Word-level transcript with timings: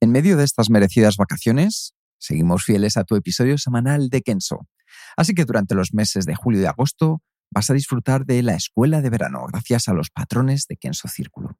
En 0.00 0.12
medio 0.12 0.36
de 0.36 0.44
estas 0.44 0.70
merecidas 0.70 1.16
vacaciones, 1.16 1.92
seguimos 2.20 2.64
fieles 2.64 2.96
a 2.96 3.02
tu 3.02 3.16
episodio 3.16 3.58
semanal 3.58 4.10
de 4.10 4.22
Kenso. 4.22 4.68
Así 5.16 5.34
que 5.34 5.44
durante 5.44 5.74
los 5.74 5.92
meses 5.92 6.24
de 6.24 6.36
julio 6.36 6.62
y 6.62 6.66
agosto 6.66 7.20
vas 7.50 7.68
a 7.68 7.74
disfrutar 7.74 8.24
de 8.24 8.42
la 8.44 8.54
escuela 8.54 9.00
de 9.02 9.10
verano 9.10 9.44
gracias 9.50 9.88
a 9.88 9.94
los 9.94 10.10
patrones 10.10 10.66
de 10.68 10.76
Kenso 10.76 11.08
Círculo. 11.08 11.58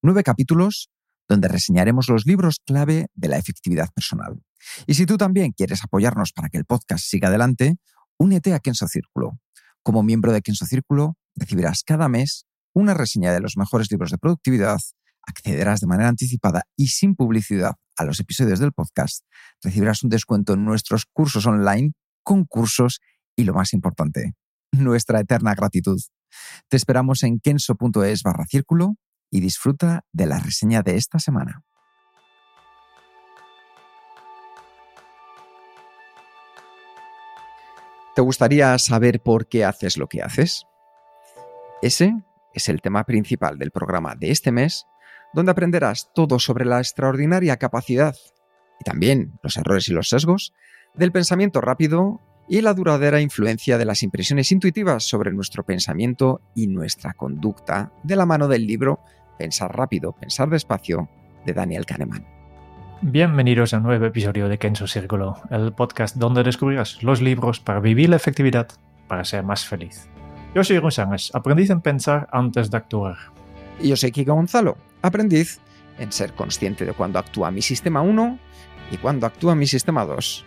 Nueve 0.00 0.22
capítulos 0.22 0.90
donde 1.28 1.48
reseñaremos 1.48 2.08
los 2.08 2.24
libros 2.24 2.60
clave 2.64 3.08
de 3.14 3.28
la 3.28 3.38
efectividad 3.38 3.88
personal. 3.92 4.40
Y 4.86 4.94
si 4.94 5.04
tú 5.04 5.16
también 5.16 5.50
quieres 5.50 5.82
apoyarnos 5.82 6.32
para 6.32 6.50
que 6.50 6.58
el 6.58 6.64
podcast 6.64 7.04
siga 7.04 7.28
adelante, 7.28 7.78
únete 8.16 8.54
a 8.54 8.60
Kenso 8.60 8.86
Círculo. 8.86 9.40
Como 9.82 10.04
miembro 10.04 10.32
de 10.32 10.42
Kenso 10.42 10.66
Círculo, 10.66 11.16
recibirás 11.34 11.82
cada 11.82 12.08
mes 12.08 12.46
una 12.74 12.94
reseña 12.94 13.32
de 13.32 13.40
los 13.40 13.56
mejores 13.56 13.90
libros 13.90 14.12
de 14.12 14.18
productividad, 14.18 14.78
accederás 15.26 15.80
de 15.80 15.86
manera 15.86 16.08
anticipada 16.08 16.62
y 16.76 16.88
sin 16.88 17.14
publicidad 17.14 17.74
a 17.96 18.04
los 18.04 18.20
episodios 18.20 18.58
del 18.58 18.72
podcast, 18.72 19.24
recibirás 19.62 20.02
un 20.02 20.10
descuento 20.10 20.54
en 20.54 20.64
nuestros 20.64 21.06
cursos 21.06 21.46
online, 21.46 21.92
concursos 22.22 23.00
y 23.36 23.44
lo 23.44 23.54
más 23.54 23.72
importante, 23.72 24.34
nuestra 24.72 25.20
eterna 25.20 25.54
gratitud. 25.54 26.00
Te 26.68 26.76
esperamos 26.76 27.22
en 27.22 27.40
kenso.es 27.40 28.22
barra 28.22 28.46
círculo 28.46 28.96
y 29.30 29.40
disfruta 29.40 30.04
de 30.12 30.26
la 30.26 30.38
reseña 30.38 30.82
de 30.82 30.96
esta 30.96 31.18
semana. 31.18 31.62
¿Te 38.14 38.20
gustaría 38.20 38.78
saber 38.78 39.22
por 39.22 39.48
qué 39.48 39.64
haces 39.64 39.96
lo 39.96 40.06
que 40.06 40.22
haces? 40.22 40.66
Ese 41.80 42.14
es 42.52 42.68
el 42.68 42.82
tema 42.82 43.04
principal 43.04 43.58
del 43.58 43.70
programa 43.70 44.14
de 44.14 44.30
este 44.30 44.52
mes, 44.52 44.86
donde 45.32 45.52
aprenderás 45.52 46.10
todo 46.14 46.38
sobre 46.38 46.64
la 46.64 46.78
extraordinaria 46.78 47.56
capacidad 47.56 48.14
y 48.80 48.84
también 48.84 49.38
los 49.42 49.56
errores 49.56 49.88
y 49.88 49.92
los 49.92 50.08
sesgos 50.08 50.52
del 50.94 51.12
pensamiento 51.12 51.60
rápido 51.60 52.20
y 52.48 52.60
la 52.60 52.74
duradera 52.74 53.20
influencia 53.20 53.78
de 53.78 53.84
las 53.84 54.02
impresiones 54.02 54.52
intuitivas 54.52 55.04
sobre 55.04 55.32
nuestro 55.32 55.64
pensamiento 55.64 56.40
y 56.54 56.66
nuestra 56.66 57.14
conducta 57.14 57.92
de 58.02 58.16
la 58.16 58.26
mano 58.26 58.48
del 58.48 58.66
libro 58.66 59.00
Pensar 59.38 59.74
rápido, 59.76 60.12
pensar 60.12 60.50
despacio 60.50 61.08
de 61.46 61.52
Daniel 61.52 61.86
Kahneman. 61.86 62.26
Bienvenidos 63.00 63.74
a 63.74 63.78
un 63.78 63.84
nuevo 63.84 64.04
episodio 64.04 64.48
de 64.48 64.58
Kenso 64.58 64.86
Círculo, 64.86 65.36
el 65.50 65.72
podcast 65.72 66.16
donde 66.16 66.44
descubrirás 66.44 67.02
los 67.02 67.20
libros 67.20 67.58
para 67.58 67.80
vivir 67.80 68.10
la 68.10 68.16
efectividad 68.16 68.68
para 69.08 69.24
ser 69.24 69.42
más 69.42 69.66
feliz. 69.66 70.08
Yo 70.54 70.62
soy 70.62 70.80
Sánchez, 70.90 71.34
aprendiz 71.34 71.70
en 71.70 71.80
pensar 71.80 72.28
antes 72.30 72.70
de 72.70 72.76
actuar. 72.76 73.16
Y 73.80 73.88
yo 73.88 73.96
soy 73.96 74.12
Kiko 74.12 74.34
Gonzalo, 74.34 74.76
aprendiz 75.02 75.60
en 75.98 76.12
ser 76.12 76.32
consciente 76.32 76.84
de 76.84 76.92
cuándo 76.92 77.18
actúa 77.18 77.50
mi 77.50 77.62
sistema 77.62 78.00
1 78.02 78.38
y 78.90 78.96
cuándo 78.96 79.26
actúa 79.26 79.54
mi 79.54 79.66
sistema 79.66 80.04
2. 80.04 80.44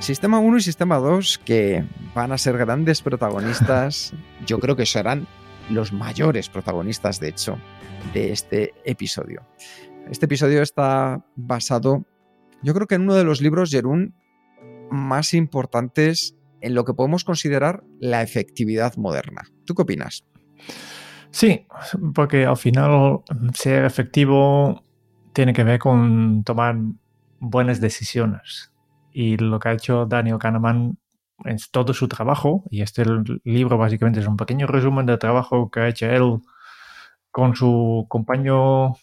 Sistema 0.00 0.38
1 0.38 0.58
y 0.58 0.60
Sistema 0.60 0.96
2 0.96 1.38
que 1.38 1.84
van 2.14 2.32
a 2.32 2.38
ser 2.38 2.58
grandes 2.58 3.00
protagonistas, 3.00 4.12
yo 4.46 4.58
creo 4.58 4.76
que 4.76 4.86
serán 4.86 5.26
los 5.70 5.92
mayores 5.92 6.48
protagonistas, 6.48 7.18
de 7.18 7.28
hecho, 7.28 7.58
de 8.12 8.32
este 8.32 8.74
episodio. 8.84 9.42
Este 10.10 10.26
episodio 10.26 10.62
está 10.62 11.24
basado, 11.34 12.04
yo 12.62 12.74
creo 12.74 12.86
que 12.86 12.94
en 12.94 13.02
uno 13.02 13.14
de 13.14 13.24
los 13.24 13.40
libros, 13.40 13.70
Jerún, 13.70 14.14
más 14.90 15.34
importantes 15.34 16.36
en 16.60 16.74
lo 16.74 16.84
que 16.84 16.94
podemos 16.94 17.24
considerar 17.24 17.82
la 17.98 18.22
efectividad 18.22 18.96
moderna. 18.96 19.42
¿Tú 19.64 19.74
qué 19.74 19.82
opinas? 19.82 20.24
Sí, 21.30 21.66
porque 22.14 22.46
al 22.46 22.56
final 22.56 23.20
ser 23.54 23.84
efectivo 23.84 24.82
tiene 25.32 25.52
que 25.52 25.64
ver 25.64 25.78
con 25.78 26.44
tomar 26.44 26.76
buenas 27.38 27.80
decisiones. 27.80 28.72
Y 29.12 29.36
lo 29.36 29.58
que 29.58 29.68
ha 29.68 29.72
hecho 29.72 30.06
Daniel 30.06 30.38
Kahneman 30.38 30.98
en 31.44 31.56
todo 31.70 31.92
su 31.92 32.08
trabajo, 32.08 32.64
y 32.70 32.82
este 32.82 33.04
libro 33.44 33.76
básicamente 33.76 34.20
es 34.20 34.26
un 34.26 34.36
pequeño 34.36 34.66
resumen 34.66 35.06
del 35.06 35.18
trabajo 35.18 35.70
que 35.70 35.80
ha 35.80 35.88
hecho 35.88 36.06
él 36.06 36.40
con 37.30 37.54
su 37.54 38.06
compañero 38.08 38.96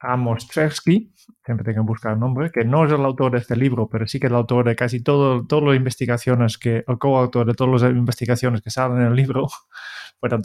Amos 0.00 0.46
Tversky, 0.48 1.12
siempre 1.44 1.64
tengo 1.64 1.84
que 1.84 1.88
buscar 1.88 2.12
el 2.12 2.20
nombre, 2.20 2.50
que 2.52 2.64
no 2.64 2.84
es 2.84 2.92
el 2.92 3.04
autor 3.04 3.32
de 3.32 3.38
este 3.38 3.56
libro, 3.56 3.88
pero 3.88 4.06
sí 4.06 4.20
que 4.20 4.26
es 4.26 4.30
el 4.30 4.36
autor 4.36 4.64
de 4.66 4.76
casi 4.76 5.02
todas 5.02 5.44
las 5.50 5.76
investigaciones, 5.76 6.58
que, 6.58 6.84
el 6.86 6.98
coautor 6.98 7.46
de 7.46 7.54
todas 7.54 7.82
las 7.82 7.92
investigaciones 7.92 8.62
que 8.62 8.70
salen 8.70 8.98
en 8.98 9.06
el 9.08 9.14
libro, 9.16 9.48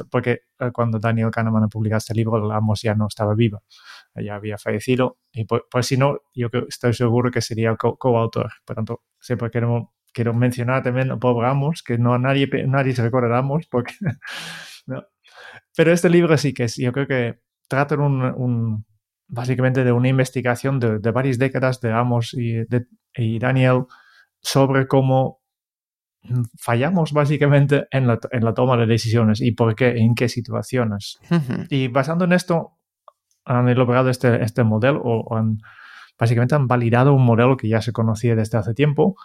porque 0.10 0.42
eh, 0.60 0.72
cuando 0.72 1.00
Daniel 1.00 1.32
Kahneman 1.32 1.70
publicó 1.70 1.98
este 1.98 2.14
libro, 2.14 2.52
Amos 2.52 2.82
ya 2.82 2.96
no 2.96 3.08
estaba 3.08 3.34
vivo, 3.34 3.64
ya 4.16 4.36
había 4.36 4.58
fallecido, 4.58 5.18
y 5.32 5.46
pues, 5.46 5.64
si 5.86 5.98
no, 5.98 6.20
yo 6.34 6.50
estoy 6.68 6.94
seguro 6.94 7.32
que 7.32 7.42
sería 7.42 7.76
coautor. 7.76 8.52
Por 8.66 8.76
tanto, 8.76 9.04
siempre 9.20 9.50
quiero, 9.50 9.94
quiero 10.14 10.34
mencionar 10.34 10.84
también 10.84 11.12
al 11.12 11.20
pobre 11.20 11.48
Amos, 11.48 11.84
que 11.84 11.98
no 11.98 12.18
nadie, 12.18 12.48
nadie 12.68 12.94
se 12.94 13.04
recuerda 13.04 13.30
de 13.30 13.38
Amos, 13.38 13.68
porque... 13.68 13.94
no, 14.86 15.04
pero 15.76 15.92
este 15.92 16.10
libro 16.10 16.38
sí 16.38 16.54
que 16.54 16.66
es, 16.66 16.78
yo 16.78 16.92
creo 16.92 17.08
que 17.08 17.40
trata 17.68 17.96
un, 17.96 18.86
básicamente 19.28 19.84
de 19.84 19.92
una 19.92 20.10
investigación 20.10 20.80
de, 20.80 21.12
varias 21.12 21.40
décadas 21.40 21.82
de 21.82 21.92
Amos 21.92 22.34
y, 22.34 22.66
de, 22.66 22.86
Daniel 23.40 23.86
sobre 24.42 24.88
cómo 24.88 25.42
fallamos 26.58 27.12
básicamente 27.12 27.86
en 27.92 28.08
la, 28.08 28.20
en 28.32 28.46
la, 28.46 28.54
toma 28.54 28.78
de 28.78 28.86
decisiones 28.86 29.42
y 29.42 29.52
por 29.52 29.76
qué, 29.76 29.98
en 29.98 30.16
qué 30.16 30.30
situaciones. 30.30 31.20
Y 31.70 31.88
basando 31.90 32.26
en 32.26 32.34
esto, 32.34 32.78
han 33.46 33.68
elaborado 33.68 34.10
este, 34.10 34.44
este 34.44 34.64
modelo 34.64 35.02
o 35.04 35.36
han, 35.36 35.58
básicamente 36.18 36.56
han 36.56 36.68
validado 36.68 37.14
un 37.14 37.26
modelo 37.26 37.58
que 37.58 37.68
ya 37.68 37.82
se 37.82 37.92
conocía 37.92 38.36
desde 38.36 38.58
hace 38.58 38.74
tiempo, 38.74 39.16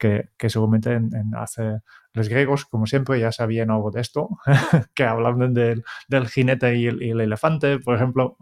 que, 0.00 0.30
que 0.38 0.48
seguramente 0.48 0.94
en, 0.94 1.12
hace 1.36 1.80
los 2.14 2.28
griegos, 2.30 2.64
como 2.64 2.86
siempre, 2.86 3.20
ya 3.20 3.30
sabían 3.32 3.70
algo 3.70 3.90
de 3.90 4.00
esto, 4.00 4.30
que 4.94 5.04
hablaban 5.04 5.52
del, 5.52 5.84
del 6.08 6.26
jinete 6.26 6.74
y 6.74 6.86
el, 6.86 7.20
elefante, 7.20 7.78
por 7.78 7.96
ejemplo. 7.96 8.38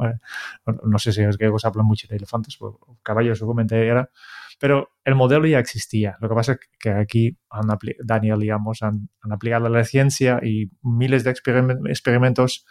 no 0.84 0.98
sé 1.00 1.12
si 1.12 1.22
los 1.24 1.36
griegos 1.36 1.64
hablan 1.64 1.84
mucho 1.84 2.06
de 2.06 2.16
elefantes, 2.16 2.56
pues, 2.58 2.74
caballos 3.02 3.38
seguramente 3.38 3.88
era, 3.88 4.08
pero 4.60 4.92
el 5.04 5.16
modelo 5.16 5.48
ya 5.48 5.58
existía. 5.58 6.16
Lo 6.20 6.28
que 6.28 6.34
pasa 6.36 6.52
es 6.52 6.60
que 6.78 6.90
aquí 6.90 7.36
han 7.50 7.66
Daniel 8.04 8.44
y 8.44 8.50
Amos 8.50 8.82
han, 8.82 9.10
han, 9.20 9.32
aplicado 9.32 9.68
la 9.68 9.84
ciencia 9.84 10.38
y 10.40 10.70
miles 10.80 11.24
de 11.24 11.32
experimentos 11.32 12.66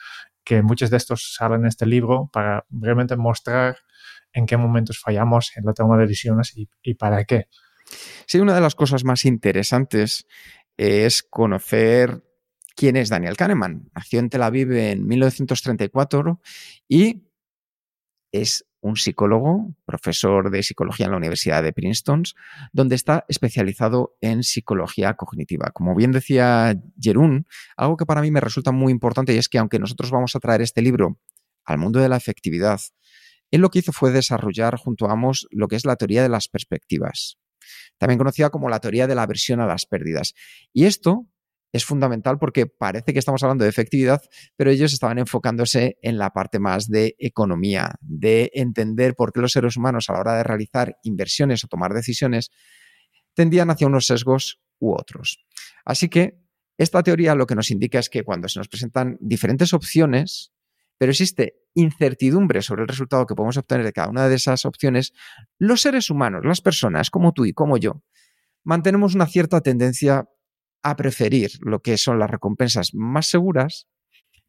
que 0.46 0.62
muchos 0.62 0.90
de 0.90 0.98
estos 0.98 1.36
salen 1.36 1.62
en 1.62 1.68
este 1.68 1.86
libro 1.86 2.30
para 2.31 2.66
realmente 2.69 3.18
mostrar 3.18 3.80
en 4.31 4.46
qué 4.46 4.56
momentos 4.56 4.98
fallamos 4.98 5.52
en 5.58 5.66
la 5.66 5.74
toma 5.74 5.98
de 5.98 6.04
decisiones 6.04 6.56
y, 6.56 6.69
y 6.81 6.94
para 6.94 7.25
qué. 7.25 7.50
Sí, 8.25 8.40
una 8.40 8.56
de 8.56 8.62
las 8.62 8.75
cosas 8.75 9.03
más 9.03 9.25
interesantes 9.25 10.28
es 10.78 11.24
conocer 11.24 12.24
quién 12.75 12.96
es 12.96 13.09
Daniel 13.09 13.36
Kahneman. 13.36 13.90
Nació 13.96 14.20
en 14.20 14.30
Tel 14.30 14.44
Aviv 14.44 14.72
en 14.72 15.06
1934 15.06 16.40
y 16.88 17.24
es 18.31 18.66
un 18.80 18.95
psicólogo, 18.95 19.75
profesor 19.86 20.51
de 20.51 20.62
psicología 20.62 21.07
en 21.07 21.12
la 21.12 21.18
Universidad 21.18 21.63
de 21.63 21.74
Princeton, 21.74 22.24
donde 22.72 22.95
está 22.95 23.25
especializado 23.28 24.16
en 24.22 24.44
psicología 24.44 25.16
cognitiva. 25.16 25.72
Como 25.74 25.95
bien 25.95 26.12
decía 26.12 26.80
Jerún, 27.01 27.48
algo 27.75 27.98
que 27.98 28.06
para 28.06 28.22
mí 28.22 28.30
me 28.30 28.39
resulta 28.39 28.72
muy 28.72 28.92
importante 28.92 29.34
y 29.34 29.38
es 29.38 29.50
que 29.50 29.57
aunque 29.57 29.80
nosotros 29.80 30.12
vamos 30.12 30.36
a 30.36 30.39
traer 30.39 30.62
este 30.62 30.81
libro 30.81 31.19
al 31.66 31.80
mundo 31.80 32.00
de 32.00 32.10
la 32.10 32.18
efectividad, 32.18 32.80
él 33.50 33.62
lo 33.62 33.69
que 33.69 33.80
hizo 33.80 33.92
fue 33.92 34.12
desarrollar 34.12 34.75
junto 34.75 35.07
a 35.07 35.13
Amos 35.13 35.48
lo 35.50 35.68
que 35.68 35.75
es 35.75 35.86
la 35.86 35.95
teoría 35.95 36.22
de 36.22 36.30
las 36.30 36.48
perspectivas 36.48 37.38
también 37.98 38.18
conocida 38.18 38.50
como 38.50 38.69
la 38.69 38.80
teoría 38.80 39.08
de 39.08 39.16
la 39.16 39.24
aversión 39.24 39.60
a 39.60 39.66
las 39.66 39.86
pérdidas. 39.86 40.34
Y 40.74 40.86
esto 40.86 41.28
es 41.74 41.86
fundamental 41.86 42.40
porque 42.40 42.66
parece 42.66 43.14
que 43.14 43.19
estamos 43.19 43.44
hablando 43.44 43.64
de 43.64 43.69
efectividad, 43.69 44.22
pero 44.56 44.72
ellos 44.72 44.94
estaban 44.94 45.19
enfocándose 45.19 45.98
en 46.02 46.18
la 46.18 46.31
parte 46.31 46.60
más 46.60 46.88
de 46.88 47.16
economía, 47.19 47.96
de 48.02 48.52
entender 48.54 49.16
por 49.16 49.34
qué 49.34 49.42
los 49.42 49.52
seres 49.52 49.78
humanos 49.78 50.10
a 50.10 50.14
la 50.14 50.19
hora 50.19 50.38
de 50.38 50.44
realizar 50.44 50.98
inversiones 51.04 51.64
o 51.64 51.68
tomar 51.68 51.94
decisiones 51.94 52.52
tendían 53.34 53.70
hacia 53.70 53.88
unos 53.88 54.08
sesgos 54.08 54.60
u 54.80 54.94
otros. 54.94 55.46
Así 55.86 56.10
que 56.10 56.40
esta 56.78 57.04
teoría 57.04 57.36
lo 57.36 57.48
que 57.48 57.56
nos 57.56 57.72
indica 57.72 58.00
es 58.00 58.10
que 58.10 58.24
cuando 58.24 58.48
se 58.48 58.60
nos 58.60 58.68
presentan 58.68 59.18
diferentes 59.20 59.74
opciones, 59.74 60.54
pero 60.98 61.12
existe 61.12 61.56
incertidumbre 61.74 62.62
sobre 62.62 62.84
el 62.84 62.88
resultado 62.88 63.26
que 63.26 63.36
podemos 63.36 63.58
obtener 63.58 63.86
de 63.86 63.94
cada 63.94 64.10
una 64.10 64.28
de 64.28 64.36
esas 64.36 64.66
opciones, 64.66 65.14
los 65.60 65.82
seres 65.82 66.10
humanos, 66.10 66.42
las 66.44 66.62
personas 66.62 67.10
como 67.10 67.34
tú 67.34 67.46
y 67.46 67.54
como 67.54 67.78
yo, 67.78 68.04
mantenemos 68.64 69.16
una 69.16 69.28
cierta 69.28 69.62
tendencia 69.62 70.28
a 70.84 70.96
preferir 70.96 71.52
lo 71.62 71.82
que 71.82 71.98
son 71.98 72.20
las 72.20 72.30
recompensas 72.30 72.94
más 72.94 73.28
seguras 73.28 73.88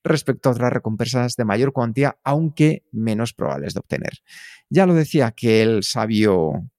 respecto 0.05 0.49
a 0.49 0.53
otras 0.53 0.73
recompensas 0.73 1.37
de 1.37 1.45
mayor 1.45 1.73
cuantía, 1.73 2.19
aunque 2.25 2.85
menos 2.93 3.35
probables 3.35 3.75
de 3.75 3.81
obtener. 3.81 4.13
Ya 4.71 4.87
lo 4.87 4.95
decía 4.95 5.33
que 5.33 5.63
el 5.63 5.83
sabio 5.83 6.71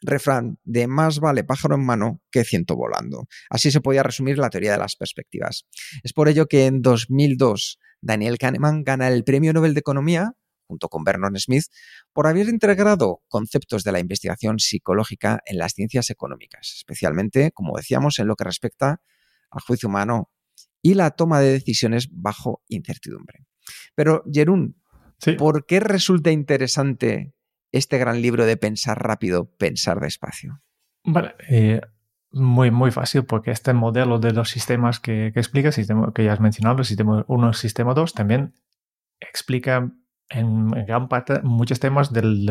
refrán 0.00 0.58
de 0.64 0.86
más 0.86 1.18
vale 1.18 1.44
pájaro 1.44 1.74
en 1.74 1.84
mano 1.84 2.22
que 2.30 2.44
ciento 2.44 2.76
volando. 2.76 3.26
Así 3.50 3.70
se 3.70 3.80
podía 3.80 4.02
resumir 4.02 4.38
la 4.38 4.50
teoría 4.50 4.72
de 4.72 4.78
las 4.78 4.96
perspectivas. 4.96 5.66
Es 6.02 6.12
por 6.12 6.28
ello 6.28 6.46
que 6.46 6.66
en 6.66 6.82
2002 6.82 7.78
Daniel 8.00 8.38
Kahneman 8.38 8.84
gana 8.84 9.08
el 9.08 9.24
Premio 9.24 9.52
Nobel 9.52 9.74
de 9.74 9.80
Economía 9.80 10.34
junto 10.68 10.88
con 10.88 11.02
Vernon 11.02 11.36
Smith, 11.38 11.64
por 12.12 12.26
haber 12.26 12.48
integrado 12.48 13.22
conceptos 13.28 13.82
de 13.84 13.92
la 13.92 13.98
investigación 14.00 14.58
psicológica 14.58 15.40
en 15.46 15.58
las 15.58 15.72
ciencias 15.72 16.10
económicas, 16.10 16.74
especialmente, 16.76 17.50
como 17.52 17.76
decíamos, 17.76 18.18
en 18.18 18.26
lo 18.26 18.36
que 18.36 18.44
respecta 18.44 19.00
al 19.50 19.62
juicio 19.62 19.88
humano 19.88 20.30
y 20.82 20.94
la 20.94 21.10
toma 21.10 21.40
de 21.40 21.52
decisiones 21.52 22.08
bajo 22.12 22.62
incertidumbre. 22.68 23.46
Pero, 23.94 24.22
Jerún, 24.30 24.80
¿por 25.38 25.66
qué 25.66 25.80
resulta 25.80 26.30
interesante 26.30 27.34
este 27.72 27.98
gran 27.98 28.22
libro 28.22 28.46
de 28.46 28.56
Pensar 28.56 29.02
rápido, 29.02 29.50
pensar 29.56 30.00
despacio? 30.00 30.62
Vale, 31.04 31.34
eh, 31.48 31.80
muy, 32.30 32.70
muy 32.70 32.90
fácil, 32.90 33.24
porque 33.24 33.50
este 33.50 33.72
modelo 33.72 34.18
de 34.18 34.32
los 34.32 34.50
sistemas 34.50 35.00
que, 35.00 35.30
que 35.32 35.40
explica, 35.40 35.72
sistema, 35.72 36.12
que 36.12 36.24
ya 36.24 36.32
has 36.32 36.40
mencionado, 36.40 36.78
el 36.78 36.84
sistema 36.84 37.24
1 37.28 37.50
y 37.50 37.54
sistema 37.54 37.94
2, 37.94 38.14
también 38.14 38.54
explica 39.20 39.90
en 40.30 40.70
gran 40.86 41.08
parte 41.08 41.40
muchos 41.42 41.80
temas 41.80 42.12
del, 42.12 42.46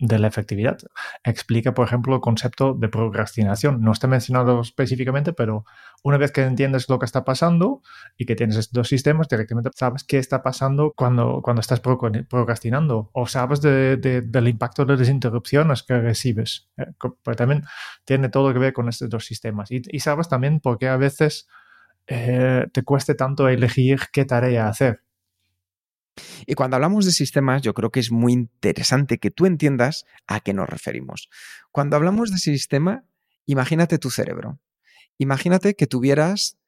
de 0.00 0.18
la 0.18 0.28
efectividad. 0.28 0.78
Explica, 1.24 1.74
por 1.74 1.86
ejemplo, 1.86 2.14
el 2.14 2.20
concepto 2.20 2.74
de 2.74 2.88
procrastinación. 2.88 3.82
No 3.82 3.92
está 3.92 4.06
mencionado 4.06 4.60
específicamente, 4.60 5.32
pero 5.32 5.64
una 6.02 6.16
vez 6.16 6.32
que 6.32 6.42
entiendes 6.42 6.88
lo 6.88 6.98
que 6.98 7.04
está 7.04 7.24
pasando 7.24 7.82
y 8.16 8.24
que 8.26 8.34
tienes 8.34 8.56
estos 8.56 8.72
dos 8.72 8.88
sistemas, 8.88 9.28
directamente 9.28 9.70
sabes 9.74 10.04
qué 10.04 10.18
está 10.18 10.42
pasando 10.42 10.92
cuando, 10.96 11.40
cuando 11.42 11.60
estás 11.60 11.80
procrastinando 11.80 13.10
o 13.12 13.26
sabes 13.26 13.60
del 13.60 14.48
impacto 14.48 14.84
de 14.84 14.96
las 14.96 15.08
interrupciones 15.08 15.82
que 15.82 16.00
recibes. 16.00 16.68
Eh, 16.78 16.86
pero 17.22 17.36
también 17.36 17.64
tiene 18.04 18.28
todo 18.30 18.52
que 18.52 18.58
ver 18.58 18.72
con 18.72 18.88
estos 18.88 19.10
dos 19.10 19.24
sistemas. 19.26 19.70
Y, 19.70 20.00
sabes 20.00 20.28
también 20.28 20.60
por 20.60 20.78
qué 20.78 20.88
a 20.88 20.96
veces 20.96 21.46
eh, 22.06 22.66
te 22.72 22.82
cueste 22.82 23.14
tanto 23.14 23.48
elegir 23.48 24.00
qué 24.12 24.24
tarea 24.24 24.68
hacer 24.68 25.02
y 26.46 26.54
cuando 26.54 26.76
hablamos 26.76 27.04
de 27.04 27.12
sistemas, 27.12 27.62
yo 27.62 27.74
creo 27.74 27.90
que 27.90 28.00
es 28.00 28.10
muy 28.10 28.32
interesante 28.32 29.18
que 29.18 29.30
tú 29.30 29.46
entiendas 29.46 30.04
a 30.26 30.40
qué 30.40 30.52
nos 30.52 30.68
referimos. 30.68 31.28
Cuando 31.70 31.96
hablamos 31.96 32.30
de 32.30 32.38
sistema, 32.38 33.04
imagínate 33.46 33.98
tu 33.98 34.10
cerebro. 34.10 34.60
Imagínate 35.18 35.74
que 35.74 35.86
tuvieras 35.86 36.58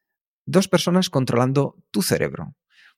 dos 0.45 0.69
personas 0.69 1.11
controlando 1.11 1.77
tu 1.91 2.03
cerebro. 2.03 2.55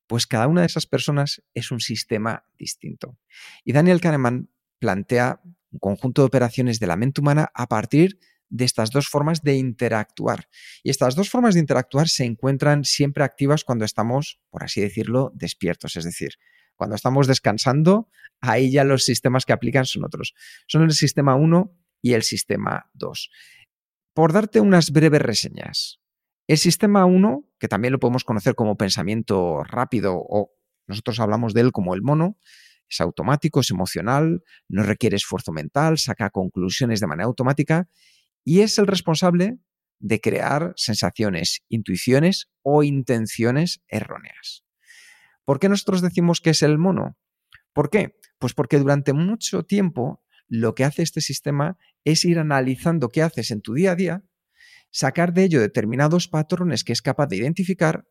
Pues 0.06 0.27
cada 0.27 0.49
una 0.49 0.62
de 0.62 0.67
esas 0.67 0.87
personas 0.87 1.43
es 1.55 1.71
un 1.71 1.81
sistema 1.81 2.45
distinto. 2.59 3.17
Y 3.65 3.73
Daniel 3.73 4.01
Kahneman 4.01 4.51
plantea 4.79 5.41
un 5.71 5.79
conjunto 5.79 6.23
de 6.23 6.27
operaciones 6.27 6.81
de 6.81 6.87
la 6.87 6.97
mente 6.97 7.21
humana 7.21 7.51
a 7.55 7.69
partir 7.69 8.19
de 8.19 8.33
estas 8.58 8.91
dos 8.91 9.08
formas 9.08 9.43
de 9.43 9.56
interactuar. 9.56 10.49
Y 10.82 10.91
estas 10.91 11.14
dos 11.14 11.31
formas 11.31 11.55
de 11.55 11.61
interactuar 11.61 12.08
se 12.08 12.25
encuentran 12.25 12.85
siempre 12.85 13.25
activas 13.25 13.64
cuando 13.64 13.85
estamos, 13.85 14.41
por 14.50 14.64
así 14.64 14.81
decirlo, 14.81 15.32
despiertos. 15.35 15.96
Es 15.96 16.05
decir, 16.05 16.35
cuando 16.76 16.96
estamos 16.96 17.26
descansando, 17.26 18.08
ahí 18.41 18.70
ya 18.70 18.85
los 18.85 19.05
sistemas 19.05 19.44
que 19.44 19.52
aplican 19.52 19.87
son 19.87 20.05
otros. 20.05 20.35
Son 20.67 20.82
el 20.82 20.93
sistema 20.93 21.35
1 21.35 21.76
y 22.02 22.12
el 22.12 22.23
sistema 22.23 22.91
2. 22.94 23.31
Por 24.12 24.32
darte 24.32 24.61
unas 24.61 24.91
breves 24.91 25.23
reseñas. 25.23 26.00
El 26.46 26.58
sistema 26.58 27.06
1, 27.06 27.49
que 27.58 27.69
también 27.69 27.93
lo 27.93 27.99
podemos 27.99 28.25
conocer 28.25 28.55
como 28.55 28.76
pensamiento 28.76 29.64
rápido 29.64 30.14
o 30.17 30.52
nosotros 30.87 31.19
hablamos 31.20 31.55
de 31.55 31.62
él 31.62 31.73
como 31.73 31.94
el 31.94 32.02
mono, 32.02 32.38
es 32.88 33.00
automático, 33.00 33.61
es 33.61 33.70
emocional, 33.70 34.43
no 34.69 34.82
requiere 34.82 35.17
esfuerzo 35.17 35.52
mental, 35.52 35.99
saca 35.99 36.31
conclusiones 36.31 37.00
de 37.00 37.06
manera 37.06 37.26
automática 37.26 37.88
y 38.44 38.61
es 38.61 38.79
el 38.79 38.87
responsable 38.87 39.58
de 39.99 40.20
crear 40.20 40.75
sensaciones, 40.76 41.62
intuiciones 41.69 42.50
o 42.62 42.82
intenciones 42.82 43.82
erróneas. 43.88 44.64
¿Por 45.44 45.58
qué 45.58 45.69
nosotros 45.69 46.02
decimos 46.02 46.41
que 46.41 46.50
es 46.50 46.62
el 46.62 46.79
mono? 46.79 47.17
¿Por 47.73 47.91
qué? 47.91 48.17
Pues 48.38 48.55
porque 48.55 48.79
durante 48.79 49.12
mucho 49.12 49.64
tiempo 49.64 50.23
lo 50.46 50.75
que 50.75 50.85
hace 50.85 51.02
este 51.02 51.20
sistema 51.20 51.79
es 52.05 52.25
ir 52.25 52.38
analizando 52.38 53.08
qué 53.08 53.23
haces 53.23 53.50
en 53.50 53.62
tu 53.62 53.75
día 53.75 53.93
a 53.93 53.96
día, 53.96 54.25
sacar 54.91 55.32
de 55.32 55.44
ello 55.44 55.61
determinados 55.61 56.29
patrones 56.29 56.85
que 56.85 56.93
es 56.93 57.02
capaz 57.02 57.26
de 57.29 57.37
identificar 57.37 58.06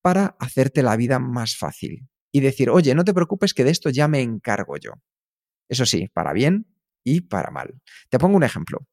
para 0.00 0.36
hacerte 0.38 0.82
la 0.82 0.96
vida 0.96 1.18
más 1.18 1.56
fácil 1.56 2.08
y 2.32 2.40
decir, 2.40 2.70
oye, 2.70 2.94
no 2.94 3.04
te 3.04 3.14
preocupes 3.14 3.52
que 3.52 3.64
de 3.64 3.70
esto 3.70 3.90
ya 3.90 4.08
me 4.08 4.20
encargo 4.20 4.76
yo. 4.76 4.92
Eso 5.68 5.86
sí, 5.86 6.08
para 6.12 6.32
bien 6.32 6.66
y 7.04 7.22
para 7.22 7.50
mal. 7.50 7.80
Te 8.08 8.18
pongo 8.18 8.36
un 8.36 8.44
ejemplo. 8.44 8.86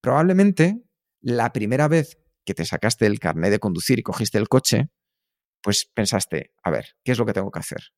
Probablemente 0.00 0.82
la 1.20 1.52
primera 1.52 1.88
vez 1.88 2.18
que 2.44 2.54
te 2.54 2.64
sacaste 2.64 3.06
el 3.06 3.20
carnet 3.20 3.50
de 3.50 3.58
conducir 3.58 3.98
y 3.98 4.02
cogiste 4.02 4.38
el 4.38 4.48
coche, 4.48 4.90
pues 5.62 5.90
pensaste, 5.92 6.52
a 6.62 6.70
ver, 6.70 6.96
¿qué 7.04 7.12
es 7.12 7.18
lo 7.18 7.26
que 7.26 7.32
tengo 7.32 7.50
que 7.50 7.58
hacer? 7.58 7.92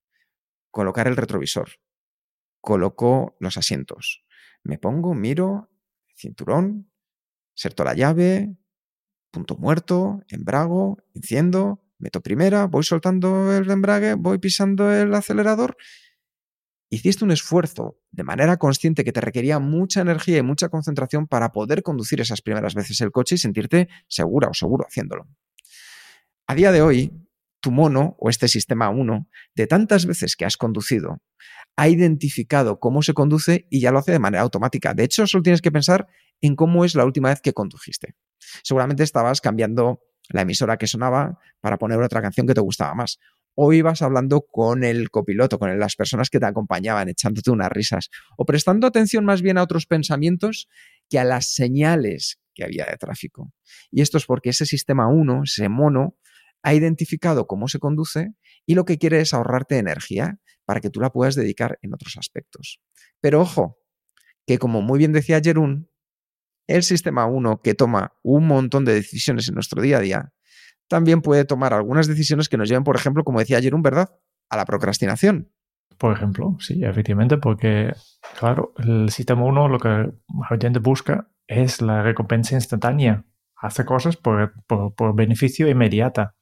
Colocar 0.70 1.06
el 1.06 1.16
retrovisor. 1.16 1.70
Coloco 2.60 3.36
los 3.38 3.56
asientos. 3.56 4.24
Me 4.64 4.78
pongo, 4.78 5.14
miro, 5.14 5.70
cinturón, 6.16 6.90
inserto 7.54 7.84
la 7.84 7.94
llave, 7.94 8.56
punto 9.30 9.56
muerto, 9.56 10.20
embrago, 10.28 10.98
enciendo, 11.14 11.84
meto 11.98 12.20
primera, 12.20 12.66
voy 12.66 12.84
soltando 12.84 13.52
el 13.56 13.70
embrague, 13.70 14.14
voy 14.14 14.38
pisando 14.38 14.92
el 14.92 15.14
acelerador. 15.14 15.76
Hiciste 16.94 17.24
un 17.24 17.30
esfuerzo 17.30 17.96
de 18.10 18.22
manera 18.22 18.58
consciente 18.58 19.02
que 19.02 19.12
te 19.12 19.22
requería 19.22 19.58
mucha 19.58 20.02
energía 20.02 20.36
y 20.36 20.42
mucha 20.42 20.68
concentración 20.68 21.26
para 21.26 21.50
poder 21.50 21.82
conducir 21.82 22.20
esas 22.20 22.42
primeras 22.42 22.74
veces 22.74 23.00
el 23.00 23.10
coche 23.10 23.36
y 23.36 23.38
sentirte 23.38 23.88
segura 24.08 24.48
o 24.50 24.52
seguro 24.52 24.84
haciéndolo. 24.86 25.26
A 26.46 26.54
día 26.54 26.70
de 26.70 26.82
hoy, 26.82 27.10
tu 27.60 27.70
mono 27.70 28.14
o 28.18 28.28
este 28.28 28.46
sistema 28.46 28.90
1, 28.90 29.26
de 29.54 29.66
tantas 29.66 30.04
veces 30.04 30.36
que 30.36 30.44
has 30.44 30.58
conducido, 30.58 31.22
ha 31.76 31.88
identificado 31.88 32.78
cómo 32.78 33.00
se 33.00 33.14
conduce 33.14 33.66
y 33.70 33.80
ya 33.80 33.90
lo 33.90 33.98
hace 33.98 34.12
de 34.12 34.18
manera 34.18 34.42
automática. 34.42 34.92
De 34.92 35.04
hecho, 35.04 35.26
solo 35.26 35.42
tienes 35.42 35.62
que 35.62 35.72
pensar 35.72 36.08
en 36.42 36.56
cómo 36.56 36.84
es 36.84 36.94
la 36.94 37.06
última 37.06 37.30
vez 37.30 37.40
que 37.40 37.54
condujiste. 37.54 38.16
Seguramente 38.62 39.02
estabas 39.02 39.40
cambiando 39.40 40.02
la 40.28 40.42
emisora 40.42 40.76
que 40.76 40.86
sonaba 40.86 41.38
para 41.62 41.78
poner 41.78 41.98
otra 42.02 42.20
canción 42.20 42.46
que 42.46 42.52
te 42.52 42.60
gustaba 42.60 42.94
más. 42.94 43.18
O 43.54 43.72
ibas 43.72 44.02
hablando 44.02 44.46
con 44.50 44.84
el 44.84 45.10
copiloto, 45.10 45.58
con 45.58 45.78
las 45.78 45.96
personas 45.96 46.30
que 46.30 46.40
te 46.40 46.46
acompañaban, 46.46 47.08
echándote 47.08 47.50
unas 47.50 47.70
risas, 47.70 48.08
o 48.36 48.46
prestando 48.46 48.86
atención 48.86 49.24
más 49.24 49.42
bien 49.42 49.58
a 49.58 49.62
otros 49.62 49.86
pensamientos 49.86 50.68
que 51.08 51.18
a 51.18 51.24
las 51.24 51.52
señales 51.52 52.38
que 52.54 52.64
había 52.64 52.86
de 52.86 52.96
tráfico. 52.96 53.52
Y 53.90 54.00
esto 54.00 54.18
es 54.18 54.26
porque 54.26 54.50
ese 54.50 54.66
sistema 54.66 55.08
1, 55.08 55.42
ese 55.44 55.68
mono, 55.68 56.16
ha 56.62 56.74
identificado 56.74 57.46
cómo 57.46 57.68
se 57.68 57.78
conduce 57.78 58.34
y 58.66 58.74
lo 58.74 58.84
que 58.84 58.98
quiere 58.98 59.20
es 59.20 59.34
ahorrarte 59.34 59.78
energía 59.78 60.38
para 60.64 60.80
que 60.80 60.90
tú 60.90 61.00
la 61.00 61.10
puedas 61.10 61.34
dedicar 61.34 61.78
en 61.82 61.92
otros 61.92 62.16
aspectos. 62.16 62.80
Pero 63.20 63.40
ojo, 63.40 63.78
que 64.46 64.58
como 64.58 64.80
muy 64.80 64.98
bien 64.98 65.12
decía 65.12 65.40
Jerún, 65.42 65.90
el 66.68 66.82
sistema 66.84 67.26
1 67.26 67.60
que 67.62 67.74
toma 67.74 68.14
un 68.22 68.46
montón 68.46 68.84
de 68.84 68.94
decisiones 68.94 69.48
en 69.48 69.54
nuestro 69.54 69.82
día 69.82 69.98
a 69.98 70.00
día, 70.00 70.32
también 70.92 71.22
puede 71.22 71.46
tomar 71.46 71.72
algunas 71.72 72.06
decisiones 72.06 72.50
que 72.50 72.58
nos 72.58 72.68
lleven, 72.68 72.84
por 72.84 72.96
ejemplo, 72.96 73.24
como 73.24 73.38
decía 73.38 73.62
Jerún, 73.62 73.80
¿verdad? 73.80 74.10
A 74.50 74.58
la 74.58 74.66
procrastinación. 74.66 75.50
Por 75.96 76.14
ejemplo, 76.14 76.54
sí, 76.60 76.84
efectivamente, 76.84 77.38
porque, 77.38 77.94
claro, 78.38 78.74
el 78.76 79.08
sistema 79.08 79.42
1 79.42 79.68
lo 79.68 79.78
que 79.78 80.12
gente 80.60 80.80
busca 80.80 81.30
es 81.46 81.80
la 81.80 82.02
recompensa 82.02 82.56
instantánea. 82.56 83.24
Hace 83.56 83.86
cosas 83.86 84.18
por, 84.18 84.52
por 84.66 85.14
beneficio 85.14 85.66
inmediata. 85.66 86.34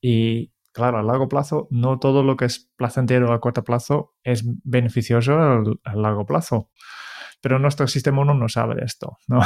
Y 0.00 0.52
claro, 0.72 0.98
a 0.98 1.02
largo 1.02 1.28
plazo, 1.28 1.66
no 1.72 1.98
todo 1.98 2.22
lo 2.22 2.36
que 2.36 2.44
es 2.44 2.70
placentero 2.76 3.32
a 3.32 3.40
corto 3.40 3.64
plazo 3.64 4.14
es 4.22 4.44
beneficioso 4.62 5.36
a, 5.82 5.96
largo 5.96 6.26
plazo. 6.26 6.70
Pero 7.46 7.60
nuestro 7.60 7.86
sistema 7.86 8.22
1 8.22 8.34
no 8.34 8.48
sabe 8.48 8.84
esto. 8.84 9.18
No, 9.28 9.40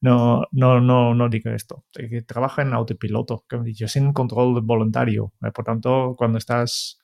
no, 0.00 0.46
no, 0.52 0.80
no, 0.80 1.14
no 1.16 1.28
diga 1.28 1.52
esto. 1.52 1.84
Trabaja 2.28 2.62
en 2.62 2.72
autopiloto, 2.72 3.44
como 3.50 3.64
he 3.64 3.66
dicho, 3.66 3.88
sin 3.88 4.12
control 4.12 4.60
voluntario. 4.62 5.32
Eh, 5.44 5.50
por 5.50 5.64
tanto, 5.64 6.14
cuando 6.16 6.38
estás 6.38 7.00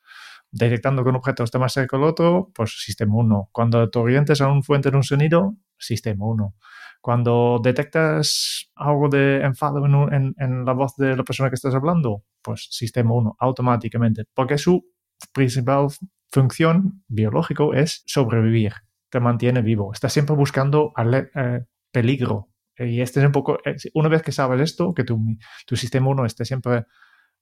detectando 0.52 1.02
que 1.02 1.08
un 1.08 1.16
objeto 1.16 1.42
está 1.42 1.58
más 1.58 1.72
cerca 1.72 1.96
del 1.96 2.06
otro, 2.06 2.52
pues 2.54 2.80
sistema 2.80 3.16
1. 3.16 3.48
Cuando 3.50 3.90
te 3.90 3.98
orientes 3.98 4.40
a 4.40 4.46
un 4.46 4.62
fuente 4.62 4.92
de 4.92 4.98
un 4.98 5.02
sonido, 5.02 5.56
sistema 5.76 6.24
1. 6.24 6.54
Cuando 7.00 7.60
detectas 7.60 8.70
algo 8.76 9.08
de 9.08 9.42
enfado 9.42 9.84
en, 9.84 10.64
la 10.64 10.72
voz 10.74 10.94
de 10.94 11.16
la 11.16 11.24
persona 11.24 11.50
que 11.50 11.56
estás 11.56 11.74
hablando, 11.74 12.22
pues 12.40 12.68
sistema 12.70 13.14
1, 13.14 13.34
automáticamente, 13.40 14.26
porque 14.32 14.58
su 14.58 14.86
principal 15.32 15.88
función 16.30 17.02
biológico 17.08 17.74
es 17.74 18.04
sobrevivir, 18.06 18.74
te 19.10 19.20
mantiene 19.20 19.62
vivo, 19.62 19.92
estás 19.92 20.12
siempre 20.12 20.34
buscando 20.34 20.92
eh, 21.34 21.64
peligro. 21.90 22.48
Y 22.76 23.02
este 23.02 23.20
es 23.20 23.26
un 23.26 23.32
poco, 23.32 23.58
eh, 23.64 23.76
una 23.94 24.08
vez 24.08 24.22
que 24.22 24.32
sabes 24.32 24.60
esto, 24.60 24.94
que 24.94 25.04
tu, 25.04 25.20
tu 25.66 25.76
sistema 25.76 26.08
1 26.08 26.24
esté 26.24 26.44
siempre 26.44 26.86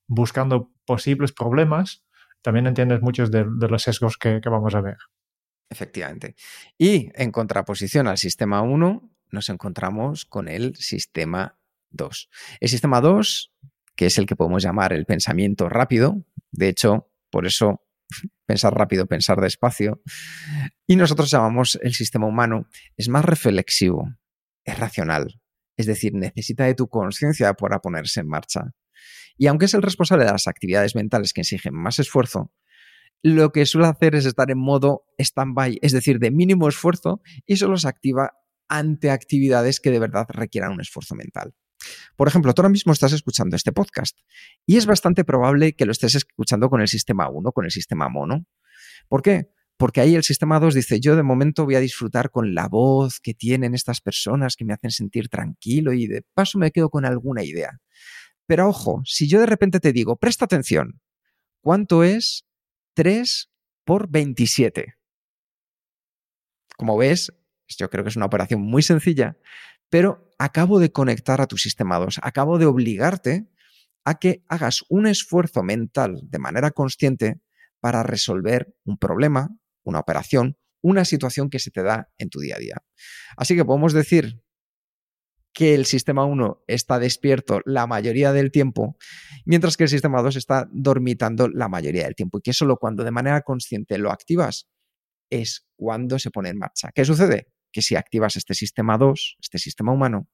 buscando 0.07 0.73
posibles 0.85 1.33
problemas, 1.33 2.05
también 2.43 2.67
entiendes 2.67 3.03
muchos 3.03 3.31
de, 3.31 3.45
los 3.45 3.83
sesgos 3.83 4.17
que, 4.17 4.41
que, 4.41 4.49
vamos 4.49 4.75
a 4.75 4.81
ver. 4.81 4.97
Efectivamente. 5.71 6.35
Y 6.79 7.11
en 7.15 7.31
contraposición 7.31 8.09
al 8.09 8.17
sistema 8.17 8.63
1, 8.63 9.11
nos 9.31 9.49
encontramos 9.51 10.25
con 10.25 10.49
el 10.49 10.75
sistema 10.77 11.59
2. 11.91 12.31
El 12.61 12.69
sistema 12.69 13.01
2, 13.01 13.53
que 13.95 14.07
es 14.07 14.19
el 14.19 14.27
que 14.27 14.37
podemos 14.37 14.63
llamar 14.63 14.93
el 14.93 15.05
pensamiento 15.05 15.69
rápido, 15.69 16.25
de 16.53 16.69
hecho, 16.69 17.11
por 17.31 17.47
eso 17.47 17.83
pensar 18.49 18.75
rápido, 18.75 19.07
pensar 19.07 19.41
despacio, 19.41 20.03
y 20.87 20.97
nosotros 20.97 21.31
llamamos 21.31 21.79
el 21.83 21.93
sistema 21.93 22.27
humano, 22.27 22.67
es 22.97 23.11
más 23.11 23.25
reflexivo, 23.25 24.09
es 24.65 24.79
racional, 24.79 25.39
es 25.77 25.85
decir, 25.85 26.15
necesita 26.15 26.65
de 26.65 26.75
tu 26.75 26.89
conciencia 26.89 27.53
para 27.53 27.81
ponerse 27.81 28.21
en 28.21 28.29
marcha. 28.29 28.73
Y 29.37 29.49
aunque 29.49 29.67
es 29.67 29.75
el 29.75 29.83
responsable 29.83 30.25
de 30.25 30.33
las 30.33 30.49
actividades 30.49 30.97
mentales 30.97 31.35
que 31.35 31.43
exigen 31.43 31.75
más 31.75 31.99
esfuerzo, 31.99 32.51
lo 33.23 33.53
que 33.53 33.67
suele 33.67 33.89
hacer 33.89 34.15
es 34.15 34.25
estar 34.25 34.51
en 34.51 34.59
modo 34.59 35.05
stand-by, 35.19 35.79
es 35.83 35.93
decir, 35.93 36.19
de 36.19 36.31
mínimo 36.31 36.69
esfuerzo, 36.69 37.21
y 37.45 37.57
solo 37.57 37.77
se 37.77 37.89
activa 37.89 38.33
ante 38.69 39.11
actividades 39.11 39.79
que 39.79 39.91
de 39.91 39.99
verdad 39.99 40.27
requieran 40.31 40.73
un 40.73 40.81
esfuerzo 40.81 41.15
mental. 41.15 41.55
Por 42.17 42.29
ejemplo, 42.29 42.53
tú 42.55 42.63
ahora 42.63 42.71
mismo 42.71 42.93
estás 42.93 43.13
escuchando 43.13 43.57
este 43.57 43.73
podcast 43.73 44.19
y 44.67 44.77
es 44.77 44.87
bastante 44.87 45.25
probable 45.25 45.75
que 45.75 45.87
lo 45.87 45.93
estés 45.93 46.15
escuchando 46.15 46.69
con 46.69 46.81
el 46.81 46.89
sistema 46.89 47.29
1, 47.29 47.53
con 47.53 47.65
el 47.65 47.71
sistema 47.71 48.09
mono. 48.09 48.47
¿Por 49.09 49.23
qué? 49.23 49.51
Porque 49.77 50.01
ahí 50.01 50.17
el 50.17 50.25
sistema 50.25 50.59
2 50.59 50.75
dice, 50.75 51.01
yo 51.01 51.15
de 51.15 51.23
momento 51.23 51.65
voy 51.65 51.77
a 51.77 51.81
disfrutar 51.81 52.31
con 52.31 52.53
la 52.53 52.69
voz 52.69 53.21
que 53.21 53.33
tienen 53.33 53.75
estas 53.75 54.01
personas 54.01 54.57
que 54.57 54.65
me 54.65 54.75
hacen 54.75 54.91
sentir 54.91 55.29
tranquilo 55.29 55.93
y 55.93 56.09
de 56.09 56.23
paso 56.35 56.59
me 56.59 56.73
quedo 56.73 56.91
con 56.91 57.05
alguna 57.05 57.45
idea. 57.45 57.79
Pero 58.47 58.69
ojo, 58.69 59.03
si 59.05 59.29
yo 59.29 59.39
de 59.39 59.47
repente 59.47 59.79
te 59.79 59.93
digo, 59.93 60.17
presta 60.17 60.47
atención, 60.47 61.01
¿cuánto 61.61 62.03
es 62.03 62.45
3 62.95 63.51
por 63.85 64.11
27? 64.11 64.95
Como 66.77 66.97
ves, 66.97 67.33
yo 67.69 67.91
creo 67.91 68.05
que 68.05 68.11
es 68.11 68.17
una 68.17 68.27
operación 68.27 68.63
muy 68.63 68.83
sencilla, 68.83 69.37
pero 69.91 70.31
acabo 70.39 70.79
de 70.79 70.93
conectar 70.93 71.41
a 71.41 71.47
tu 71.47 71.57
sistema 71.57 71.99
2, 71.99 72.21
acabo 72.23 72.59
de 72.59 72.67
obligarte 72.67 73.49
a 74.05 74.19
que 74.19 74.45
hagas 74.49 74.85
un 74.89 75.07
esfuerzo 75.07 75.63
mental 75.63 76.21
de 76.23 76.39
manera 76.39 76.71
consciente 76.71 77.41
para 77.81 78.03
resolver 78.03 78.75
un 78.85 78.99
problema, 78.99 79.51
una 79.85 80.01
operación, 80.01 80.57
una 80.83 81.05
situación 81.05 81.51
que 81.51 81.59
se 81.59 81.71
te 81.71 81.83
da 81.83 82.09
en 82.19 82.29
tu 82.29 82.41
día 82.41 82.57
a 82.57 82.59
día. 82.59 82.77
Así 83.37 83.57
que 83.57 83.65
podemos 83.65 83.93
decir 83.93 84.41
que 85.53 85.75
el 85.75 85.87
sistema 85.87 86.25
1 86.25 86.63
está 86.69 86.99
despierto 86.99 87.61
la 87.65 87.87
mayoría 87.87 88.33
del 88.33 88.53
tiempo, 88.53 88.97
mientras 89.45 89.77
que 89.77 89.85
el 89.85 89.91
sistema 89.91 90.23
2 90.23 90.37
está 90.37 90.69
dormitando 90.71 91.49
la 91.49 91.69
mayoría 91.69 92.05
del 92.05 92.15
tiempo 92.15 92.39
y 92.39 92.43
que 92.43 92.53
solo 92.53 92.77
cuando 92.77 93.03
de 93.03 93.11
manera 93.11 93.43
consciente 93.43 93.99
lo 93.99 94.13
activas 94.13 94.69
es 95.31 95.67
cuando 95.77 96.19
se 96.19 96.31
pone 96.31 96.51
en 96.51 96.59
marcha. 96.59 96.91
¿Qué 96.95 97.05
sucede? 97.05 97.49
Que 97.73 97.83
si 97.83 97.97
activas 97.97 98.37
este 98.37 98.55
sistema 98.55 98.99
2, 98.99 99.39
este 99.41 99.59
sistema 99.59 99.93
humano, 99.93 100.29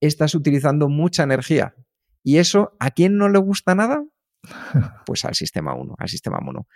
estás 0.00 0.34
utilizando 0.34 0.88
mucha 0.88 1.22
energía. 1.22 1.74
¿Y 2.22 2.38
eso 2.38 2.76
a 2.78 2.90
quién 2.90 3.16
no 3.16 3.28
le 3.28 3.38
gusta 3.38 3.74
nada? 3.74 4.04
Pues 5.06 5.24
al 5.24 5.34
sistema 5.34 5.74
1, 5.74 5.94
al 5.98 6.08
sistema 6.08 6.38
mono. 6.40 6.68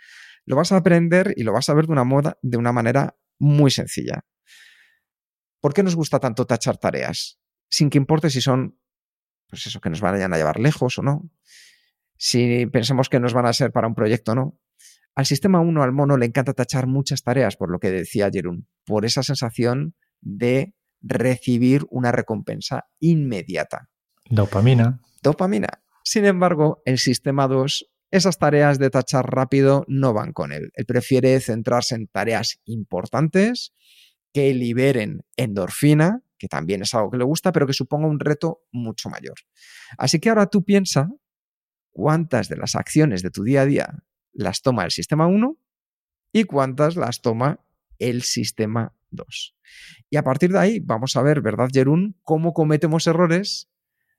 Lo 0.45 0.55
vas 0.55 0.71
a 0.71 0.77
aprender 0.77 1.33
y 1.37 1.43
lo 1.43 1.53
vas 1.53 1.69
a 1.69 1.73
ver 1.73 1.85
de 1.85 1.93
una, 1.93 2.03
moda, 2.03 2.37
de 2.41 2.57
una 2.57 2.71
manera 2.71 3.15
muy 3.39 3.71
sencilla. 3.71 4.25
¿Por 5.61 5.73
qué 5.73 5.83
nos 5.83 5.95
gusta 5.95 6.19
tanto 6.19 6.45
tachar 6.45 6.77
tareas? 6.77 7.39
Sin 7.69 7.89
que 7.89 7.97
importe 7.97 8.29
si 8.29 8.41
son, 8.41 8.77
pues 9.47 9.65
eso, 9.67 9.79
que 9.79 9.89
nos 9.89 10.01
vayan 10.01 10.33
a 10.33 10.37
llevar 10.37 10.59
lejos 10.59 10.97
o 10.97 11.03
no. 11.03 11.29
Si 12.17 12.65
pensamos 12.67 13.07
que 13.07 13.19
nos 13.19 13.33
van 13.33 13.45
a 13.45 13.53
ser 13.53 13.71
para 13.71 13.87
un 13.87 13.95
proyecto 13.95 14.33
o 14.33 14.35
no. 14.35 14.59
Al 15.15 15.25
sistema 15.25 15.59
1, 15.59 15.83
al 15.83 15.91
mono, 15.91 16.17
le 16.17 16.25
encanta 16.25 16.53
tachar 16.53 16.87
muchas 16.87 17.21
tareas, 17.21 17.55
por 17.55 17.69
lo 17.69 17.79
que 17.79 17.91
decía 17.91 18.29
Jerún, 18.31 18.67
por 18.85 19.05
esa 19.05 19.21
sensación 19.21 19.95
de 20.21 20.73
recibir 21.01 21.85
una 21.89 22.11
recompensa 22.11 22.85
inmediata. 22.99 23.89
Dopamina. 24.29 25.01
Dopamina. 25.21 25.67
Sin 26.03 26.25
embargo, 26.25 26.81
el 26.85 26.97
sistema 26.97 27.47
2, 27.47 27.91
esas 28.11 28.37
tareas 28.39 28.79
de 28.79 28.89
tachar 28.89 29.25
rápido 29.29 29.85
no 29.87 30.13
van 30.13 30.33
con 30.33 30.51
él. 30.51 30.71
Él 30.73 30.85
prefiere 30.85 31.39
centrarse 31.39 31.95
en 31.95 32.07
tareas 32.07 32.59
importantes 32.65 33.73
que 34.33 34.53
liberen 34.53 35.21
endorfina, 35.37 36.21
que 36.39 36.47
también 36.47 36.81
es 36.81 36.93
algo 36.95 37.11
que 37.11 37.17
le 37.17 37.23
gusta, 37.23 37.51
pero 37.51 37.67
que 37.67 37.73
suponga 37.73 38.07
un 38.07 38.19
reto 38.19 38.63
mucho 38.71 39.09
mayor. 39.09 39.35
Así 39.97 40.19
que 40.19 40.29
ahora 40.29 40.47
tú 40.47 40.63
piensa 40.63 41.09
cuántas 41.91 42.49
de 42.49 42.57
las 42.57 42.75
acciones 42.75 43.21
de 43.21 43.29
tu 43.29 43.43
día 43.43 43.61
a 43.61 43.65
día 43.65 44.03
las 44.33 44.61
toma 44.61 44.85
el 44.85 44.91
sistema 44.91 45.27
1 45.27 45.57
y 46.31 46.43
cuántas 46.45 46.95
las 46.95 47.21
toma 47.21 47.59
el 47.99 48.23
sistema 48.23 48.93
2. 49.11 49.55
Y 50.09 50.17
a 50.17 50.23
partir 50.23 50.51
de 50.51 50.59
ahí 50.59 50.79
vamos 50.79 51.15
a 51.15 51.21
ver, 51.21 51.41
¿verdad, 51.41 51.69
Jerún?, 51.71 52.15
cómo 52.23 52.53
cometemos 52.53 53.07
errores 53.07 53.69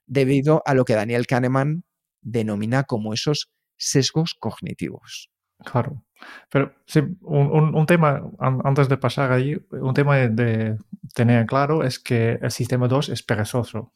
debido 0.06 0.62
a 0.66 0.75
lo 0.75 0.85
que 0.85 0.94
Daniel 0.94 1.26
Kahneman 1.26 1.85
denomina 2.21 2.85
como 2.85 3.12
esos 3.12 3.52
sesgos 3.76 4.35
cognitivos. 4.35 5.30
Claro. 5.64 6.04
Pero 6.50 6.75
sí, 6.87 7.00
un, 7.23 7.87
tema, 7.87 8.23
antes 8.38 8.88
de 8.88 8.97
pasar 8.97 9.33
ahí, 9.33 9.56
un 9.71 9.94
tema 9.94 10.16
de, 10.16 10.78
tener 11.14 11.47
claro 11.47 11.85
es 11.85 11.99
que 11.99 12.38
el 12.40 12.50
sistema 12.50 12.88
2 12.88 13.11
es 13.11 13.23
perezoso. 13.23 13.92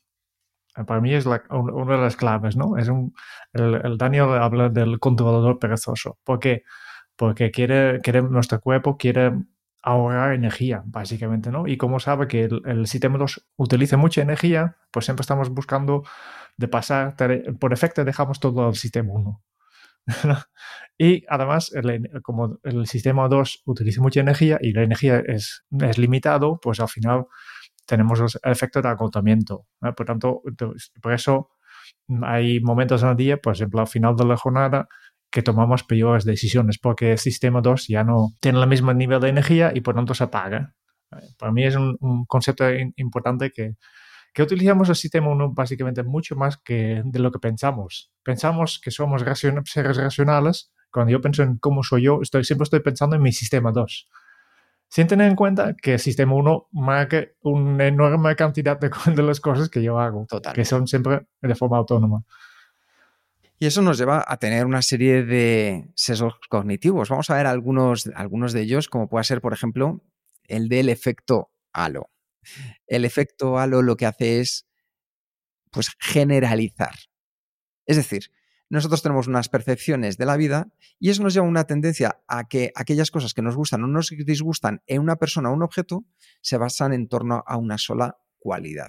Para 0.75 1.01
mí 1.01 1.13
es 1.13 1.27
una 1.27 1.97
de 1.97 2.03
las 2.03 2.17
claves, 2.17 2.57
¿no? 2.57 2.77
Es 2.77 2.89
un, 2.89 3.15
el, 3.53 3.99
Daniel 3.99 4.31
habla 4.35 4.69
del 4.69 5.01
controlador 5.01 5.59
perezoso. 5.59 6.19
¿Por 6.25 6.39
qué? 6.39 6.65
Porque 7.17 7.51
quiere, 7.51 8.01
quiere, 8.01 8.23
nuestro 8.23 8.61
cuerpo 8.61 8.97
quiere 8.97 9.33
ahorrar 9.83 10.35
energía, 10.35 10.83
básicamente, 10.87 11.51
¿no? 11.51 11.67
Y 11.67 11.77
como 11.77 12.01
sabe 12.01 12.29
que 12.29 12.45
el, 12.45 12.87
sistema 12.87 13.19
2 13.19 13.49
utiliza 13.57 13.97
mucha 13.97 14.23
energía, 14.23 14.77
pues 14.91 15.07
siempre 15.07 15.23
estamos 15.23 15.51
buscando 15.51 16.05
de 16.57 16.69
pasar, 16.69 17.17
por 17.59 17.73
efecto 17.73 18.05
dejamos 18.05 18.41
todo 18.41 18.69
el 18.69 18.77
sistema 18.77 19.13
1. 19.13 19.43
y 20.99 21.25
además, 21.29 21.73
como 22.23 22.59
el 22.63 22.87
sistema 22.87 23.29
2 23.29 23.63
utiliza 23.67 24.01
mucha 24.01 24.21
energía 24.21 24.59
y 24.61 24.73
la 24.73 24.83
energía 24.83 25.23
es, 25.27 25.65
es 25.81 25.99
limitado, 25.99 26.61
pues 26.61 26.81
al 26.81 26.89
final 26.89 27.27
tenemos 27.89 28.21
el 28.21 28.53
efecto 28.53 28.83
de 28.83 28.89
agotamiento. 28.89 29.67
Por 29.81 30.07
tanto, 30.07 30.43
por 31.03 31.13
eso 31.13 31.49
hay 32.23 32.61
momentos 32.61 33.03
en 33.03 33.09
el 33.09 33.17
día, 33.17 33.37
por 33.39 33.55
ejemplo, 33.55 33.81
al 33.81 33.87
final 33.89 34.15
de 34.15 34.27
la 34.27 34.37
jornada, 34.37 34.89
que 35.31 35.43
tomamos 35.43 35.85
peores 35.85 36.25
decisiones 36.25 36.79
porque 36.79 37.13
el 37.13 37.19
sistema 37.19 37.61
2 37.61 37.89
ya 37.89 38.05
no 38.05 38.29
tiene 38.41 38.61
el 38.61 38.67
mismo 38.67 38.93
nivel 38.93 39.21
de 39.21 39.31
energía 39.31 39.73
y 39.75 39.81
por 39.81 39.95
tanto 39.95 40.15
se 40.15 40.25
apaga. 40.25 40.75
Para 41.39 41.51
mí 41.51 41.65
es 41.65 41.77
un, 41.77 42.27
concepto 42.27 42.65
importante 42.97 43.51
que, 43.51 43.77
que, 44.35 44.43
utilizamos 44.43 44.91
el 44.91 44.97
sistema 44.97 45.31
1 45.31 45.55
básicamente 45.55 46.03
mucho 46.03 46.37
más 46.37 46.59
que 46.59 47.03
de 47.05 47.19
lo 47.19 47.33
que 47.33 47.39
pensamos. 47.39 48.13
Pensamos 48.23 48.81
que 48.83 48.91
somos 48.91 49.23
seres 49.65 49.97
racionales. 49.97 50.73
Cuando 50.91 51.13
yo 51.13 51.21
pienso 51.23 51.43
en 51.43 51.57
cómo 51.57 51.83
soy 51.83 52.03
yo, 52.03 52.21
estoy, 52.23 52.45
siempre 52.45 52.65
estoy 52.65 52.81
pensando 52.81 53.17
en 53.17 53.23
mi 53.23 53.33
sistema 53.33 53.73
2 53.73 54.09
sin 54.89 55.07
tener 55.07 55.29
en 55.29 55.37
cuenta 55.37 55.75
que 55.75 55.95
el 55.95 55.99
sistema 55.99 56.35
1 56.35 56.69
marca 56.73 57.27
una 57.43 57.87
enorme 57.87 58.35
cantidad 58.37 58.79
de, 58.79 58.91
de, 59.15 59.23
las 59.23 59.41
cosas 59.41 59.69
que 59.69 59.83
yo 59.83 59.99
hago, 59.99 60.27
que 60.55 60.65
son 60.65 60.87
siempre 60.87 61.27
de 61.43 61.55
forma 61.55 61.77
autónoma. 61.77 62.25
Y 63.61 63.67
eso 63.67 63.83
nos 63.83 63.99
lleva 63.99 64.25
a 64.27 64.37
tener 64.37 64.65
una 64.67 64.83
serie 64.83 65.25
de 65.25 65.91
sesgos 65.97 66.35
cognitivos. 66.49 67.09
Vamos 67.09 67.29
a 67.29 67.37
ver 67.37 67.47
algunos, 67.47 68.09
algunos 68.15 68.53
de 68.53 68.63
ellos, 68.63 68.89
como 68.89 69.09
puede 69.09 69.25
ser, 69.25 69.41
por 69.41 69.53
ejemplo, 69.53 70.01
el 70.45 70.69
del 70.69 70.89
efecto 70.89 71.51
halo. 71.73 72.11
El 72.87 73.05
efecto 73.05 73.59
halo 73.59 73.83
lo 73.83 73.97
que 73.97 74.07
hace 74.07 74.41
es 74.41 74.69
pues, 75.73 75.91
generalizar. 75.99 76.95
Es 77.85 77.97
decir, 77.97 78.31
nosotros 78.71 79.03
tenemos 79.03 79.27
unas 79.27 79.49
percepciones 79.49 80.19
de 80.19 80.27
la 80.27 80.37
vida 80.37 80.69
y 80.99 81.11
eso 81.11 81.23
nos 81.23 81.35
lleva 81.35 81.47
a 81.47 81.49
una 81.49 81.65
tendencia 81.65 82.21
a 82.29 82.49
que 82.49 82.71
aquellas 82.75 83.11
cosas 83.11 83.33
que 83.33 83.43
nos 83.43 83.57
gustan 83.57 83.83
o 83.85 83.87
nos 83.87 84.11
disgustan 84.11 84.83
en 84.87 85.01
una 85.01 85.17
persona 85.17 85.51
o 85.51 85.55
un 85.55 85.63
objeto 85.63 86.05
se 86.43 86.59
basan 86.59 86.93
en 86.93 87.09
torno 87.09 87.43
a 87.47 87.57
una 87.57 87.79
sola 87.79 88.19
cualidad. 88.39 88.89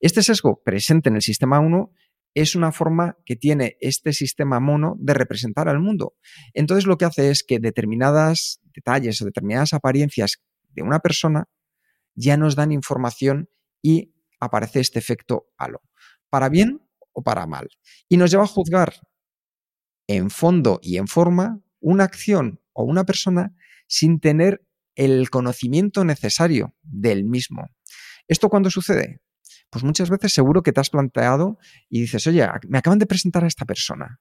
Este 0.00 0.22
sesgo 0.22 0.62
presente 0.64 1.08
en 1.08 1.16
el 1.16 1.22
sistema 1.22 1.60
1 1.60 1.92
es 2.34 2.54
una 2.54 2.70
forma 2.70 3.16
que 3.24 3.36
tiene 3.36 3.76
este 3.80 4.12
sistema 4.12 4.60
mono 4.60 4.94
de 5.00 5.14
representar 5.14 5.68
al 5.68 5.80
mundo. 5.80 6.14
Entonces 6.54 6.86
lo 6.86 6.96
que 6.96 7.04
hace 7.04 7.30
es 7.30 7.42
que 7.42 7.58
determinadas 7.58 8.60
detalles 8.72 9.20
o 9.20 9.24
determinadas 9.24 9.72
apariencias 9.72 10.40
de 10.70 10.82
una 10.82 11.00
persona 11.00 11.48
ya 12.14 12.36
nos 12.36 12.54
dan 12.54 12.70
información 12.70 13.48
y 13.82 14.14
aparece 14.38 14.80
este 14.80 14.98
efecto 14.98 15.48
halo. 15.58 15.82
Para 16.28 16.48
bien 16.48 16.80
o 17.12 17.22
para 17.22 17.46
mal. 17.46 17.68
Y 18.08 18.16
nos 18.16 18.30
lleva 18.30 18.44
a 18.44 18.48
juzgar 18.48 18.94
en 20.06 20.30
fondo 20.30 20.80
y 20.82 20.96
en 20.96 21.06
forma 21.06 21.60
una 21.80 22.04
acción 22.04 22.60
o 22.72 22.84
una 22.84 23.04
persona 23.04 23.54
sin 23.86 24.20
tener 24.20 24.66
el 24.94 25.30
conocimiento 25.30 26.04
necesario 26.04 26.74
del 26.82 27.24
mismo. 27.24 27.68
¿Esto 28.28 28.48
cuándo 28.48 28.70
sucede? 28.70 29.20
Pues 29.70 29.84
muchas 29.84 30.10
veces 30.10 30.32
seguro 30.32 30.62
que 30.62 30.72
te 30.72 30.80
has 30.80 30.90
planteado 30.90 31.58
y 31.88 32.00
dices, 32.00 32.26
oye, 32.26 32.46
me 32.68 32.78
acaban 32.78 32.98
de 32.98 33.06
presentar 33.06 33.44
a 33.44 33.46
esta 33.46 33.64
persona. 33.64 34.20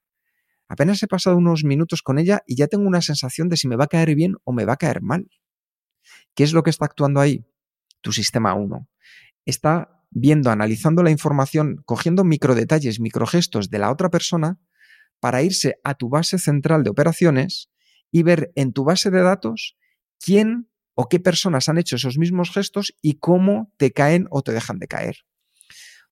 Apenas 0.67 1.01
he 1.01 1.07
pasado 1.07 1.37
unos 1.37 1.63
minutos 1.63 2.03
con 2.03 2.19
ella 2.19 2.43
y 2.45 2.55
ya 2.55 2.67
tengo 2.67 2.87
una 2.87 3.01
sensación 3.01 3.49
de 3.49 3.57
si 3.57 3.67
me 3.67 3.75
va 3.75 3.85
a 3.85 3.87
caer 3.87 4.13
bien 4.13 4.35
o 4.43 4.53
me 4.53 4.65
va 4.65 4.73
a 4.73 4.77
caer 4.77 5.01
mal. 5.01 5.27
¿Qué 6.35 6.43
es 6.43 6.53
lo 6.53 6.61
que 6.61 6.69
está 6.69 6.85
actuando 6.85 7.19
ahí? 7.19 7.43
Tu 8.01 8.11
sistema 8.11 8.53
1. 8.53 8.87
Está 9.45 9.98
viendo, 10.11 10.49
analizando 10.51 11.03
la 11.03 11.11
información, 11.11 11.81
cogiendo 11.85 12.23
microdetalles, 12.23 12.99
microgestos 12.99 13.69
de 13.69 13.79
la 13.79 13.91
otra 13.91 14.09
persona 14.09 14.59
para 15.19 15.43
irse 15.43 15.75
a 15.83 15.95
tu 15.95 16.09
base 16.09 16.39
central 16.39 16.83
de 16.83 16.89
operaciones 16.89 17.69
y 18.11 18.23
ver 18.23 18.51
en 18.55 18.73
tu 18.73 18.83
base 18.83 19.11
de 19.11 19.21
datos 19.21 19.77
quién 20.19 20.69
o 20.95 21.07
qué 21.07 21.19
personas 21.19 21.69
han 21.69 21.77
hecho 21.77 21.95
esos 21.95 22.17
mismos 22.17 22.51
gestos 22.51 22.93
y 23.01 23.19
cómo 23.19 23.71
te 23.77 23.91
caen 23.91 24.27
o 24.31 24.41
te 24.41 24.51
dejan 24.51 24.79
de 24.79 24.87
caer. 24.87 25.17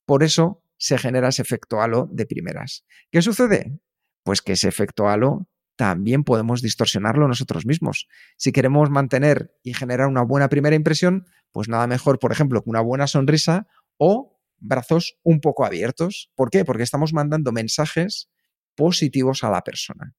Por 0.05 0.23
eso 0.23 0.63
se 0.77 0.97
genera 0.97 1.29
ese 1.29 1.41
efecto 1.41 1.81
halo 1.81 2.07
de 2.11 2.25
primeras. 2.25 2.85
¿Qué 3.11 3.21
sucede? 3.21 3.79
Pues 4.23 4.41
que 4.41 4.53
ese 4.53 4.67
efecto 4.67 5.09
halo 5.09 5.47
también 5.75 6.23
podemos 6.23 6.61
distorsionarlo 6.61 7.27
nosotros 7.27 7.65
mismos. 7.65 8.07
Si 8.35 8.51
queremos 8.51 8.89
mantener 8.89 9.53
y 9.63 9.73
generar 9.73 10.07
una 10.07 10.23
buena 10.23 10.49
primera 10.49 10.75
impresión, 10.75 11.25
pues 11.51 11.69
nada 11.69 11.87
mejor, 11.87 12.19
por 12.19 12.31
ejemplo, 12.31 12.63
que 12.63 12.69
una 12.69 12.81
buena 12.81 13.07
sonrisa 13.07 13.67
o 13.97 14.39
brazos 14.59 15.17
un 15.23 15.39
poco 15.39 15.65
abiertos. 15.65 16.31
¿Por 16.35 16.49
qué? 16.49 16.65
Porque 16.65 16.83
estamos 16.83 17.13
mandando 17.13 17.51
mensajes 17.51 18.29
positivos 18.75 19.43
a 19.43 19.49
la 19.49 19.61
persona. 19.61 20.15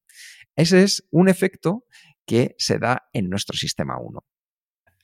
Ese 0.55 0.83
es 0.83 1.07
un 1.11 1.29
efecto 1.29 1.85
que 2.25 2.55
se 2.57 2.77
da 2.77 3.09
en 3.13 3.29
nuestro 3.29 3.57
sistema 3.57 3.97
1. 3.99 4.23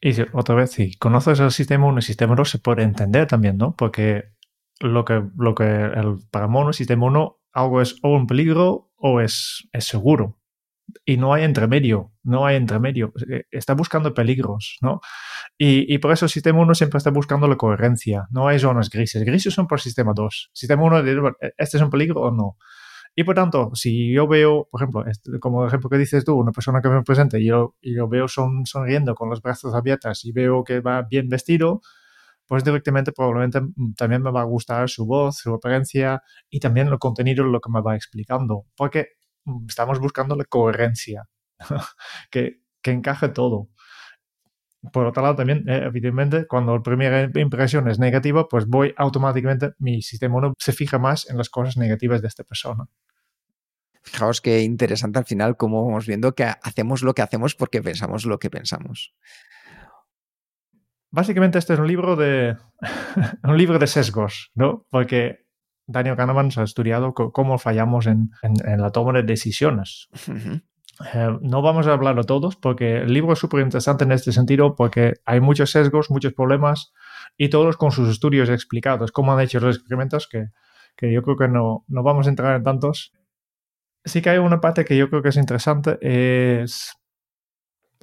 Y 0.01 0.22
otra 0.34 0.55
vez, 0.55 0.72
si 0.72 0.96
conoces 0.98 1.39
el 1.39 1.51
sistema 1.51 1.88
1 1.88 1.96
y 1.96 2.00
el 2.00 2.03
sistema 2.03 2.36
2, 2.36 2.50
se 2.50 2.60
puede 2.60 2.84
entender 2.84 3.27
también, 3.27 3.58
¿no? 3.58 3.75
Porque 3.75 4.25
lo 4.79 5.05
que, 5.05 5.24
lo 5.38 5.55
que 5.55 5.63
el, 5.63 6.20
para 6.29 6.48
mono, 6.48 6.70
el 6.70 6.74
sistema 6.74 7.05
1, 7.08 7.41
algo 7.53 7.82
es 7.82 7.96
o 8.03 8.10
un 8.10 8.27
peligro 8.27 8.91
o 8.98 9.22
es, 9.22 9.67
es 9.72 9.86
seguro. 9.86 10.39
Y 11.03 11.17
no 11.17 11.33
hay 11.33 11.43
entremedio, 11.43 12.11
no 12.23 12.45
hay 12.45 12.55
entremedio. 12.55 13.13
Eh, 13.29 13.43
está 13.51 13.73
buscando 13.73 14.13
peligros, 14.13 14.77
¿no? 14.81 15.01
Y, 15.57 15.93
y, 15.93 15.97
por 15.97 16.11
eso 16.11 16.25
el 16.25 16.31
sistema 16.31 16.59
1 16.59 16.75
siempre 16.75 16.97
está 16.97 17.09
buscando 17.11 17.47
la 17.47 17.55
coherencia. 17.57 18.27
No 18.31 18.47
hay 18.47 18.59
zonas 18.59 18.89
grises. 18.89 19.23
Grises 19.23 19.53
son 19.53 19.67
por 19.67 19.81
sistema 19.81 20.13
2. 20.15 20.51
Sistema 20.53 20.83
1, 20.83 21.03
¿este 21.57 21.77
es 21.77 21.83
un 21.83 21.89
peligro 21.89 22.21
o 22.21 22.31
no? 22.31 22.57
Y 23.15 23.23
por 23.23 23.35
tanto, 23.35 23.71
si 23.75 24.11
yo 24.13 24.27
veo, 24.27 24.67
por 24.69 24.81
ejemplo, 24.81 25.05
este, 25.07 25.39
como 25.39 25.65
ejemplo 25.65 25.89
que 25.89 25.97
dices 25.97 26.25
tú, 26.25 26.35
una 26.35 26.51
persona 26.51 26.81
que 26.81 26.89
me 26.89 27.01
presenta 27.01 27.39
y 27.39 27.45
yo, 27.45 27.75
y 27.81 27.95
yo 27.95 28.09
veo 28.09 28.27
son, 28.27 28.65
sonriendo 28.65 29.15
con 29.15 29.29
los 29.29 29.41
brazos 29.41 29.73
abiertos 29.73 30.25
y 30.25 30.33
veo 30.33 30.63
que 30.65 30.81
va 30.81 31.01
bien 31.03 31.29
vestido, 31.29 31.81
pues 32.45 32.63
directamente 32.63 33.11
probablemente 33.13 33.61
mm, 33.61 33.93
también 33.95 34.21
me 34.21 34.31
va 34.31 34.41
a 34.41 34.43
gustar 34.45 34.89
su 34.89 35.05
voz, 35.05 35.37
su 35.37 35.53
apariencia 35.53 36.23
y 36.49 36.59
también 36.59 36.87
el 36.87 36.99
contenido, 36.99 37.45
lo 37.45 37.61
que 37.61 37.71
me 37.71 37.81
va 37.81 37.95
explicando, 37.95 38.65
porque 38.75 39.09
estamos 39.67 39.99
buscando 39.99 40.35
la 40.35 40.45
coherencia, 40.45 41.27
que, 42.31 42.61
que 42.81 42.91
encaje 42.91 43.29
todo. 43.29 43.69
Por 44.91 45.07
otro 45.07 45.23
lado, 45.23 45.35
también, 45.35 45.67
eh, 45.67 45.83
evidentemente, 45.85 46.47
cuando 46.47 46.75
la 46.75 46.83
primera 46.83 47.29
impresión 47.35 47.87
es 47.87 47.99
negativa, 47.99 48.47
pues 48.47 48.67
voy 48.67 48.93
automáticamente, 48.97 49.71
mi 49.79 50.01
sistema 50.01 50.37
1 50.37 50.53
se 50.59 50.73
fija 50.73 50.99
más 50.99 51.29
en 51.29 51.37
las 51.37 51.49
cosas 51.49 51.77
negativas 51.77 52.21
de 52.21 52.27
esta 52.27 52.43
persona. 52.43 52.85
Fijaos 54.03 54.41
qué 54.41 54.61
interesante 54.61 55.17
al 55.17 55.25
final 55.25 55.57
cómo 55.57 55.83
vamos 55.83 56.05
viendo 56.05 56.35
que 56.35 56.43
hacemos 56.43 57.01
lo 57.01 57.15
que 57.15 57.23
hacemos 57.23 57.55
porque 57.55 57.81
pensamos 57.81 58.25
lo 58.25 58.37
que 58.37 58.51
pensamos. 58.51 59.15
Básicamente 61.09 61.57
este 61.57 61.74
es 61.74 61.79
un 61.79 61.87
libro 61.87 62.15
de 62.15 62.55
un 63.43 63.57
libro 63.57 63.79
de 63.79 63.87
sesgos, 63.87 64.51
¿no? 64.53 64.85
Porque 64.91 65.45
Daniel 65.87 66.15
Kahneman 66.15 66.50
ha 66.57 66.63
estudiado 66.63 67.13
cómo 67.13 67.57
fallamos 67.57 68.07
en, 68.07 68.31
la 68.77 68.91
toma 68.91 69.13
de 69.13 69.24
decisiones. 69.24 70.09
Eh, 71.13 71.37
no 71.41 71.61
vamos 71.61 71.87
a 71.87 71.93
hablarlo 71.93 72.24
todos 72.24 72.55
porque 72.55 73.00
el 73.00 73.13
libro 73.13 73.33
es 73.33 73.39
súper 73.39 73.59
interesante 73.61 74.05
en 74.05 74.13
este 74.13 74.31
sentido 74.31 74.75
porque 74.75 75.15
hay 75.25 75.41
muchos 75.41 75.71
sesgos, 75.71 76.09
muchos 76.09 76.33
problemas 76.33 76.93
y 77.37 77.50
todos 77.50 77.75
con 77.75 77.91
sus 77.91 78.09
estudios 78.09 78.50
explicados, 78.50 79.11
cómo 79.11 79.33
han 79.33 79.41
hecho 79.41 79.59
los 79.59 79.75
experimentos 79.75 80.27
que, 80.27 80.51
que 80.95 81.11
yo 81.11 81.21
creo 81.21 81.35
que 81.35 81.48
no, 81.50 81.83
no 81.89 82.01
vamos 82.01 82.27
a 82.27 82.29
entrar 82.29 82.55
en 82.55 82.63
tantos 82.63 83.11
sí 84.05 84.21
que 84.21 84.29
hay 84.29 84.37
una 84.37 84.61
parte 84.61 84.85
que 84.85 84.95
yo 84.95 85.09
creo 85.09 85.21
que 85.21 85.29
es 85.29 85.37
interesante, 85.37 85.98
es 86.01 86.95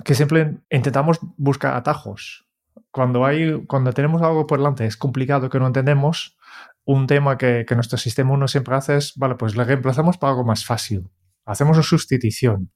que 0.04 0.14
siempre 0.14 0.58
intentamos 0.68 1.18
buscar 1.36 1.74
atajos. 1.74 2.46
Cuando, 2.90 3.24
hay, 3.24 3.64
cuando 3.66 3.92
tenemos 3.92 4.20
algo 4.22 4.46
por 4.46 4.58
delante, 4.58 4.84
es 4.84 4.96
complicado 4.96 5.48
que 5.48 5.58
no 5.58 5.66
entendemos, 5.66 6.36
un 6.84 7.06
tema 7.06 7.38
que, 7.38 7.64
nuestro 7.74 7.98
sistema 7.98 8.32
uno 8.32 8.48
siempre 8.48 8.74
hace 8.74 8.96
es, 8.96 9.14
vale, 9.16 9.36
pues 9.36 9.56
le 9.56 9.64
reemplazamos 9.64 10.18
para 10.18 10.32
algo 10.32 10.44
más 10.44 10.64
fácil. 10.64 11.10
Hacemos 11.44 11.76
una 11.76 11.84
sustitución. 11.84 12.72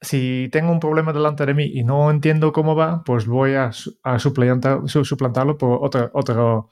Si 0.00 0.48
tengo 0.50 0.72
un 0.72 0.80
problema 0.80 1.12
delante 1.12 1.44
de 1.44 1.54
mí 1.54 1.70
y 1.74 1.84
no 1.84 2.10
entiendo 2.10 2.52
cómo 2.52 2.74
va, 2.74 3.04
pues 3.04 3.26
voy 3.26 3.54
a, 3.54 3.70
a 4.02 4.18
suplantarlo 4.18 5.58
por 5.58 5.78
otro, 5.82 6.10
otro, 6.14 6.70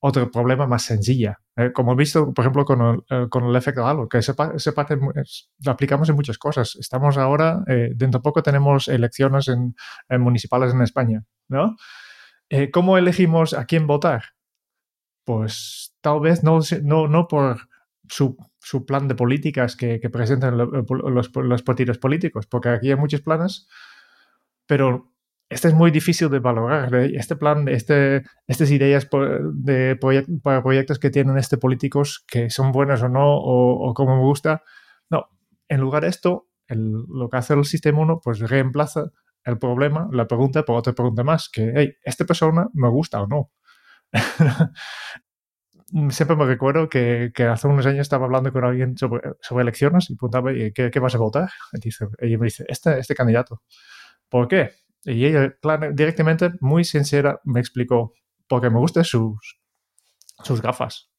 otro 0.00 0.30
problema 0.30 0.66
más 0.66 0.82
sencilla. 0.82 1.38
Eh, 1.56 1.70
como 1.72 1.92
he 1.92 1.96
visto, 1.96 2.32
por 2.32 2.42
ejemplo, 2.44 2.64
con 2.64 2.80
el, 2.80 3.02
eh, 3.08 3.28
con 3.28 3.44
el 3.44 3.54
efecto 3.54 3.86
halo, 3.86 4.08
que 4.08 4.18
ese, 4.18 4.32
ese 4.54 4.72
parte 4.72 4.96
lo 4.96 5.72
aplicamos 5.72 6.08
en 6.08 6.16
muchas 6.16 6.38
cosas. 6.38 6.76
Estamos 6.76 7.18
ahora, 7.18 7.62
eh, 7.68 7.90
dentro 7.94 8.18
de 8.18 8.22
poco 8.22 8.42
tenemos 8.42 8.88
elecciones 8.88 9.48
en, 9.48 9.74
municipales 10.20 10.72
en 10.72 10.82
España, 10.82 11.24
¿no? 11.48 11.76
¿Cómo 12.70 12.98
elegimos 12.98 13.54
a 13.54 13.64
quién 13.64 13.86
votar? 13.86 14.31
Pues 15.24 15.96
tal 16.00 16.20
vez 16.20 16.42
no, 16.42 16.60
no, 16.82 17.08
no 17.08 17.28
por 17.28 17.68
su, 18.08 18.36
su 18.58 18.84
plan 18.84 19.08
de 19.08 19.14
políticas 19.14 19.76
que, 19.76 19.98
presentan 20.10 20.58
los, 20.58 21.30
los 21.34 21.62
partidos 21.62 21.98
políticos, 21.98 22.46
porque 22.46 22.70
aquí 22.70 22.90
hay 22.90 22.96
muchos 22.96 23.20
planes, 23.20 23.68
pero 24.66 25.12
este 25.52 25.68
es 25.68 25.74
muy 25.74 25.90
difícil 25.90 26.30
de 26.30 26.38
valorar. 26.38 26.94
¿eh? 26.94 27.12
Este 27.14 27.36
plan, 27.36 27.68
este, 27.68 28.22
estas 28.46 28.70
ideas 28.70 29.08
de 29.52 29.98
para 30.42 30.62
proyectos 30.62 30.98
que 30.98 31.10
tienen 31.10 31.36
este 31.36 31.58
políticos 31.58 32.24
que 32.26 32.48
son 32.48 32.72
buenas 32.72 33.02
o 33.02 33.08
no, 33.08 33.36
o, 33.36 33.92
como 33.94 34.16
me 34.16 34.22
gusta. 34.22 34.62
No, 35.10 35.26
en 35.68 35.80
lugar 35.80 36.04
de 36.04 36.08
esto, 36.08 36.48
lo 36.68 37.28
que 37.28 37.36
hace 37.36 37.52
el 37.52 37.64
sistema 37.64 38.00
1, 38.00 38.20
pues 38.24 38.38
reemplaza 38.40 39.10
el 39.44 39.58
problema, 39.58 40.08
la 40.10 40.26
pregunta 40.26 40.62
por 40.62 40.76
otra 40.76 40.94
pregunta 40.94 41.22
más, 41.22 41.50
que, 41.50 41.72
hey, 41.74 41.94
¿esta 42.02 42.24
persona 42.24 42.68
me 42.72 42.88
gusta 42.88 43.20
o 43.20 43.26
no? 43.26 43.50
Siempre 46.10 46.36
me 46.36 46.46
recuerdo 46.46 46.88
que, 46.88 47.32
hace 47.50 47.68
unos 47.68 47.84
años 47.84 48.00
estaba 48.00 48.24
hablando 48.24 48.50
con 48.52 48.64
alguien 48.64 48.96
sobre, 48.96 49.32
elecciones 49.60 50.08
y 50.08 50.16
preguntaba, 50.16 50.52
¿qué, 50.74 50.90
¿qué, 50.90 51.00
vas 51.00 51.14
a 51.14 51.18
votar? 51.18 51.50
Y 51.74 51.80
dice, 51.80 52.06
ella 52.18 52.38
me 52.38 52.46
dice, 52.46 52.64
este, 52.68 52.98
este 52.98 53.14
candidato. 53.14 53.62
¿Por 54.28 54.48
qué? 54.48 54.70
Y 55.04 55.26
ella 55.26 55.54
directamente, 55.92 56.52
muy 56.60 56.84
sincera, 56.84 57.40
me 57.44 57.60
explicó, 57.60 58.14
porque 58.48 58.70
me 58.70 58.78
gustan 58.78 59.04
sus, 59.04 59.60
sus 60.42 60.62
gafas. 60.62 61.10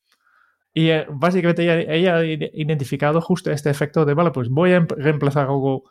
Y 0.73 0.89
eh, 0.89 1.05
básicamente 1.09 1.63
ella, 1.63 2.17
ha 2.17 2.25
identificado 2.25 3.21
justo 3.21 3.51
este 3.51 3.69
efecto 3.69 4.05
de, 4.05 4.15
vale, 4.15 4.31
pues 4.31 4.49
voy 4.49 4.73
a 4.73 4.79
reemplazar 4.79 5.47
algo, 5.47 5.83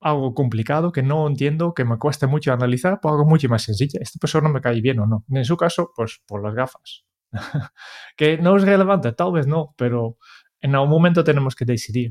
algo 0.00 0.34
complicado 0.34 0.92
que 0.92 1.02
no 1.02 1.26
entiendo, 1.26 1.74
que 1.74 1.84
me 1.84 1.98
cueste 1.98 2.26
mucho 2.26 2.52
analizar, 2.52 3.00
por 3.00 3.12
algo 3.12 3.26
mucho 3.26 3.48
más 3.48 3.62
sencillo. 3.62 3.98
Esta 4.00 4.18
persona 4.18 4.48
me 4.48 4.60
cae 4.60 4.80
bien 4.80 4.98
o 5.00 5.06
no. 5.06 5.24
En 5.30 5.44
su 5.44 5.56
caso, 5.56 5.92
pues 5.94 6.22
por 6.26 6.42
las 6.42 6.54
gafas. 6.54 7.04
que 8.16 8.38
no 8.38 8.56
es 8.56 8.62
relevante, 8.62 9.12
tal 9.12 9.32
vez 9.32 9.46
no, 9.46 9.74
pero 9.76 10.16
en 10.60 10.74
algún 10.74 10.90
momento 10.90 11.22
tenemos 11.24 11.54
que 11.54 11.64
decidir. 11.64 12.10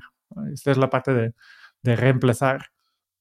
Esta 0.54 0.72
es 0.72 0.78
la 0.78 0.90
parte 0.90 1.14
de, 1.14 1.34
de 1.82 1.96
reemplazar 1.96 2.68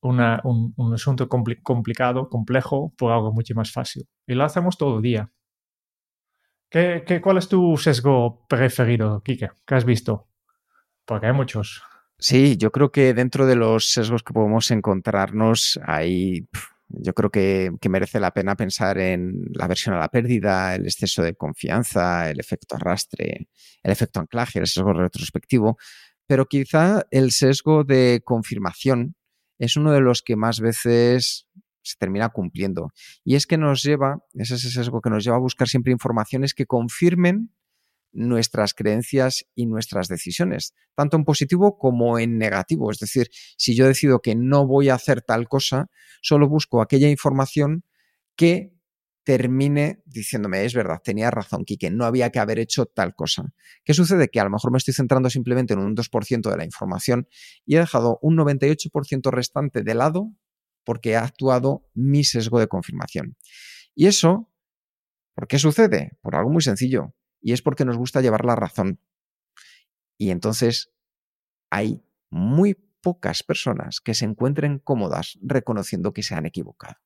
un, 0.01 0.95
asunto 0.95 1.29
complicado, 1.29 2.29
complejo, 2.29 2.93
por 2.97 3.13
algo 3.13 3.33
mucho 3.33 3.55
más 3.55 3.73
fácil. 3.73 4.09
Y 4.27 4.35
lo 4.35 4.45
hacemos 4.45 4.79
todo 4.79 4.97
el 4.97 5.03
día. 5.03 5.33
¿Qué, 6.71 7.03
qué, 7.07 7.21
cuál 7.21 7.39
es 7.39 7.49
tu 7.49 7.77
sesgo 7.79 8.47
preferido, 8.47 9.23
Kike? 9.23 9.51
¿Qué 9.67 9.75
has 9.75 9.85
visto? 9.85 10.29
Porque 11.05 11.27
hay 11.27 11.33
muchos. 11.33 11.83
Sí, 12.21 12.57
yo 12.57 12.73
creo 12.73 12.91
que 12.91 13.15
dentro 13.15 13.47
de 13.47 13.55
los 13.55 13.93
sesgos 13.93 14.25
que 14.25 14.33
podemos 14.33 14.71
encontrarnos, 14.73 15.79
hay, 15.85 16.49
yo 16.89 17.15
creo 17.15 17.31
que, 17.31 17.71
que, 17.81 17.89
merece 17.89 18.19
la 18.19 18.33
pena 18.33 18.57
pensar 18.57 18.99
en 18.99 19.45
la 19.53 19.69
versión 19.69 19.95
a 19.95 20.01
la 20.01 20.09
pérdida, 20.09 20.75
el 20.75 20.85
exceso 20.87 21.23
de 21.23 21.37
confianza, 21.37 22.29
el 22.29 22.41
efecto 22.41 22.75
arrastre, 22.75 23.49
el 23.85 23.93
efecto 23.93 24.19
anclaje, 24.19 24.59
el 24.59 24.67
sesgo 24.67 24.93
retrospectivo, 24.93 25.79
pero 26.27 26.47
quizá 26.47 27.05
el 27.13 27.31
sesgo 27.31 27.85
de 27.85 28.21
confirmación 28.25 29.15
es 29.59 29.77
uno 29.77 29.93
de 29.93 30.01
los 30.01 30.23
que 30.23 30.37
más 30.37 30.61
veces 30.61 31.47
se 31.83 31.97
termina 31.99 32.29
cumpliendo. 32.31 32.93
Y 33.25 33.37
es 33.37 33.47
que 33.47 33.59
nos 33.59 33.83
lleva, 33.83 34.19
es 34.35 34.51
ese 34.51 34.71
sesgo 34.71 35.01
que 35.01 35.11
nos 35.11 35.25
lleva 35.25 35.37
a 35.37 35.41
buscar 35.41 35.69
siempre 35.69 35.93
informaciones 35.93 36.53
que 36.53 36.67
confirmen 36.67 37.53
nuestras 38.13 38.75
creencias 38.75 39.47
y 39.55 39.67
nuestras 39.67 40.09
decisiones, 40.09 40.75
tanto 40.95 41.17
en 41.17 41.25
positivo 41.25 41.79
como 41.79 42.19
en 42.19 42.39
negativo. 42.39 42.91
Es 42.91 42.99
decir, 42.99 43.29
si 43.57 43.75
yo 43.75 43.87
decido 43.87 44.21
que 44.21 44.35
no 44.35 44.67
voy 44.67 44.89
a 44.89 44.95
hacer 44.95 45.23
tal 45.23 45.49
cosa, 45.49 45.91
solo 46.23 46.49
busco 46.49 46.81
aquella 46.81 47.09
información 47.09 47.85
que 48.37 48.73
termine 49.29 50.01
diciéndome, 50.07 50.65
es 50.65 50.73
verdad, 50.73 51.03
tenía 51.05 51.31
razón, 51.31 51.67
Quique, 51.67 51.91
no 51.91 52.07
había 52.07 52.31
que 52.31 52.39
haber 52.39 52.59
hecho 52.59 52.87
tal 52.87 53.15
cosa. 53.15 53.53
¿Qué 53.85 53.93
sucede? 53.93 54.29
Que 54.29 54.41
a 54.41 54.45
lo 54.45 54.49
mejor 54.49 54.73
me 54.73 54.79
estoy 54.79 54.95
centrando 54.95 55.29
simplemente 55.29 55.75
en 55.75 55.81
un 55.81 55.95
2% 55.95 56.51
de 56.51 56.57
la 56.57 56.65
información 56.65 57.29
y 57.67 57.77
he 57.77 57.79
dejado 57.79 58.19
un 58.23 58.39
98% 58.39 59.31
restante 59.31 59.83
de 59.83 59.95
lado 59.95 60.33
porque 60.83 61.17
ha 61.17 61.25
actuado 61.25 61.85
mi 61.93 62.25
sesgo 62.25 62.59
de 62.59 62.69
confirmación. 62.69 63.37
Y 63.95 64.07
eso, 64.07 64.51
¿por 65.35 65.47
qué 65.47 65.59
sucede? 65.59 66.13
Por 66.23 66.35
algo 66.35 66.49
muy 66.49 66.63
sencillo, 66.63 67.15
y 67.41 67.53
es 67.53 67.63
porque 67.63 67.85
nos 67.85 67.97
gusta 67.97 68.21
llevar 68.21 68.45
la 68.45 68.57
razón. 68.57 69.01
Y 70.17 70.31
entonces 70.31 70.93
hay 71.71 72.03
muy 72.31 72.75
pocas 73.01 73.43
personas 73.43 74.01
que 74.01 74.15
se 74.15 74.25
encuentren 74.25 74.79
cómodas 74.79 75.39
reconociendo 75.43 76.13
que 76.13 76.23
se 76.23 76.35
han 76.35 76.47
equivocado. 76.47 76.97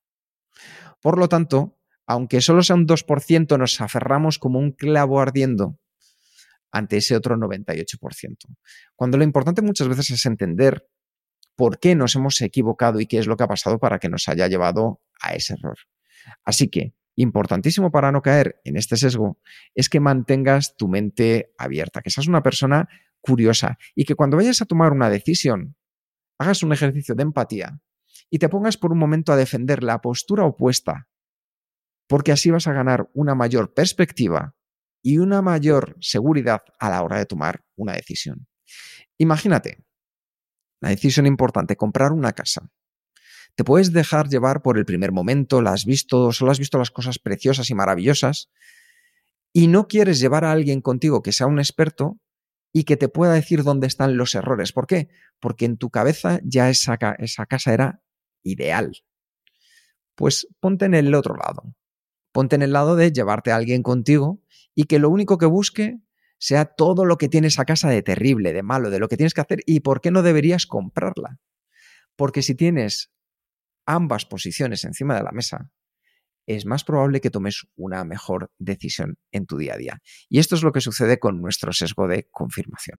Por 1.00 1.18
lo 1.18 1.28
tanto, 1.28 1.78
aunque 2.06 2.40
solo 2.40 2.62
sea 2.62 2.76
un 2.76 2.86
2%, 2.86 3.58
nos 3.58 3.80
aferramos 3.80 4.38
como 4.38 4.58
un 4.58 4.72
clavo 4.72 5.20
ardiendo 5.20 5.78
ante 6.70 6.96
ese 6.96 7.14
otro 7.14 7.36
98%. 7.36 8.36
Cuando 8.96 9.18
lo 9.18 9.24
importante 9.24 9.62
muchas 9.62 9.88
veces 9.88 10.10
es 10.10 10.26
entender 10.26 10.88
por 11.54 11.78
qué 11.78 11.94
nos 11.94 12.16
hemos 12.16 12.40
equivocado 12.40 13.00
y 13.00 13.06
qué 13.06 13.18
es 13.18 13.26
lo 13.26 13.36
que 13.36 13.44
ha 13.44 13.48
pasado 13.48 13.78
para 13.78 13.98
que 13.98 14.08
nos 14.08 14.28
haya 14.28 14.48
llevado 14.48 15.02
a 15.20 15.34
ese 15.34 15.54
error. 15.54 15.76
Así 16.44 16.68
que, 16.68 16.94
importantísimo 17.16 17.90
para 17.90 18.12
no 18.12 18.22
caer 18.22 18.60
en 18.64 18.76
este 18.76 18.96
sesgo, 18.96 19.40
es 19.74 19.88
que 19.88 20.00
mantengas 20.00 20.76
tu 20.76 20.88
mente 20.88 21.52
abierta, 21.58 22.00
que 22.02 22.10
seas 22.10 22.26
una 22.26 22.42
persona 22.42 22.88
curiosa 23.20 23.78
y 23.94 24.04
que 24.04 24.14
cuando 24.14 24.36
vayas 24.36 24.62
a 24.62 24.66
tomar 24.66 24.92
una 24.92 25.10
decisión, 25.10 25.76
hagas 26.38 26.62
un 26.62 26.72
ejercicio 26.72 27.14
de 27.14 27.22
empatía 27.22 27.80
y 28.30 28.38
te 28.38 28.48
pongas 28.48 28.76
por 28.76 28.92
un 28.92 28.98
momento 28.98 29.32
a 29.32 29.36
defender 29.36 29.82
la 29.82 30.00
postura 30.00 30.44
opuesta 30.44 31.08
porque 32.12 32.30
así 32.30 32.50
vas 32.50 32.66
a 32.66 32.74
ganar 32.74 33.08
una 33.14 33.34
mayor 33.34 33.72
perspectiva 33.72 34.54
y 35.02 35.16
una 35.16 35.40
mayor 35.40 35.96
seguridad 36.00 36.60
a 36.78 36.90
la 36.90 37.02
hora 37.02 37.16
de 37.16 37.24
tomar 37.24 37.64
una 37.74 37.94
decisión. 37.94 38.46
Imagínate, 39.18 39.84
la 40.82 40.90
decisión 40.90 41.26
importante, 41.26 41.76
comprar 41.76 42.12
una 42.12 42.32
casa. 42.32 42.68
Te 43.54 43.64
puedes 43.64 43.92
dejar 43.92 44.28
llevar 44.28 44.62
por 44.62 44.78
el 44.78 44.84
primer 44.84 45.12
momento, 45.12 45.60
la 45.60 45.72
has 45.72 45.84
visto, 45.84 46.32
solo 46.32 46.52
has 46.52 46.58
visto 46.58 46.78
las 46.78 46.90
cosas 46.90 47.18
preciosas 47.18 47.68
y 47.70 47.74
maravillosas, 47.74 48.50
y 49.52 49.66
no 49.66 49.86
quieres 49.86 50.20
llevar 50.20 50.44
a 50.44 50.52
alguien 50.52 50.80
contigo 50.80 51.22
que 51.22 51.32
sea 51.32 51.46
un 51.46 51.58
experto 51.58 52.18
y 52.72 52.84
que 52.84 52.96
te 52.96 53.08
pueda 53.08 53.34
decir 53.34 53.62
dónde 53.62 53.86
están 53.86 54.16
los 54.16 54.34
errores. 54.34 54.72
¿Por 54.72 54.86
qué? 54.86 55.10
Porque 55.40 55.66
en 55.66 55.76
tu 55.76 55.90
cabeza 55.90 56.40
ya 56.42 56.70
esa, 56.70 56.98
esa 57.18 57.44
casa 57.44 57.74
era 57.74 58.02
ideal. 58.42 58.92
Pues 60.14 60.48
ponte 60.58 60.86
en 60.86 60.94
el 60.94 61.14
otro 61.14 61.36
lado. 61.36 61.74
Ponte 62.32 62.56
en 62.56 62.62
el 62.62 62.72
lado 62.72 62.96
de 62.96 63.12
llevarte 63.12 63.52
a 63.52 63.56
alguien 63.56 63.82
contigo 63.82 64.40
y 64.74 64.84
que 64.84 64.98
lo 64.98 65.10
único 65.10 65.36
que 65.36 65.46
busque 65.46 65.98
sea 66.38 66.64
todo 66.64 67.04
lo 67.04 67.18
que 67.18 67.28
tienes 67.28 67.58
a 67.58 67.66
casa 67.66 67.90
de 67.90 68.02
terrible, 68.02 68.54
de 68.54 68.62
malo, 68.62 68.90
de 68.90 68.98
lo 68.98 69.08
que 69.08 69.16
tienes 69.16 69.34
que 69.34 69.42
hacer 69.42 69.60
y 69.66 69.80
por 69.80 70.00
qué 70.00 70.10
no 70.10 70.22
deberías 70.22 70.66
comprarla. 70.66 71.38
Porque 72.16 72.42
si 72.42 72.54
tienes 72.54 73.11
ambas 73.86 74.24
posiciones 74.24 74.84
encima 74.84 75.16
de 75.16 75.22
la 75.22 75.32
mesa, 75.32 75.70
es 76.46 76.66
más 76.66 76.84
probable 76.84 77.20
que 77.20 77.30
tomes 77.30 77.64
una 77.76 78.04
mejor 78.04 78.50
decisión 78.58 79.16
en 79.30 79.46
tu 79.46 79.56
día 79.56 79.74
a 79.74 79.78
día. 79.78 79.98
Y 80.28 80.38
esto 80.38 80.56
es 80.56 80.62
lo 80.62 80.72
que 80.72 80.80
sucede 80.80 81.18
con 81.18 81.40
nuestro 81.40 81.72
sesgo 81.72 82.08
de 82.08 82.28
confirmación. 82.30 82.98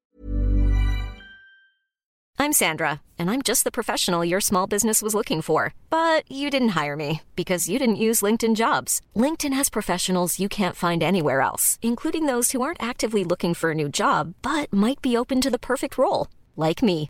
I'm 2.39 2.52
Sandra, 2.52 3.02
and 3.17 3.30
I'm 3.30 3.41
just 3.41 3.63
the 3.63 3.72
professional 3.72 4.26
your 4.26 4.41
small 4.41 4.67
business 4.67 5.02
was 5.02 5.13
looking 5.13 5.41
for. 5.41 5.74
But 5.89 6.30
you 6.30 6.50
didn't 6.50 6.76
hire 6.76 6.96
me 6.96 7.22
because 7.36 7.69
you 7.69 7.80
didn't 7.80 8.04
use 8.08 8.22
LinkedIn 8.22 8.56
jobs. 8.56 9.02
LinkedIn 9.15 9.54
has 9.54 9.69
professionals 9.69 10.39
you 10.39 10.50
can't 10.50 10.76
find 10.76 11.04
anywhere 11.04 11.41
else, 11.41 11.78
including 11.82 12.26
those 12.26 12.52
who 12.52 12.62
aren't 12.62 12.84
actively 12.84 13.24
looking 13.24 13.54
for 13.54 13.72
a 13.72 13.76
new 13.76 13.88
job 13.88 14.34
but 14.41 14.74
might 14.74 15.02
be 15.02 15.15
open 15.15 15.41
to 15.41 15.50
the 15.50 15.60
perfect 15.60 15.98
role, 15.98 16.28
like 16.58 16.84
me. 16.84 17.10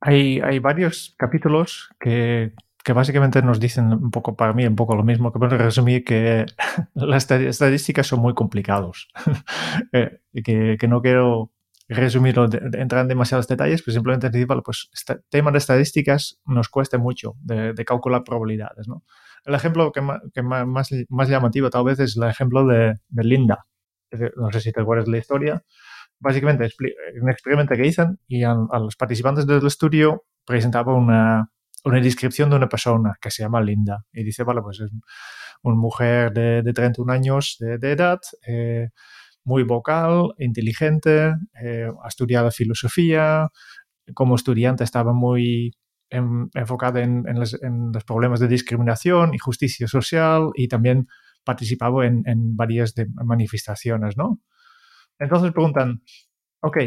Hay, 0.00 0.40
hay 0.40 0.58
varios 0.58 1.14
capítulos 1.18 1.90
que, 2.00 2.52
que, 2.82 2.92
básicamente 2.92 3.42
nos 3.42 3.60
dicen 3.60 3.92
un 3.92 4.10
poco, 4.10 4.36
para 4.36 4.52
mí, 4.52 4.66
un 4.66 4.76
poco 4.76 4.96
lo 4.96 5.02
mismo, 5.02 5.32
que 5.32 5.38
puedo 5.38 5.58
resumir 5.58 6.04
que 6.04 6.46
las 6.94 7.30
estadísticas 7.30 8.06
son 8.06 8.20
muy 8.20 8.34
complicados. 8.34 9.08
eh, 9.92 10.20
que, 10.42 10.76
que 10.78 10.88
no 10.88 11.02
quiero 11.02 11.52
resumirlo, 11.88 12.44
entrar 12.44 13.02
en 13.02 13.08
demasiados 13.08 13.48
detalles, 13.48 13.82
pues 13.82 13.94
simplemente 13.94 14.30
decir, 14.30 14.46
vale, 14.46 14.62
pues 14.64 14.88
este 14.92 15.16
tema 15.28 15.50
de 15.50 15.58
estadísticas 15.58 16.40
nos 16.46 16.68
cuesta 16.68 16.98
mucho 16.98 17.34
de, 17.42 17.72
de 17.72 17.84
calcular 17.84 18.22
probabilidades, 18.22 18.86
¿no? 18.86 19.02
El 19.44 19.54
ejemplo 19.54 19.90
que, 19.90 20.00
más, 20.00 20.20
que 20.32 20.42
más, 20.42 20.66
más, 21.08 21.28
llamativo 21.28 21.70
tal 21.70 21.84
vez 21.84 21.98
es 21.98 22.16
el 22.16 22.24
ejemplo 22.24 22.66
de, 22.66 22.94
de 23.08 23.24
Linda. 23.24 23.66
No 24.36 24.52
sé 24.52 24.60
si 24.60 24.72
te 24.72 24.80
acuerdas 24.80 25.06
de 25.06 25.12
la 25.12 25.18
historia. 25.18 25.64
Básicamente, 26.20 26.68
un 27.20 27.30
experimento 27.30 27.74
que 27.74 27.86
hizo 27.86 28.06
y 28.28 28.44
a, 28.44 28.52
a, 28.52 28.78
los 28.78 28.94
participantes 28.94 29.46
del 29.46 29.66
estudio 29.66 30.24
presentaba 30.44 30.94
una, 30.94 31.50
una 31.84 32.00
descripción 32.00 32.50
de 32.50 32.56
una 32.56 32.68
persona 32.68 33.14
que 33.20 33.30
se 33.30 33.42
llama 33.42 33.62
Linda. 33.62 34.04
Y 34.12 34.22
dice, 34.24 34.44
vale, 34.44 34.60
pues 34.60 34.80
es 34.80 34.90
una 35.62 35.76
mujer 35.76 36.32
de, 36.32 36.62
de 36.62 36.72
31 36.72 37.12
años 37.12 37.56
de, 37.58 37.78
de 37.78 37.92
edad, 37.92 38.18
eh, 38.46 38.88
muy 39.44 39.62
vocal, 39.62 40.34
inteligente, 40.38 41.34
eh, 41.62 41.88
ha 42.04 42.08
estudiado 42.08 42.50
filosofía, 42.50 43.48
como 44.14 44.34
estudiante 44.34 44.84
estaba 44.84 45.14
muy 45.14 45.72
en, 46.10 46.50
enfocada 46.54 47.00
en, 47.00 47.24
en, 47.26 47.40
los, 47.40 47.54
en, 47.62 47.92
los, 47.92 48.04
problemas 48.04 48.40
de 48.40 48.48
discriminación 48.48 49.32
y 49.34 49.38
justicia 49.38 49.86
social 49.88 50.50
y 50.54 50.68
también 50.68 51.06
participaba 51.44 52.06
en 52.06 52.22
varias 52.56 52.94
de 52.94 53.06
manifestaciones, 53.24 54.16
¿no? 54.18 54.40
Entonces 55.20 55.52
preguntan, 55.52 56.02
ok, 56.62 56.78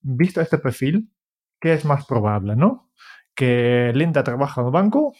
visto 0.00 0.40
este 0.40 0.58
perfil, 0.58 1.12
¿qué 1.60 1.74
es 1.74 1.84
más 1.84 2.06
probable, 2.06 2.56
no? 2.56 2.90
¿Que 3.34 3.92
Linda 3.94 4.24
trabaja 4.24 4.62
en 4.62 4.66
el 4.68 4.72
banco 4.72 5.14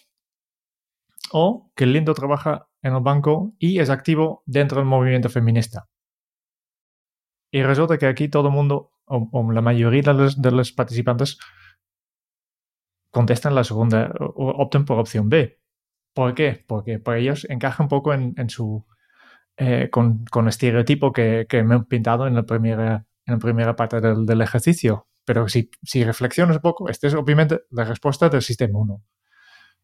o 1.32 1.70
que 1.76 1.86
Linda 1.86 2.14
trabaja 2.14 2.68
en 2.82 2.94
el 2.94 3.02
banco 3.02 3.54
y 3.58 3.78
es 3.78 3.90
activo 3.90 4.42
dentro 4.46 4.78
del 4.78 4.86
movimiento 4.86 5.28
feminista? 5.28 5.88
Y 7.52 7.62
resulta 7.62 7.98
que 7.98 8.06
aquí 8.06 8.28
todo 8.28 8.48
el 8.48 8.54
mundo, 8.54 8.92
o, 9.04 9.52
la 9.52 9.60
mayoría 9.60 10.02
de 10.02 10.50
los, 10.50 10.72
participantes, 10.72 11.38
contestan 13.10 13.54
la 13.54 13.64
segunda, 13.64 14.12
o 14.18 14.48
opten 14.62 14.86
por 14.86 14.98
opción 14.98 15.28
B. 15.28 15.60
¿Por 16.14 16.34
qué? 16.34 16.64
Porque 16.66 16.98
para 16.98 17.18
ellos 17.18 17.46
encaja 17.50 17.82
un 17.82 17.88
poco 17.90 18.14
en 18.14 18.48
su. 18.48 18.84
Eh, 19.56 19.88
con, 19.90 20.24
con, 20.24 20.48
estereotipo 20.48 21.12
que, 21.12 21.46
que, 21.48 21.62
me 21.62 21.76
he 21.76 21.80
pintado 21.80 22.26
en 22.26 22.34
la 22.34 22.42
primera, 22.42 23.06
en 23.24 23.34
la 23.34 23.38
primera 23.38 23.76
parte 23.76 24.00
del, 24.00 24.26
del 24.26 24.40
ejercicio. 24.40 25.06
Pero 25.24 25.48
si, 25.48 25.70
si, 25.82 26.02
reflexionas 26.02 26.56
un 26.56 26.62
poco, 26.62 26.88
esta 26.88 27.06
es 27.06 27.14
obviamente 27.14 27.60
la 27.70 27.84
respuesta 27.84 28.28
del 28.28 28.42
sistema 28.42 28.80
1. 28.80 29.02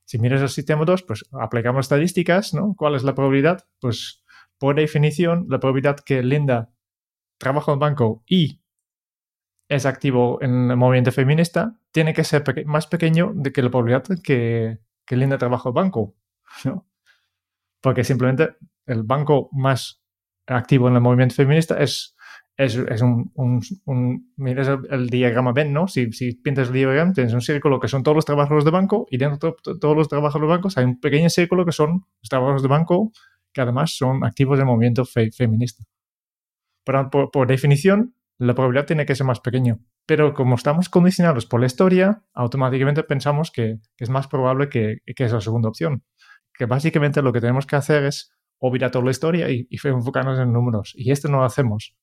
Si 0.05 0.19
miras 0.19 0.43
el 0.43 0.49
sistema 0.49 0.85
2, 0.85 1.05
pues 1.05 1.25
aplicamos 1.33 1.87
estadísticas, 1.87 2.53
¿no? 2.53 2.75
¿Cuál 2.77 2.97
es 2.97 3.05
la 3.05 3.15
probabilidad? 3.15 3.65
Pues 3.81 4.25
por 4.59 4.75
definición, 4.75 5.47
la 5.49 5.61
probabilidad 5.61 6.01
que 6.01 6.23
Linda 6.23 6.73
trabaja 7.39 7.73
en 7.73 7.79
banco 7.79 8.25
y 8.27 8.61
es 9.69 9.87
activo 9.87 10.43
en 10.43 10.71
el 10.71 10.77
movimiento 10.77 11.13
feminista, 11.13 11.79
tiene 11.93 12.13
que 12.13 12.25
ser 12.25 12.43
más 12.67 12.89
pequeño 12.89 13.33
de 13.37 13.53
que 13.53 13.63
la 13.63 13.71
probabilidad 13.71 14.05
que, 14.23 14.81
que 15.07 15.17
Linda 15.17 15.39
trabaja 15.39 15.69
en 15.69 15.75
banco. 15.77 16.17
¿no? 16.65 16.89
Porque 17.81 18.03
simplemente 18.03 18.57
el 18.93 19.03
banco 19.03 19.49
más 19.53 20.03
activo 20.47 20.89
en 20.89 20.95
el 20.95 21.01
movimiento 21.01 21.35
feminista 21.35 21.81
es, 21.81 22.17
es, 22.57 22.77
es 22.77 23.03
un, 23.03 23.31
un, 23.35 23.61
un 23.85 24.33
miras 24.37 24.69
el, 24.69 24.79
el, 24.91 25.09
diagrama 25.09 25.53
Venn, 25.53 25.73
¿no? 25.73 25.89
Si, 25.89 26.13
si 26.13 26.33
pintas 26.35 26.69
el 26.69 26.75
diagrama, 26.75 27.13
tienes 27.13 27.33
un 27.33 27.41
círculo 27.41 27.81
que 27.81 27.89
son 27.89 28.03
todos 28.03 28.17
los 28.17 28.25
trabajadores 28.25 28.65
de 28.65 28.71
banco 28.71 29.07
y 29.11 29.17
dentro 29.19 29.57
de 29.65 29.79
todos 29.79 29.97
los 29.97 30.09
trabajadores 30.09 30.49
de 30.49 30.57
bancos 30.57 30.79
hay 30.79 30.85
un 30.85 31.01
pequeño 31.01 31.31
círculo 31.31 31.65
que 31.65 31.73
son 31.73 32.05
los 32.21 32.29
trabajadores 32.29 32.63
de 32.63 32.69
banco 32.69 33.13
que 33.53 33.61
además 33.61 33.97
son 33.97 34.25
activos 34.25 34.59
del 34.59 34.67
movimiento 34.67 35.05
fe, 35.05 35.31
feminista. 35.31 35.85
Pero 36.85 37.11
por, 37.11 37.31
por 37.31 37.47
definición, 37.47 38.15
la 38.39 38.55
probabilidad 38.55 38.87
tiene 38.87 39.07
que 39.07 39.15
ser 39.15 39.27
más 39.27 39.41
pequeño. 39.41 39.81
Pero 40.07 40.35
como 40.35 40.55
estamos 40.55 40.89
condicionados 40.89 41.47
por 41.47 41.61
la 41.61 41.67
historia, 41.67 42.23
automáticamente 42.33 43.03
pensamos 43.03 43.51
que, 43.51 43.79
que 43.97 44.05
es 44.05 44.11
más 44.11 44.27
probable 44.29 44.69
que, 44.69 44.99
que, 45.15 45.25
es 45.25 45.33
la 45.33 45.41
segunda 45.41 45.69
opción. 45.69 46.05
Que 46.55 46.67
básicamente 46.67 47.23
lo 47.23 47.33
que 47.33 47.41
tenemos 47.41 47.67
que 47.67 47.77
hacer 47.77 48.05
es 48.05 48.33
olvidar 48.61 48.91
toda 48.91 49.05
la 49.05 49.11
historia 49.11 49.51
y, 49.51 49.67
y 49.69 49.89
enfocarnos 49.89 50.39
en 50.39 50.53
números. 50.53 50.93
Y 50.95 51.11
esto 51.11 51.29
no 51.29 51.39
lo 51.39 51.45
hacemos. 51.45 51.97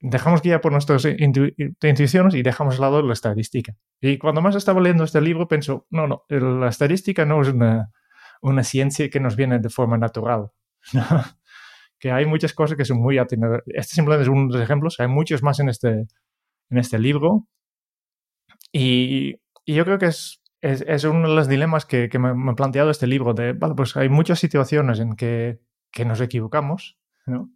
Dejamos 0.00 0.42
guiar 0.42 0.60
por 0.60 0.72
nuestras 0.72 1.04
intu 1.04 1.48
intuiciones 1.82 2.34
y 2.34 2.42
dejamos 2.42 2.74
al 2.76 2.80
lado 2.82 3.02
la 3.02 3.12
estadística. 3.12 3.74
Y 4.00 4.18
cuando 4.18 4.42
más 4.42 4.54
estaba 4.56 4.80
leyendo 4.80 5.04
este 5.04 5.20
libro, 5.20 5.48
pienso, 5.48 5.86
no, 5.90 6.06
no, 6.06 6.24
la 6.28 6.68
estadística 6.68 7.24
no 7.24 7.40
es 7.40 7.48
una, 7.48 7.90
una 8.42 8.62
ciencia 8.62 9.08
que 9.08 9.20
nos 9.20 9.36
viene 9.36 9.58
de 9.58 9.70
forma 9.70 9.96
natural. 9.96 10.50
que 11.98 12.10
hay 12.10 12.26
muchas 12.26 12.52
cosas 12.52 12.76
que 12.76 12.84
son 12.84 12.98
muy 12.98 13.18
atinadas. 13.18 13.62
Este 13.66 13.94
simplemente 13.94 14.24
es 14.24 14.28
uno 14.28 14.48
de 14.48 14.58
los 14.58 14.62
ejemplos, 14.62 15.00
hay 15.00 15.08
muchos 15.08 15.42
más 15.42 15.60
en 15.60 15.68
este, 15.68 16.06
en 16.70 16.78
este 16.78 16.98
libro. 16.98 17.46
Y, 18.72 19.36
y 19.64 19.74
yo 19.74 19.84
creo 19.84 19.98
que 19.98 20.06
es, 20.06 20.42
es, 20.60 20.82
es, 20.86 21.04
uno 21.04 21.28
de 21.28 21.34
los 21.34 21.48
dilemas 21.48 21.86
que, 21.86 22.08
que 22.08 22.18
me, 22.18 22.34
me, 22.34 22.52
he 22.52 22.54
planteado 22.54 22.90
este 22.90 23.06
libro, 23.06 23.34
de, 23.34 23.52
vale, 23.52 23.74
pues 23.74 23.96
hay 23.96 24.08
muchas 24.08 24.38
situaciones 24.38 25.00
en 25.00 25.16
que, 25.16 25.60
que 25.90 26.04
nos 26.04 26.20
equivocamos, 26.20 26.98
¿no? 27.26 27.50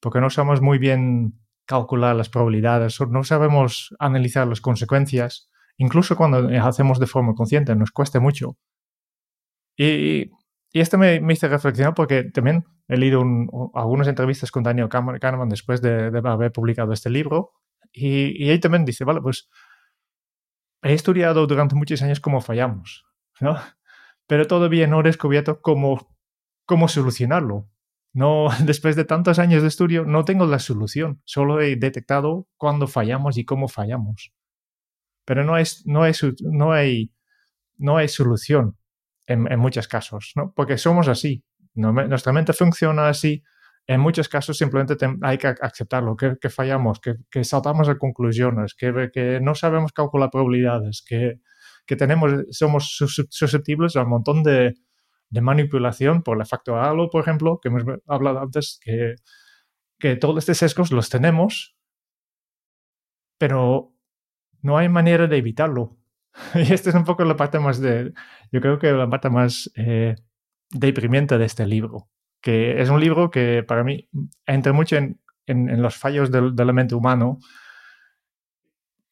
Porque 0.00 0.20
no 0.20 0.30
sabemos 0.30 0.60
muy 0.60 0.78
bien 0.78 1.38
calcular 1.64 2.16
las 2.16 2.28
probabilidades, 2.28 3.00
no 3.00 3.24
sabemos 3.24 3.94
analizar 3.98 4.46
las 4.46 4.60
consecuencias, 4.60 5.50
incluso 5.76 6.16
cuando 6.16 6.48
hacemos 6.62 6.98
de 6.98 7.06
forma 7.06 7.34
consciente, 7.34 7.74
nos 7.76 7.92
cuesta 7.92 8.20
mucho. 8.20 8.56
Y, 9.76 10.30
y 10.72 10.80
esto 10.80 10.98
me, 10.98 11.20
me, 11.20 11.32
hizo 11.34 11.48
reflexionar 11.48 11.94
porque 11.94 12.24
también 12.24 12.64
he 12.88 12.96
leído 12.96 13.20
un, 13.20 13.48
un, 13.52 13.70
algunas 13.74 14.08
entrevistas 14.08 14.50
con 14.50 14.62
Daniel 14.62 14.88
Kahneman 14.88 15.48
después 15.48 15.80
de, 15.80 16.10
de 16.10 16.28
haber 16.28 16.52
publicado 16.52 16.92
este 16.92 17.10
libro 17.10 17.52
y, 17.92 18.50
y, 18.50 18.58
también 18.58 18.84
dice, 18.84 19.04
vale, 19.04 19.20
pues 19.20 19.48
he 20.82 20.92
estudiado 20.92 21.46
durante 21.46 21.74
muchos 21.74 22.02
años 22.02 22.20
cómo 22.20 22.40
fallamos, 22.40 23.06
¿no? 23.40 23.56
Pero 24.26 24.46
todavía 24.46 24.86
no 24.86 25.00
he 25.00 25.04
descubierto 25.04 25.60
cómo, 25.60 26.08
solucionarlo. 26.88 27.68
No, 28.12 28.48
después 28.64 28.96
de 28.96 29.04
tantos 29.04 29.38
años 29.38 29.62
de 29.62 29.68
estudio, 29.68 30.04
no 30.04 30.24
tengo 30.24 30.46
la 30.46 30.58
solución. 30.58 31.22
Solo 31.24 31.60
he 31.60 31.76
detectado 31.76 32.48
cuándo 32.56 32.86
fallamos 32.86 33.38
y 33.38 33.44
cómo 33.44 33.68
fallamos. 33.68 34.32
Pero 35.24 35.44
no, 35.44 35.56
es, 35.56 35.86
no, 35.86 36.04
es, 36.04 36.22
no, 36.42 36.72
hay, 36.72 37.12
no 37.76 37.96
hay 37.96 38.08
solución 38.08 38.76
en, 39.26 39.50
en 39.50 39.60
muchos 39.60 39.86
casos, 39.86 40.32
¿no? 40.34 40.52
Porque 40.54 40.78
somos 40.78 41.08
así. 41.08 41.44
Nuestra 41.74 42.32
mente 42.32 42.52
funciona 42.52 43.08
así 43.08 43.42
en 43.86 44.00
muchos 44.00 44.28
casos 44.28 44.56
simplemente 44.56 44.96
te, 44.96 45.06
hay 45.22 45.38
que 45.38 45.48
aceptarlo, 45.60 46.16
que, 46.16 46.50
fallamos, 46.50 47.00
que, 47.00 47.14
que, 47.30 47.44
saltamos 47.44 47.88
a 47.88 47.96
conclusiones, 47.96 48.74
que, 48.74 49.40
no 49.42 49.54
sabemos 49.54 49.92
calcular 49.92 50.30
probabilidades, 50.30 51.04
que, 51.06 51.40
tenemos, 51.96 52.32
somos 52.50 52.96
susceptibles 53.30 53.96
a 53.96 54.02
un 54.02 54.10
montón 54.10 54.42
de, 54.42 54.74
de 55.30 55.40
manipulación 55.40 56.22
por 56.22 56.38
el 56.38 56.46
factor 56.46 56.78
halo, 56.78 57.10
por 57.10 57.22
ejemplo, 57.22 57.58
que 57.60 57.68
hemos 57.68 57.82
hablado 58.06 58.40
antes, 58.40 58.78
que, 58.82 59.16
que 59.98 60.16
todos 60.16 60.38
estos 60.38 60.58
sesgos 60.58 60.92
los 60.92 61.10
tenemos, 61.10 61.76
pero 63.38 63.94
no 64.62 64.78
hay 64.78 64.88
manera 64.88 65.26
de 65.26 65.36
evitarlo. 65.38 65.98
Y 66.54 66.72
esta 66.72 66.90
es 66.90 66.96
un 66.96 67.04
poco 67.04 67.24
la 67.24 67.36
parte 67.36 67.58
más 67.58 67.78
de, 67.80 68.12
yo 68.50 68.60
creo 68.60 68.78
que 68.78 68.90
la 68.92 69.10
parte 69.10 69.28
más 69.28 69.70
eh, 69.76 70.14
deprimente 70.70 71.36
de 71.36 71.44
este 71.44 71.66
libro 71.66 72.08
que 72.42 72.82
es 72.82 72.90
un 72.90 73.00
libro 73.00 73.30
que 73.30 73.62
para 73.62 73.84
mí 73.84 74.08
entra 74.46 74.72
mucho 74.72 74.96
en, 74.96 75.18
los 75.46 75.96
fallos 75.96 76.30
del, 76.30 76.54
del, 76.54 76.72
mente 76.72 76.94
humano 76.94 77.38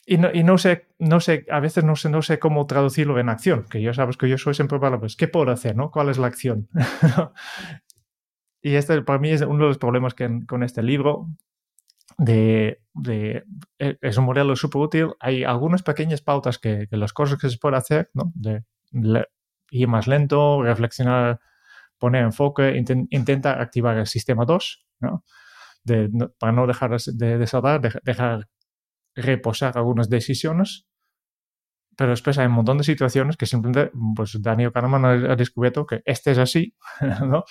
y, 0.06 0.18
no, 0.18 0.28
y 0.32 0.42
no, 0.42 0.58
sé, 0.58 0.88
no 0.98 1.20
sé, 1.20 1.46
a 1.50 1.60
veces 1.60 1.84
no 1.84 1.94
sé, 1.96 2.10
no 2.10 2.20
sé 2.20 2.38
cómo 2.38 2.66
traducirlo 2.66 3.18
en 3.18 3.28
acción, 3.28 3.66
que 3.70 3.80
yo 3.80 3.94
sabes 3.94 4.16
que 4.16 4.28
yo 4.28 4.38
soy 4.38 4.54
siempre 4.54 4.80
para, 4.80 4.98
pues, 4.98 5.16
¿qué 5.16 5.28
puedo 5.28 5.50
hacer? 5.52 5.76
¿no? 5.76 5.90
¿Cuál 5.90 6.08
es 6.08 6.18
la 6.18 6.26
acción? 6.26 6.68
y 8.62 8.74
este 8.74 9.02
para 9.02 9.18
mí 9.18 9.30
es 9.30 9.42
uno 9.42 9.64
de 9.64 9.68
los 9.68 9.78
problemas 9.78 10.14
que 10.14 10.40
con 10.46 10.64
este 10.64 10.82
libro, 10.82 11.28
de, 12.18 12.80
de, 12.92 13.44
e, 13.78 13.98
es 14.00 14.16
un 14.16 14.24
modelo 14.24 14.56
súper 14.56 14.82
útil. 14.82 15.08
Hay 15.20 15.44
algunas 15.44 15.82
pequeñas 15.82 16.22
pautas 16.22 16.58
que, 16.58 16.88
que, 16.90 16.96
las 16.96 17.12
cosas 17.12 17.38
que 17.38 17.48
se 17.48 17.58
puede 17.58 17.76
hacer, 17.76 18.10
¿no? 18.12 18.32
De 18.34 18.64
ir 19.70 19.88
más 19.88 20.08
lento, 20.08 20.62
reflexionar 20.62 21.40
poner 22.00 22.24
enfoque, 22.24 22.76
intent, 22.76 23.06
intenta 23.10 23.60
activar 23.60 23.96
el 23.98 24.06
sistema 24.06 24.44
2, 24.44 24.86
¿no? 25.00 25.24
De, 25.84 26.08
no, 26.12 26.30
para 26.38 26.52
no 26.52 26.66
dejar 26.66 26.96
de 26.98 27.38
desatar, 27.38 27.80
de, 27.80 27.92
dejar 28.02 28.48
reposar 29.14 29.78
algunas 29.78 30.08
decisiones. 30.08 30.86
Pero 31.96 32.10
después 32.10 32.38
hay 32.38 32.46
un 32.46 32.52
montón 32.52 32.78
de 32.78 32.84
situaciones 32.84 33.36
que 33.36 33.46
simplemente, 33.46 33.92
pues 34.16 34.40
Daniel 34.40 34.72
Kahneman 34.72 35.04
ha, 35.04 35.32
ha 35.32 35.36
descubierto 35.36 35.86
que 35.86 36.02
este 36.04 36.32
es 36.32 36.38
así, 36.38 36.74
¿no? 37.24 37.44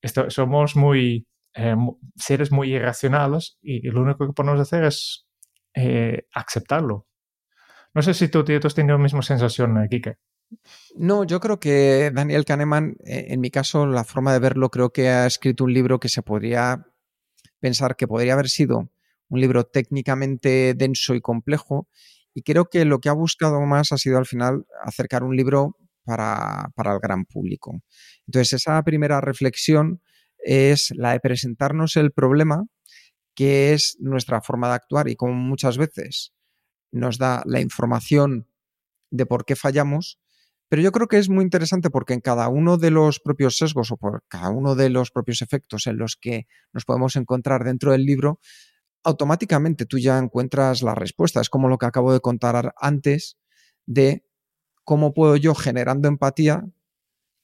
Esto, 0.00 0.30
somos 0.30 0.76
muy, 0.76 1.26
eh, 1.54 1.74
seres 2.14 2.52
muy 2.52 2.72
irracionales 2.74 3.58
y, 3.60 3.86
y, 3.86 3.90
lo 3.90 4.02
único 4.02 4.26
que 4.26 4.32
podemos 4.32 4.60
hacer 4.60 4.84
es 4.84 5.26
eh, 5.74 6.26
aceptarlo. 6.32 7.06
No 7.94 8.02
sé 8.02 8.14
si 8.14 8.28
tú, 8.28 8.44
tú 8.44 8.66
has 8.66 8.74
tenido 8.74 8.96
la 8.96 9.02
misma 9.02 9.22
sensación, 9.22 9.82
eh, 9.82 9.88
Kike. 9.88 10.16
No, 10.94 11.24
yo 11.24 11.40
creo 11.40 11.60
que 11.60 12.10
Daniel 12.14 12.44
Kahneman, 12.44 12.96
eh, 13.04 13.26
en 13.30 13.40
mi 13.40 13.50
caso, 13.50 13.86
la 13.86 14.04
forma 14.04 14.32
de 14.32 14.38
verlo, 14.38 14.70
creo 14.70 14.92
que 14.92 15.08
ha 15.08 15.26
escrito 15.26 15.64
un 15.64 15.72
libro 15.72 16.00
que 16.00 16.08
se 16.08 16.22
podría 16.22 16.86
pensar 17.60 17.96
que 17.96 18.08
podría 18.08 18.34
haber 18.34 18.48
sido 18.48 18.90
un 19.28 19.40
libro 19.40 19.64
técnicamente 19.64 20.74
denso 20.74 21.14
y 21.14 21.20
complejo. 21.20 21.88
Y 22.34 22.42
creo 22.42 22.66
que 22.66 22.84
lo 22.84 23.00
que 23.00 23.08
ha 23.08 23.12
buscado 23.12 23.60
más 23.62 23.92
ha 23.92 23.98
sido 23.98 24.18
al 24.18 24.26
final 24.26 24.66
acercar 24.82 25.24
un 25.24 25.36
libro 25.36 25.76
para, 26.04 26.70
para 26.74 26.92
el 26.92 27.00
gran 27.00 27.24
público. 27.24 27.80
Entonces, 28.26 28.54
esa 28.54 28.82
primera 28.82 29.20
reflexión 29.20 30.00
es 30.38 30.92
la 30.94 31.12
de 31.12 31.20
presentarnos 31.20 31.96
el 31.96 32.12
problema, 32.12 32.64
que 33.34 33.72
es 33.72 33.96
nuestra 34.00 34.40
forma 34.40 34.68
de 34.68 34.74
actuar 34.74 35.08
y 35.08 35.16
como 35.16 35.34
muchas 35.34 35.76
veces 35.76 36.32
nos 36.92 37.18
da 37.18 37.42
la 37.46 37.60
información 37.60 38.48
de 39.10 39.26
por 39.26 39.44
qué 39.44 39.56
fallamos, 39.56 40.18
pero 40.68 40.82
yo 40.82 40.92
creo 40.92 41.06
que 41.06 41.18
es 41.18 41.28
muy 41.28 41.44
interesante 41.44 41.90
porque 41.90 42.14
en 42.14 42.20
cada 42.20 42.48
uno 42.48 42.76
de 42.76 42.90
los 42.90 43.20
propios 43.20 43.56
sesgos 43.56 43.92
o 43.92 43.96
por 43.96 44.24
cada 44.28 44.50
uno 44.50 44.74
de 44.74 44.90
los 44.90 45.10
propios 45.10 45.42
efectos 45.42 45.86
en 45.86 45.96
los 45.96 46.16
que 46.16 46.46
nos 46.72 46.84
podemos 46.84 47.16
encontrar 47.16 47.64
dentro 47.64 47.92
del 47.92 48.04
libro, 48.04 48.40
automáticamente 49.04 49.86
tú 49.86 49.98
ya 49.98 50.18
encuentras 50.18 50.82
la 50.82 50.94
respuesta. 50.94 51.40
Es 51.40 51.48
como 51.48 51.68
lo 51.68 51.78
que 51.78 51.86
acabo 51.86 52.12
de 52.12 52.20
contar 52.20 52.74
antes 52.80 53.38
de 53.86 54.26
cómo 54.82 55.14
puedo 55.14 55.36
yo 55.36 55.54
generando 55.54 56.08
empatía, 56.08 56.64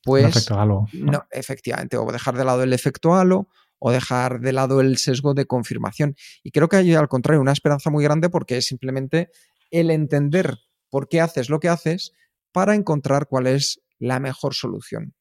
pues... 0.02 0.24
efecto 0.26 0.58
halo. 0.58 0.86
¿no? 0.92 1.12
no, 1.12 1.24
efectivamente, 1.30 1.96
o 1.96 2.10
dejar 2.10 2.36
de 2.36 2.44
lado 2.44 2.64
el 2.64 2.72
efecto 2.72 3.14
halo 3.14 3.48
o 3.78 3.90
dejar 3.90 4.40
de 4.40 4.52
lado 4.52 4.80
el 4.80 4.96
sesgo 4.96 5.34
de 5.34 5.46
confirmación. 5.46 6.16
Y 6.42 6.50
creo 6.50 6.68
que 6.68 6.76
hay 6.76 6.94
al 6.94 7.08
contrario 7.08 7.40
una 7.40 7.52
esperanza 7.52 7.90
muy 7.90 8.02
grande 8.02 8.30
porque 8.30 8.56
es 8.56 8.66
simplemente 8.66 9.30
el 9.70 9.90
entender 9.90 10.58
por 10.88 11.08
qué 11.08 11.20
haces 11.20 11.48
lo 11.48 11.58
que 11.58 11.68
haces 11.68 12.12
para 12.52 12.74
encontrar 12.74 13.26
cuál 13.26 13.46
es 13.46 13.80
la 13.98 14.20
mejor 14.20 14.54
solución. 14.54 15.14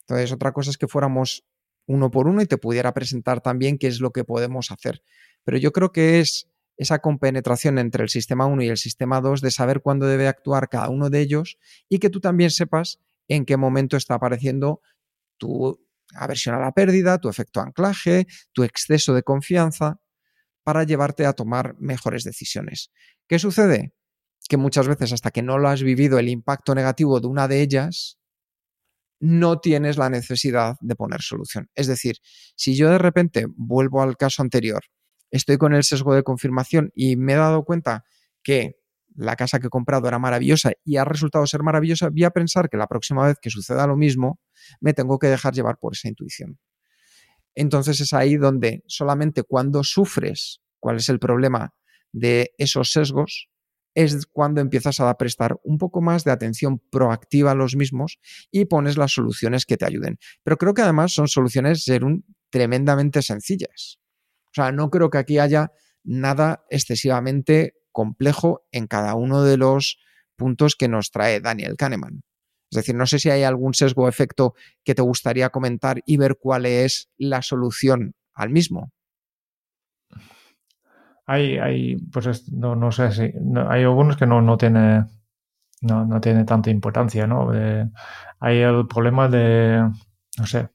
Entonces, 0.00 0.32
otra 0.32 0.52
cosa 0.52 0.70
es 0.70 0.78
que 0.78 0.88
fuéramos 0.88 1.44
uno 1.86 2.10
por 2.10 2.28
uno 2.28 2.42
y 2.42 2.46
te 2.46 2.58
pudiera 2.58 2.92
presentar 2.92 3.40
también 3.40 3.78
qué 3.78 3.86
es 3.86 4.00
lo 4.00 4.10
que 4.10 4.24
podemos 4.24 4.70
hacer. 4.70 5.02
Pero 5.44 5.58
yo 5.58 5.72
creo 5.72 5.92
que 5.92 6.20
es 6.20 6.48
esa 6.76 7.00
compenetración 7.00 7.78
entre 7.78 8.04
el 8.04 8.08
sistema 8.08 8.46
1 8.46 8.62
y 8.62 8.68
el 8.68 8.76
sistema 8.76 9.20
2 9.20 9.40
de 9.40 9.50
saber 9.50 9.80
cuándo 9.80 10.06
debe 10.06 10.28
actuar 10.28 10.68
cada 10.68 10.88
uno 10.88 11.10
de 11.10 11.20
ellos 11.20 11.58
y 11.88 11.98
que 11.98 12.08
tú 12.08 12.20
también 12.20 12.50
sepas 12.50 13.00
en 13.26 13.44
qué 13.44 13.56
momento 13.56 13.96
está 13.96 14.14
apareciendo 14.14 14.80
tu 15.38 15.84
aversión 16.14 16.54
a 16.54 16.60
la 16.60 16.72
pérdida, 16.72 17.18
tu 17.18 17.28
efecto 17.28 17.60
anclaje, 17.60 18.26
tu 18.52 18.62
exceso 18.64 19.12
de 19.12 19.22
confianza, 19.22 20.00
para 20.62 20.84
llevarte 20.84 21.26
a 21.26 21.32
tomar 21.32 21.74
mejores 21.78 22.24
decisiones. 22.24 22.90
¿Qué 23.26 23.38
sucede? 23.38 23.94
Que 24.48 24.56
muchas 24.56 24.88
veces 24.88 25.12
hasta 25.12 25.30
que 25.30 25.42
no 25.42 25.58
lo 25.58 25.68
has 25.68 25.82
vivido 25.82 26.18
el 26.18 26.28
impacto 26.28 26.74
negativo 26.74 27.20
de 27.20 27.26
una 27.26 27.48
de 27.48 27.62
ellas, 27.62 28.18
no 29.20 29.58
tienes 29.60 29.98
la 29.98 30.10
necesidad 30.10 30.76
de 30.80 30.94
poner 30.94 31.22
solución. 31.22 31.68
Es 31.74 31.86
decir, 31.86 32.16
si 32.56 32.76
yo 32.76 32.90
de 32.90 32.98
repente 32.98 33.46
vuelvo 33.56 34.02
al 34.02 34.16
caso 34.16 34.42
anterior, 34.42 34.82
estoy 35.30 35.58
con 35.58 35.74
el 35.74 35.84
sesgo 35.84 36.14
de 36.14 36.22
confirmación 36.22 36.92
y 36.94 37.16
me 37.16 37.32
he 37.32 37.36
dado 37.36 37.64
cuenta 37.64 38.04
que 38.42 38.76
la 39.16 39.34
casa 39.34 39.58
que 39.58 39.66
he 39.66 39.70
comprado 39.70 40.06
era 40.06 40.18
maravillosa 40.18 40.72
y 40.84 40.96
ha 40.96 41.04
resultado 41.04 41.46
ser 41.46 41.62
maravillosa, 41.62 42.08
voy 42.08 42.24
a 42.24 42.30
pensar 42.30 42.68
que 42.70 42.76
la 42.76 42.86
próxima 42.86 43.26
vez 43.26 43.36
que 43.42 43.50
suceda 43.50 43.86
lo 43.86 43.96
mismo, 43.96 44.38
me 44.80 44.94
tengo 44.94 45.18
que 45.18 45.26
dejar 45.26 45.54
llevar 45.54 45.78
por 45.78 45.94
esa 45.94 46.08
intuición. 46.08 46.58
entonces 47.54 48.00
es 48.00 48.12
ahí 48.12 48.36
donde 48.36 48.84
solamente 48.86 49.42
cuando 49.42 49.82
sufres 49.82 50.60
cuál 50.78 50.98
es 50.98 51.08
el 51.08 51.18
problema 51.18 51.74
de 52.12 52.52
esos 52.56 52.92
sesgos, 52.92 53.48
es 53.98 54.26
cuando 54.26 54.60
empiezas 54.60 55.00
a 55.00 55.12
prestar 55.16 55.58
un 55.64 55.76
poco 55.76 56.00
más 56.00 56.22
de 56.22 56.30
atención 56.30 56.78
proactiva 56.78 57.50
a 57.50 57.54
los 57.56 57.74
mismos 57.74 58.20
y 58.52 58.66
pones 58.66 58.96
las 58.96 59.12
soluciones 59.12 59.66
que 59.66 59.76
te 59.76 59.86
ayuden. 59.86 60.18
Pero 60.44 60.56
creo 60.56 60.72
que 60.72 60.82
además 60.82 61.12
son 61.12 61.26
soluciones 61.26 61.84
un 62.00 62.24
tremendamente 62.50 63.22
sencillas. 63.22 63.98
O 64.46 64.54
sea, 64.54 64.70
no 64.70 64.90
creo 64.90 65.10
que 65.10 65.18
aquí 65.18 65.38
haya 65.38 65.72
nada 66.04 66.64
excesivamente 66.70 67.74
complejo 67.90 68.68
en 68.70 68.86
cada 68.86 69.16
uno 69.16 69.42
de 69.42 69.56
los 69.56 69.98
puntos 70.36 70.76
que 70.76 70.86
nos 70.86 71.10
trae 71.10 71.40
Daniel 71.40 71.76
Kahneman. 71.76 72.22
Es 72.70 72.76
decir, 72.76 72.94
no 72.94 73.06
sé 73.06 73.18
si 73.18 73.30
hay 73.30 73.42
algún 73.42 73.74
sesgo 73.74 74.08
efecto 74.08 74.54
que 74.84 74.94
te 74.94 75.02
gustaría 75.02 75.50
comentar 75.50 76.02
y 76.06 76.18
ver 76.18 76.36
cuál 76.40 76.66
es 76.66 77.10
la 77.16 77.42
solución 77.42 78.14
al 78.32 78.50
mismo. 78.50 78.92
Hay, 81.30 81.58
hay 81.58 81.96
pues 82.10 82.50
no, 82.50 82.74
no 82.74 82.90
sé 82.90 83.12
si, 83.12 83.32
hay 83.68 83.82
algunos 83.82 84.16
que 84.16 84.26
no, 84.26 84.40
no 84.40 84.56
tiene 84.56 85.04
no, 85.82 86.04
no 86.06 86.20
tiene 86.20 86.44
tanta 86.44 86.70
importancia, 86.70 87.26
¿no? 87.26 87.50
hay 88.40 88.58
el 88.58 88.86
problema 88.86 89.28
de, 89.28 89.88
no 90.38 90.46
sé, 90.46 90.70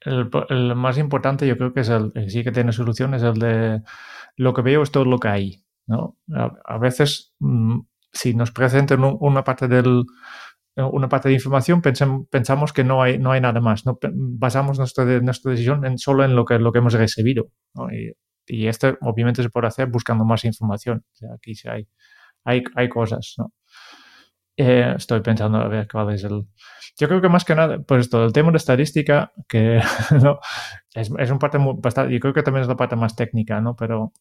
el, 0.00 0.30
el, 0.48 0.74
más 0.74 0.98
importante 0.98 1.46
yo 1.46 1.56
creo 1.56 1.72
que 1.72 1.80
es 1.80 1.88
el, 1.88 2.12
sí 2.28 2.42
que 2.42 2.52
tiene 2.52 2.72
solución, 2.72 3.14
es 3.14 3.22
el 3.22 3.34
de 3.34 3.82
lo 4.36 4.54
que 4.54 4.62
veo 4.62 4.82
es 4.82 4.90
todo 4.90 5.04
lo 5.04 5.18
que 5.18 5.28
hay, 5.28 5.64
¿no? 5.86 6.16
A, 6.64 6.78
veces, 6.78 7.34
mm, 7.40 7.80
si 8.12 8.34
nos 8.34 8.50
presentan 8.50 9.02
una 9.20 9.44
parte 9.44 9.68
del 9.68 10.04
una 10.76 11.08
parte 11.08 11.28
de 11.28 11.34
información 11.34 11.82
pensamos 11.82 12.72
que 12.72 12.84
no 12.84 13.02
hay, 13.02 13.18
no 13.18 13.32
hay 13.32 13.40
nada 13.40 13.60
más, 13.60 13.84
no 13.84 13.98
basamos 14.12 14.78
nuestra, 14.78 15.04
nuestra 15.20 15.50
decisión 15.50 15.98
solo 15.98 16.24
en 16.24 16.36
lo 16.36 16.44
que, 16.44 16.60
lo 16.60 16.70
que 16.70 16.78
hemos 16.78 16.92
recibido. 16.92 17.48
¿no? 17.74 17.88
Y 18.48 18.68
esto 18.68 18.96
obviamente 19.02 19.42
se 19.42 19.50
puede 19.50 19.68
hacer 19.68 19.88
buscando 19.88 20.24
más 20.24 20.44
información. 20.44 21.04
aquí 21.34 21.54
sí 21.54 21.68
hay, 21.68 21.88
hay, 22.44 22.62
hay 22.74 22.88
cosas, 22.88 23.34
¿no? 23.38 23.52
Eh, 24.60 24.94
estoy 24.96 25.20
pensando 25.20 25.58
a 25.58 25.68
ver 25.68 25.86
cuál 25.86 26.12
es 26.12 26.24
el... 26.24 26.44
Yo 26.98 27.06
creo 27.06 27.20
que 27.20 27.28
más 27.28 27.44
que 27.44 27.54
nada, 27.54 27.78
pues 27.78 28.10
todo 28.10 28.24
el 28.24 28.32
tema 28.32 28.50
de 28.50 28.56
estadística, 28.56 29.32
que 29.48 29.80
¿no? 30.22 30.40
es, 30.92 31.12
es 31.16 31.30
un 31.30 31.38
parte 31.38 31.58
muy, 31.58 31.74
bastante, 31.78 32.12
yo 32.12 32.18
creo 32.18 32.34
que 32.34 32.42
también 32.42 32.62
es 32.62 32.68
la 32.68 32.76
parte 32.76 32.96
más 32.96 33.14
técnica, 33.14 33.60
¿no? 33.60 33.76
Pero 33.76 34.12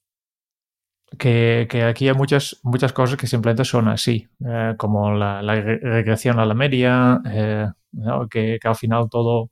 que, 1.18 1.68
que, 1.70 1.84
aquí 1.84 2.08
hay 2.08 2.14
muchas, 2.14 2.60
muchas 2.64 2.94
cosas 2.94 3.18
que 3.18 3.26
simplemente 3.26 3.66
son 3.66 3.88
así, 3.88 4.28
eh, 4.46 4.76
como 4.78 5.12
la, 5.12 5.42
la, 5.42 5.56
regresión 5.56 6.40
a 6.40 6.46
la 6.46 6.54
media, 6.54 7.20
eh, 7.26 7.68
¿no? 7.94 8.28
que, 8.30 8.60
que, 8.62 8.68
al 8.68 8.76
final 8.76 9.10
todo, 9.10 9.50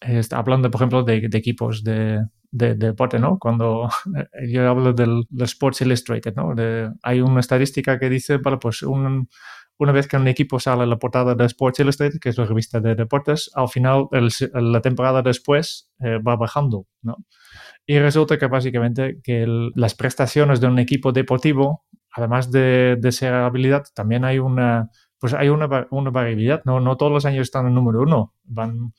está 0.00 0.38
hablando, 0.38 0.70
por 0.70 0.80
ejemplo, 0.80 1.02
de, 1.02 1.28
de 1.28 1.38
equipos 1.38 1.82
de, 1.82 2.20
de, 2.52 2.74
deporte, 2.74 3.18
¿no? 3.18 3.38
Cuando 3.38 3.88
yo 4.48 4.68
hablo 4.68 4.92
del, 4.92 5.26
Sports 5.40 5.80
Illustrated, 5.80 6.34
¿no? 6.36 6.54
hay 7.02 7.20
una 7.20 7.40
estadística 7.40 7.98
que 7.98 8.08
dice, 8.08 8.36
vale, 8.36 8.58
pues 8.58 8.82
una 8.82 9.92
vez 9.92 10.06
que 10.06 10.16
un 10.16 10.28
equipo 10.28 10.60
sale 10.60 10.82
a 10.84 10.86
la 10.86 10.98
portada 10.98 11.34
de 11.34 11.46
Sports 11.46 11.80
Illustrated, 11.80 12.20
que 12.20 12.28
es 12.28 12.38
la 12.38 12.44
revista 12.44 12.78
de 12.78 12.94
deportes, 12.94 13.50
al 13.54 13.68
final 13.68 14.06
la 14.12 14.80
temporada 14.80 15.22
después 15.22 15.90
eh, 16.00 16.18
va 16.18 16.36
bajando, 16.36 16.86
¿no? 17.02 17.16
Y 17.84 17.98
resulta 17.98 18.38
que 18.38 18.46
básicamente 18.46 19.18
que 19.24 19.44
las 19.74 19.96
prestaciones 19.96 20.60
de 20.60 20.68
un 20.68 20.78
equipo 20.78 21.10
deportivo, 21.10 21.84
además 22.12 22.52
de, 22.52 22.96
de 23.00 23.10
ser 23.10 23.34
habilidad, 23.34 23.82
también 23.92 24.24
hay 24.24 24.38
una, 24.38 24.88
pues 25.22 25.34
hay 25.34 25.50
una, 25.50 25.86
una 25.92 26.10
variabilidad, 26.10 26.62
¿no? 26.64 26.80
No 26.80 26.96
todos 26.96 27.12
los 27.12 27.24
años 27.26 27.42
están 27.42 27.68
en 27.68 27.74
número 27.74 28.02
uno, 28.02 28.34
van 28.42 28.92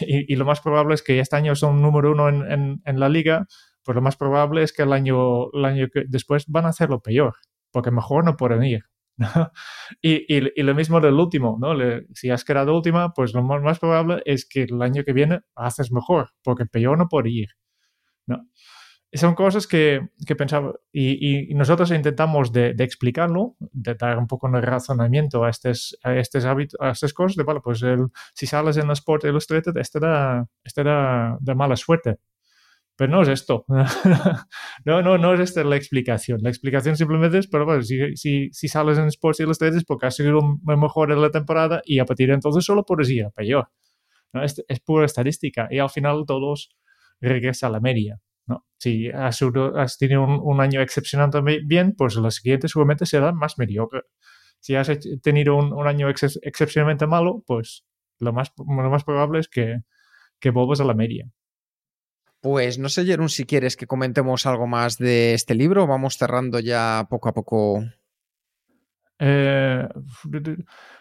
y, 0.00 0.34
lo 0.34 0.44
más 0.44 0.60
probable 0.60 0.94
es 0.94 1.02
que 1.04 1.20
este 1.20 1.36
año 1.36 1.54
son 1.54 1.80
número 1.80 2.10
uno 2.10 2.28
en, 2.28 2.82
en, 2.84 2.98
la 3.00 3.08
liga, 3.08 3.46
pues 3.84 3.94
lo 3.94 4.02
más 4.02 4.16
probable 4.16 4.64
es 4.64 4.72
que 4.72 4.82
el 4.82 4.92
año, 4.92 5.48
el 5.52 5.64
año 5.64 5.86
que 5.92 6.02
después 6.08 6.46
van 6.48 6.66
a 6.66 6.70
hacerlo 6.70 7.00
peor, 7.00 7.36
porque 7.70 7.92
mejor 7.92 8.24
no 8.24 8.36
pueden 8.36 8.64
ir. 8.64 8.84
Y, 10.02 10.34
y, 10.34 10.62
lo 10.64 10.74
mismo 10.74 11.00
del 11.00 11.14
último, 11.14 11.56
¿no? 11.60 11.76
si 12.14 12.30
has 12.30 12.44
quedado 12.44 12.74
última, 12.74 13.12
pues 13.14 13.32
lo 13.32 13.44
más, 13.44 13.62
más, 13.62 13.78
probable 13.78 14.22
es 14.24 14.48
que 14.48 14.64
el 14.64 14.82
año 14.82 15.04
que 15.04 15.12
viene 15.12 15.42
haces 15.54 15.92
mejor, 15.92 16.30
porque 16.42 16.66
peor 16.66 16.98
no 16.98 17.06
puede 17.06 17.30
ir. 17.30 17.48
¿no? 18.26 18.44
Son 19.18 19.34
cosas 19.34 19.66
que, 19.66 20.08
que 20.24 20.36
pensaba, 20.36 20.72
y, 20.92 21.50
y, 21.50 21.54
nosotros 21.54 21.90
intentamos 21.90 22.52
de, 22.52 22.74
de, 22.74 22.84
explicarlo, 22.84 23.56
de 23.58 23.94
dar 23.94 24.18
un 24.18 24.28
poco 24.28 24.48
de 24.48 24.60
razonamiento 24.60 25.44
a 25.44 25.50
estos, 25.50 25.98
a 26.04 26.14
estos 26.16 26.44
hábitos, 26.44 26.78
a 26.80 26.90
estas 26.90 27.12
cosas, 27.12 27.36
de, 27.36 27.42
vale, 27.42 27.60
pues 27.60 27.82
el, 27.82 28.06
si 28.34 28.46
sales 28.46 28.76
en 28.76 28.84
el 28.84 28.92
Sport 28.92 29.24
Illustrated, 29.24 29.76
este 29.78 29.98
da, 29.98 30.46
este 30.62 30.84
da 30.84 31.36
de 31.40 31.54
mala 31.56 31.76
suerte. 31.76 32.18
Pero 32.96 33.12
no 33.12 33.22
es 33.22 33.28
esto. 33.28 33.64
no, 34.84 35.02
no, 35.02 35.18
no 35.18 35.34
es 35.34 35.40
esta 35.40 35.64
la 35.64 35.76
explicación. 35.76 36.40
La 36.42 36.50
explicación 36.50 36.96
simplemente 36.96 37.38
es, 37.38 37.48
pero 37.48 37.64
bueno, 37.64 37.82
si, 37.82 38.14
si, 38.16 38.50
si 38.52 38.68
sales 38.68 38.98
en 38.98 39.06
Sports 39.06 39.40
Illustrated 39.40 39.78
es 39.78 39.84
porque 39.84 40.06
has 40.06 40.16
sido 40.16 40.40
mejor 40.62 41.10
en 41.10 41.22
la 41.22 41.30
temporada 41.30 41.80
y 41.84 41.98
a 41.98 42.04
partir 42.04 42.28
de 42.28 42.34
entonces 42.34 42.64
solo 42.64 42.84
puedes 42.84 43.08
ir 43.08 43.24
a 43.24 43.30
peor. 43.30 43.70
¿no? 44.34 44.44
Es, 44.44 44.62
es 44.68 44.80
pura 44.80 45.06
estadística 45.06 45.66
y 45.70 45.78
al 45.78 45.90
final 45.90 46.24
todos 46.26 46.76
regresa 47.20 47.68
a 47.68 47.70
la 47.70 47.80
media. 47.80 48.20
Si 48.78 49.08
has, 49.10 49.40
has 49.76 49.98
tenido 49.98 50.24
un, 50.24 50.60
año 50.60 50.80
excepcionalmente 50.80 51.60
bien, 51.64 51.94
pues 51.96 52.14
los 52.14 52.36
siguientes 52.36 52.72
seguramente 52.72 53.06
serán 53.06 53.36
más 53.36 53.58
mediocre. 53.58 54.02
Si 54.60 54.74
has 54.74 54.90
tenido 55.22 55.56
un, 55.56 55.86
año 55.86 56.08
excepcionalmente 56.08 57.06
malo, 57.06 57.42
pues 57.46 57.84
lo 58.18 58.32
más, 58.32 58.52
lo 58.56 58.90
más 58.90 59.04
probable 59.04 59.40
es 59.40 59.48
que, 59.48 59.80
que 60.38 60.50
vuelvas 60.50 60.80
a 60.80 60.84
la 60.84 60.94
media. 60.94 61.30
Pues 62.40 62.78
no 62.78 62.88
sé, 62.88 63.04
Jerón, 63.04 63.28
si 63.28 63.44
quieres 63.44 63.76
que 63.76 63.86
comentemos 63.86 64.46
algo 64.46 64.66
más 64.66 64.96
de 64.96 65.34
este 65.34 65.54
libro. 65.54 65.86
Vamos 65.86 66.16
cerrando 66.16 66.58
ya 66.58 67.06
poco 67.10 67.28
a 67.28 67.34
poco. 67.34 67.84
Eh, 69.18 69.86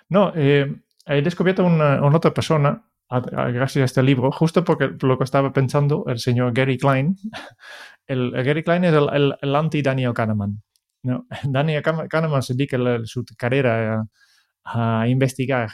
no, 0.09 0.33
eh, 0.35 0.81
he 1.05 1.21
descubierto 1.21 1.63
una, 1.63 2.05
una, 2.05 2.17
otra 2.17 2.33
persona 2.33 2.85
gracias 3.09 3.81
a 3.81 3.85
este 3.85 4.03
libro, 4.03 4.31
justo 4.31 4.63
porque 4.63 4.91
lo 5.01 5.17
que 5.17 5.23
estaba 5.23 5.51
pensando 5.51 6.03
el 6.07 6.19
señor 6.19 6.53
Gary 6.53 6.77
Klein, 6.77 7.15
el, 8.07 8.31
Gary 8.31 8.63
Klein 8.63 8.83
es 8.83 8.93
el, 8.93 9.35
el, 9.41 9.55
anti-Daniel 9.55 10.13
Kahneman. 10.13 10.61
¿no? 11.03 11.25
Daniel 11.43 11.81
Kahneman 11.81 12.43
se 12.43 12.53
dedica 12.53 12.77
su 13.05 13.25
carrera 13.37 14.05
a, 14.63 15.07
investigar 15.07 15.71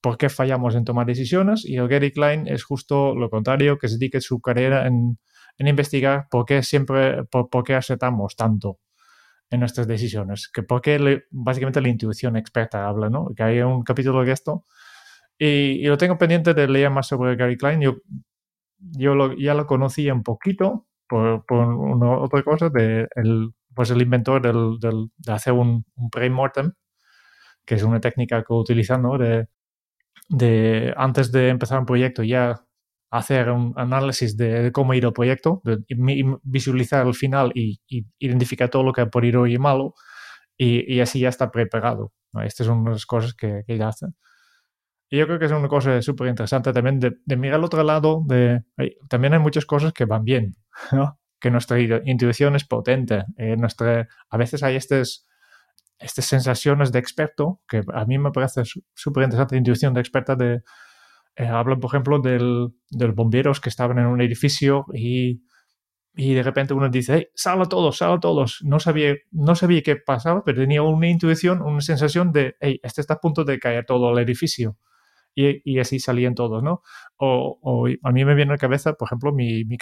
por 0.00 0.16
qué 0.16 0.28
fallamos 0.28 0.76
en 0.76 0.84
tomar 0.84 1.06
decisiones 1.06 1.64
y 1.64 1.76
el 1.76 1.88
Gary 1.88 2.12
Klein 2.12 2.46
es 2.46 2.62
justo 2.62 3.14
lo 3.16 3.28
contrario, 3.28 3.78
que 3.78 3.88
se 3.88 3.98
dedica 3.98 4.20
su 4.20 4.40
carrera 4.40 4.86
en, 4.86 5.18
en 5.58 5.66
investigar 5.66 6.28
por 6.30 6.44
qué 6.44 6.62
siempre, 6.62 7.24
por, 7.24 7.50
por, 7.50 7.64
qué 7.64 7.74
aceptamos 7.74 8.36
tanto 8.36 8.78
en 9.50 9.60
nuestras 9.60 9.88
decisiones, 9.88 10.48
que 10.52 10.62
por 10.62 10.80
qué 10.80 11.24
básicamente 11.30 11.80
la 11.80 11.88
intuición 11.88 12.36
experta 12.36 12.86
habla, 12.86 13.10
¿no? 13.10 13.28
Que 13.34 13.42
hay 13.42 13.60
un 13.60 13.82
capítulo 13.82 14.24
de 14.24 14.32
esto 14.32 14.64
y, 15.38 15.86
lo 15.86 15.96
tengo 15.98 16.18
pendiente 16.18 16.54
de 16.54 16.68
leer 16.68 16.90
más 16.90 17.08
sobre 17.08 17.36
Gary 17.36 17.56
Klein. 17.56 17.80
Yo, 17.80 17.96
yo 18.78 19.34
ya 19.36 19.54
lo 19.54 19.66
conocía 19.66 20.14
un 20.14 20.22
poquito 20.22 20.86
por, 21.08 21.44
por 21.46 21.66
una, 21.66 22.18
otra 22.18 22.42
cosa, 22.42 22.70
de 22.70 23.08
el, 23.14 23.50
pues 23.74 23.90
el 23.90 24.02
inventor 24.02 24.42
del, 24.42 24.78
del, 24.80 25.10
de 25.18 25.32
hacer 25.32 25.52
un, 25.52 25.84
un 25.96 26.10
pre-mortem, 26.10 26.72
que 27.64 27.76
es 27.76 27.82
una 27.82 28.00
técnica 28.00 28.42
que 28.44 28.52
utiliza 28.54 28.98
de, 29.18 29.48
de 30.28 30.94
antes 30.96 31.32
de 31.32 31.48
empezar 31.50 31.78
un 31.80 31.86
proyecto 31.86 32.22
ya 32.22 32.66
hacer 33.10 33.50
un 33.50 33.72
análisis 33.76 34.36
de, 34.36 34.72
cómo 34.72 34.94
ir 34.94 35.04
el 35.04 35.12
proyecto, 35.12 35.62
de, 35.64 35.78
visualizar 36.42 37.06
el 37.06 37.14
final 37.14 37.52
y, 37.54 37.80
identificar 38.18 38.68
todo 38.68 38.82
lo 38.82 38.92
que 38.92 39.06
por 39.06 39.24
ir 39.24 39.36
hoy 39.36 39.58
malo 39.58 39.94
y, 40.56 40.94
y, 40.94 41.00
así 41.00 41.20
ya 41.20 41.28
está 41.28 41.50
preparado. 41.50 42.12
Estas 42.44 42.66
son 42.66 42.84
las 42.84 43.06
cosas 43.06 43.34
que, 43.34 43.62
que 43.66 43.74
ella 43.74 43.88
hace. 43.88 44.06
Y 45.08 45.18
yo 45.18 45.26
creo 45.26 45.38
que 45.38 45.44
es 45.44 45.52
una 45.52 45.68
cosa 45.68 46.02
súper 46.02 46.28
interesante 46.28 46.72
también 46.72 46.98
de, 46.98 47.36
mirar 47.36 47.56
al 47.56 47.64
otro 47.64 47.82
lado. 47.82 48.22
De, 48.26 48.64
también 49.08 49.34
hay 49.34 49.38
muchas 49.38 49.64
cosas 49.64 49.92
que 49.92 50.04
van 50.04 50.24
bien, 50.24 50.56
¿no? 50.92 51.18
que 51.38 51.50
nuestra 51.50 51.78
intuición 51.80 52.56
es 52.56 52.64
potente. 52.64 53.24
Eh, 53.36 53.56
nuestra, 53.56 54.08
a 54.30 54.36
veces 54.36 54.62
hay 54.62 54.76
estas, 54.76 55.26
estas 55.98 56.24
sensaciones 56.24 56.92
de 56.92 56.98
experto, 56.98 57.60
que 57.68 57.82
a 57.94 58.04
mí 58.04 58.18
me 58.18 58.32
parece 58.32 58.62
súper 58.94 59.24
interesante, 59.24 59.56
intuición 59.56 59.94
de 59.94 60.00
experta. 60.00 60.34
De, 60.34 60.62
eh, 61.36 61.46
hablan, 61.46 61.78
por 61.78 61.90
ejemplo, 61.90 62.18
del, 62.20 62.68
de 62.90 63.06
los 63.06 63.14
bomberos 63.14 63.60
que 63.60 63.68
estaban 63.68 63.98
en 63.98 64.06
un 64.06 64.20
edificio 64.22 64.86
y, 64.92 65.42
y 66.14 66.34
de 66.34 66.42
repente 66.42 66.74
uno 66.74 66.88
dice, 66.88 67.14
hey, 67.14 67.26
sal 67.34 67.60
a 67.62 67.66
todos, 67.66 67.98
sal 67.98 68.14
a 68.14 68.20
todos. 68.20 68.60
No 68.64 68.80
sabía, 68.80 69.14
no 69.30 69.54
sabía 69.54 69.82
qué 69.82 69.96
pasaba, 69.96 70.42
pero 70.42 70.62
tenía 70.62 70.82
una 70.82 71.08
intuición, 71.08 71.62
una 71.62 71.80
sensación 71.80 72.32
de, 72.32 72.56
hey, 72.60 72.80
este 72.82 73.02
está 73.02 73.14
a 73.14 73.20
punto 73.20 73.44
de 73.44 73.58
caer 73.60 73.84
todo 73.86 74.10
el 74.10 74.18
edificio 74.18 74.78
y, 75.36 75.78
así 75.78 76.00
salían 76.00 76.34
todos, 76.34 76.62
¿no? 76.62 76.82
O, 77.18 77.86
a 78.02 78.12
mí 78.12 78.24
me 78.24 78.34
viene 78.34 78.52
a 78.52 78.54
la 78.54 78.58
cabeza, 78.58 78.94
por 78.94 79.06
ejemplo, 79.06 79.32
mi, 79.32 79.64
mi. 79.64 79.76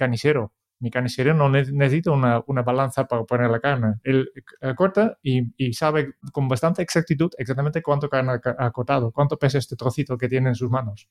Mi 0.80 0.90
canicero 0.90 1.34
no 1.34 1.48
necesita 1.48 2.10
una, 2.10 2.42
una, 2.46 2.62
balanza 2.62 3.06
para 3.06 3.22
poner 3.24 3.48
la 3.48 3.60
carne. 3.60 3.94
Él 4.02 4.28
corta 4.76 5.16
y, 5.22 5.54
y, 5.56 5.72
sabe 5.72 6.14
con 6.32 6.48
bastante 6.48 6.82
exactitud 6.82 7.30
exactamente 7.38 7.80
cuánto 7.80 8.10
carne 8.10 8.40
ha 8.58 8.70
cortado, 8.72 9.12
cuánto 9.12 9.38
pesa 9.38 9.58
este 9.58 9.76
trocito 9.76 10.18
que 10.18 10.28
tiene 10.28 10.48
en 10.48 10.54
sus 10.56 10.70
manos. 10.70 11.08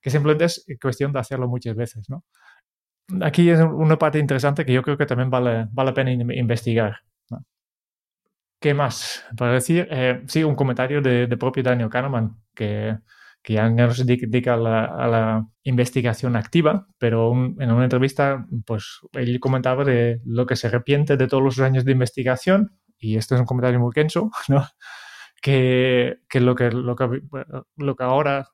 que 0.00 0.10
simplemente 0.10 0.46
es 0.46 0.66
cuestión 0.82 1.12
de 1.12 1.20
hacerlo 1.20 1.48
muchas 1.48 1.76
veces, 1.76 2.10
¿no? 2.10 2.24
Aquí 3.22 3.48
es 3.48 3.60
una 3.60 3.98
parte 3.98 4.18
interesante 4.18 4.64
que 4.66 4.72
yo 4.72 4.82
creo 4.82 4.98
que 4.98 5.06
también 5.06 5.30
vale, 5.30 5.68
vale 5.72 5.90
la 5.90 5.94
pena 5.94 6.12
investigar. 6.12 6.98
¿Qué 8.60 8.74
más? 8.74 9.24
Para 9.36 9.52
decir, 9.52 9.86
eh, 9.90 10.22
sí, 10.26 10.42
un 10.42 10.56
comentario 10.56 11.00
de, 11.00 11.28
propio 11.36 11.62
Daniel 11.62 11.88
Kahneman, 11.88 12.36
que, 12.54 12.98
que 13.48 13.54
ya 13.54 13.70
no 13.70 13.94
se 13.94 14.04
dedica 14.04 14.52
a 14.52 14.58
la, 14.58 15.48
investigación 15.62 16.36
activa, 16.36 16.86
pero 16.98 17.32
en 17.32 17.70
una 17.72 17.84
entrevista, 17.84 18.46
pues 18.66 19.00
él 19.12 19.40
comentaba 19.40 19.84
de 19.84 20.20
lo 20.26 20.44
que 20.44 20.54
se 20.54 20.66
arrepiente 20.66 21.16
de 21.16 21.26
todos 21.26 21.42
los 21.42 21.58
años 21.60 21.86
de 21.86 21.92
investigación, 21.92 22.78
y 22.98 23.16
esto 23.16 23.34
es 23.34 23.40
un 23.40 23.46
comentario 23.46 23.80
muy 23.80 23.92
kenso, 23.92 24.30
¿no? 24.48 24.66
que, 25.40 26.18
lo, 26.34 26.54
que, 26.54 26.70
lo, 26.70 26.94
que, 26.94 27.22
lo 27.76 27.96
que 27.96 28.04
ahora 28.04 28.50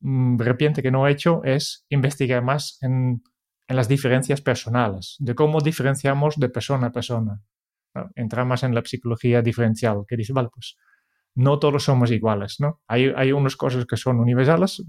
mm, 0.00 0.38
arrepiente 0.42 0.82
que 0.82 0.90
no 0.90 1.06
ha 1.06 1.10
hecho 1.10 1.42
es 1.42 1.86
investigar 1.88 2.42
más 2.42 2.76
en, 2.82 3.22
en 3.66 3.76
las 3.76 3.88
diferencias 3.88 4.42
personales, 4.42 5.16
de 5.20 5.34
cómo 5.34 5.62
diferenciamos 5.62 6.36
de 6.36 6.50
persona 6.50 6.88
a 6.88 6.92
persona 6.92 7.42
entra 8.14 8.44
más 8.44 8.62
en 8.62 8.74
la 8.74 8.82
psicología 8.84 9.40
diferencial, 9.40 10.04
que 10.06 10.16
dice, 10.16 10.34
vale, 10.34 10.50
pues 10.52 10.76
no 11.34 11.58
todos 11.58 11.84
somos 11.84 12.10
iguales, 12.10 12.56
¿no? 12.60 12.80
Hay, 12.86 13.12
hay 13.16 13.32
cosas 13.56 13.86
que 13.86 13.96
son 13.96 14.20
universales, 14.20 14.82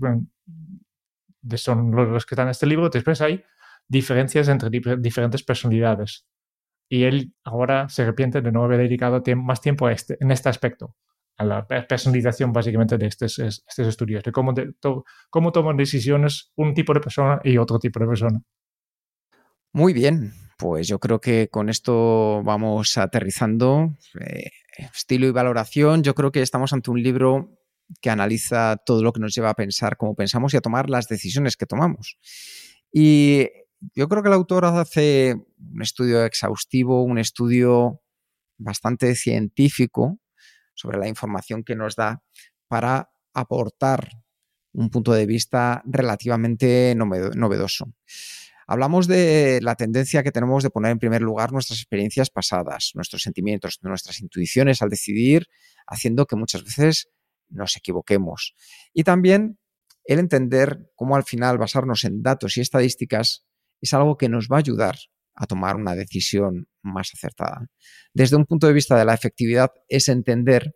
son 1.55 1.91
los 1.91 2.25
que 2.25 2.35
están 2.35 2.47
en 2.47 2.51
este 2.51 2.65
libro, 2.65 2.89
después 2.89 3.21
hay 3.21 3.43
diferencias 3.87 4.47
entre 4.47 4.69
diferentes 4.69 5.43
personalidades. 5.43 6.27
Y 6.89 7.03
él 7.03 7.33
ahora 7.43 7.89
se 7.89 8.03
arrepiente 8.03 8.41
de 8.41 8.51
no 8.51 8.63
haber 8.63 8.79
dedicado 8.79 9.21
más 9.35 9.61
tiempo 9.61 9.87
a 9.87 9.91
este, 9.91 10.17
en 10.19 10.31
este 10.31 10.49
aspecto, 10.49 10.95
a 11.37 11.43
la 11.43 11.67
personalización 11.67 12.53
básicamente 12.53 12.97
de 12.97 13.07
estos, 13.07 13.39
estos 13.39 13.87
estudios, 13.87 14.23
de 14.23 14.31
cómo, 14.31 14.53
de, 14.53 14.73
cómo 15.29 15.51
toman 15.51 15.77
decisiones 15.77 16.51
un 16.55 16.73
tipo 16.73 16.93
de 16.93 16.99
persona 16.99 17.41
y 17.43 17.57
otro 17.57 17.79
tipo 17.79 17.99
de 17.99 18.07
persona. 18.07 18.41
Muy 19.73 19.93
bien, 19.93 20.33
pues 20.57 20.87
yo 20.87 20.99
creo 20.99 21.19
que 21.19 21.49
con 21.49 21.69
esto 21.69 22.41
vamos 22.43 22.97
aterrizando. 22.97 23.93
Eh, 24.21 24.51
estilo 24.77 25.27
y 25.27 25.31
valoración, 25.31 26.03
yo 26.03 26.15
creo 26.15 26.31
que 26.31 26.41
estamos 26.41 26.73
ante 26.73 26.91
un 26.91 27.01
libro 27.01 27.59
que 28.01 28.09
analiza 28.09 28.77
todo 28.85 29.03
lo 29.03 29.13
que 29.13 29.19
nos 29.19 29.33
lleva 29.35 29.49
a 29.49 29.53
pensar 29.53 29.97
cómo 29.97 30.15
pensamos 30.15 30.53
y 30.53 30.57
a 30.57 30.61
tomar 30.61 30.89
las 30.89 31.07
decisiones 31.07 31.57
que 31.57 31.65
tomamos. 31.65 32.17
Y 32.91 33.47
yo 33.93 34.07
creo 34.07 34.23
que 34.23 34.29
el 34.29 34.33
autor 34.33 34.65
hace 34.65 35.35
un 35.57 35.81
estudio 35.81 36.25
exhaustivo, 36.25 37.03
un 37.03 37.17
estudio 37.19 38.01
bastante 38.57 39.15
científico 39.15 40.19
sobre 40.73 40.97
la 40.97 41.07
información 41.07 41.63
que 41.63 41.75
nos 41.75 41.95
da 41.95 42.23
para 42.67 43.09
aportar 43.33 44.09
un 44.73 44.89
punto 44.89 45.13
de 45.13 45.25
vista 45.25 45.81
relativamente 45.85 46.93
novedoso. 46.95 47.93
Hablamos 48.67 49.07
de 49.07 49.59
la 49.61 49.75
tendencia 49.75 50.23
que 50.23 50.31
tenemos 50.31 50.63
de 50.63 50.69
poner 50.69 50.91
en 50.91 50.99
primer 50.99 51.21
lugar 51.21 51.51
nuestras 51.51 51.79
experiencias 51.79 52.29
pasadas, 52.29 52.91
nuestros 52.95 53.21
sentimientos, 53.21 53.79
nuestras 53.83 54.19
intuiciones 54.21 54.81
al 54.81 54.89
decidir, 54.89 55.47
haciendo 55.87 56.25
que 56.25 56.35
muchas 56.35 56.63
veces 56.63 57.09
nos 57.49 57.75
equivoquemos. 57.77 58.55
Y 58.93 59.03
también 59.03 59.59
el 60.05 60.19
entender 60.19 60.89
cómo 60.95 61.15
al 61.15 61.23
final 61.23 61.57
basarnos 61.57 62.03
en 62.03 62.21
datos 62.21 62.57
y 62.57 62.61
estadísticas 62.61 63.45
es 63.81 63.93
algo 63.93 64.17
que 64.17 64.29
nos 64.29 64.47
va 64.51 64.57
a 64.57 64.59
ayudar 64.59 64.95
a 65.35 65.45
tomar 65.45 65.75
una 65.75 65.95
decisión 65.95 66.67
más 66.81 67.11
acertada. 67.13 67.67
Desde 68.13 68.35
un 68.35 68.45
punto 68.45 68.67
de 68.67 68.73
vista 68.73 68.97
de 68.97 69.05
la 69.05 69.13
efectividad 69.13 69.71
es 69.89 70.07
entender 70.07 70.75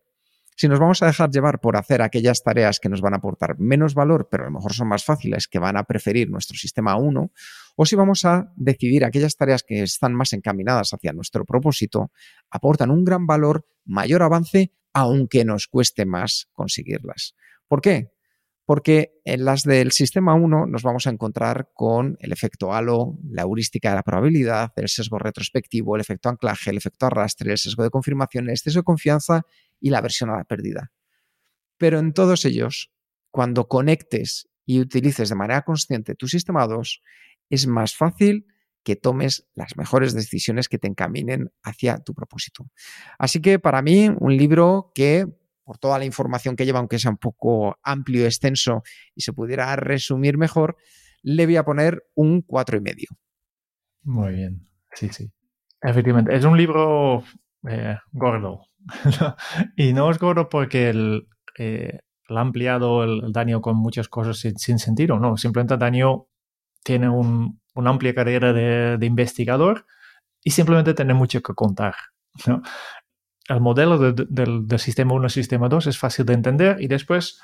si 0.59 0.67
nos 0.67 0.77
vamos 0.77 1.01
a 1.01 1.05
dejar 1.05 1.31
llevar 1.31 1.61
por 1.61 1.77
hacer 1.77 2.01
aquellas 2.01 2.43
tareas 2.43 2.81
que 2.81 2.89
nos 2.89 2.99
van 2.99 3.13
a 3.13 3.17
aportar 3.17 3.57
menos 3.59 3.93
valor, 3.93 4.27
pero 4.29 4.43
a 4.43 4.47
lo 4.47 4.51
mejor 4.51 4.73
son 4.73 4.89
más 4.89 5.05
fáciles, 5.05 5.47
que 5.47 5.57
van 5.57 5.77
a 5.77 5.85
preferir 5.85 6.29
nuestro 6.29 6.57
sistema 6.57 6.97
1, 6.97 7.31
o 7.77 7.85
si 7.85 7.95
vamos 7.95 8.25
a 8.25 8.51
decidir 8.57 9.05
aquellas 9.05 9.37
tareas 9.37 9.63
que 9.63 9.83
están 9.83 10.13
más 10.13 10.33
encaminadas 10.33 10.93
hacia 10.93 11.13
nuestro 11.13 11.45
propósito, 11.45 12.11
aportan 12.49 12.91
un 12.91 13.05
gran 13.05 13.25
valor, 13.25 13.65
mayor 13.85 14.21
avance, 14.21 14.73
aunque 14.91 15.45
nos 15.45 15.67
cueste 15.67 16.05
más 16.05 16.49
conseguirlas. 16.51 17.35
¿Por 17.69 17.79
qué? 17.79 18.11
Porque 18.65 19.13
en 19.23 19.45
las 19.45 19.63
del 19.63 19.93
sistema 19.93 20.33
1 20.33 20.65
nos 20.67 20.83
vamos 20.83 21.07
a 21.07 21.09
encontrar 21.09 21.69
con 21.73 22.17
el 22.19 22.33
efecto 22.33 22.73
halo, 22.73 23.17
la 23.31 23.43
heurística 23.43 23.91
de 23.91 23.95
la 23.95 24.03
probabilidad, 24.03 24.73
el 24.75 24.89
sesgo 24.89 25.19
retrospectivo, 25.19 25.95
el 25.95 26.01
efecto 26.01 26.27
anclaje, 26.27 26.69
el 26.69 26.77
efecto 26.77 27.05
arrastre, 27.05 27.53
el 27.53 27.57
sesgo 27.57 27.83
de 27.83 27.89
confirmación, 27.89 28.43
el 28.43 28.51
exceso 28.51 28.79
de 28.79 28.83
confianza 28.83 29.45
y 29.79 29.89
la 29.89 30.01
versión 30.01 30.29
a 30.29 30.37
la 30.37 30.43
pérdida. 30.43 30.91
Pero 31.77 31.99
en 31.99 32.13
todos 32.13 32.45
ellos, 32.45 32.91
cuando 33.31 33.67
conectes 33.67 34.49
y 34.65 34.79
utilices 34.79 35.29
de 35.29 35.35
manera 35.35 35.63
consciente 35.63 36.15
tu 36.15 36.27
sistema 36.27 36.67
2, 36.67 37.01
es 37.49 37.67
más 37.67 37.95
fácil 37.95 38.45
que 38.83 38.95
tomes 38.95 39.47
las 39.55 39.77
mejores 39.77 40.13
decisiones 40.13 40.67
que 40.67 40.77
te 40.77 40.87
encaminen 40.87 41.51
hacia 41.63 41.99
tu 41.99 42.13
propósito. 42.13 42.69
Así 43.17 43.41
que 43.41 43.59
para 43.59 43.81
mí, 43.81 44.09
un 44.19 44.35
libro 44.35 44.91
que, 44.93 45.27
por 45.63 45.77
toda 45.77 45.99
la 45.99 46.05
información 46.05 46.55
que 46.55 46.65
lleva, 46.65 46.79
aunque 46.79 46.99
sea 46.99 47.11
un 47.11 47.17
poco 47.17 47.77
amplio 47.83 48.25
extenso 48.25 48.83
y 49.15 49.21
se 49.21 49.33
pudiera 49.33 49.75
resumir 49.75 50.37
mejor, 50.37 50.77
le 51.21 51.45
voy 51.45 51.57
a 51.57 51.65
poner 51.65 52.03
un 52.15 52.41
cuatro 52.41 52.77
y 52.77 52.81
medio. 52.81 53.09
Muy 54.03 54.33
bien, 54.33 54.69
sí, 54.93 55.09
sí. 55.09 55.31
Efectivamente, 55.81 56.35
es 56.35 56.43
un 56.43 56.57
libro 56.57 57.23
eh, 57.69 57.97
gordo, 58.11 58.65
y 59.75 59.93
no 59.93 60.09
es 60.09 60.19
gordo 60.19 60.49
porque 60.49 60.89
el, 60.89 61.27
eh, 61.57 61.99
ha 62.37 62.41
ampliado 62.41 63.03
el, 63.03 63.31
daño 63.31 63.61
con 63.61 63.75
muchas 63.75 64.07
cosas 64.07 64.37
sin, 64.37 64.79
sentido, 64.79 65.19
no. 65.19 65.37
Simplemente 65.37 65.77
daño 65.77 66.27
tiene 66.83 67.09
una 67.09 67.89
amplia 67.89 68.13
carrera 68.13 68.53
de, 68.53 69.05
investigador 69.05 69.85
y 70.43 70.51
simplemente 70.51 70.93
tiene 70.93 71.13
mucho 71.13 71.41
que 71.41 71.53
contar. 71.53 71.95
El 73.47 73.61
modelo 73.61 74.13
del, 74.13 74.79
sistema 74.79 75.13
1 75.13 75.29
sistema 75.29 75.69
2 75.69 75.87
es 75.87 75.97
fácil 75.97 76.25
de 76.25 76.33
entender 76.33 76.81
y 76.81 76.87
después 76.87 77.41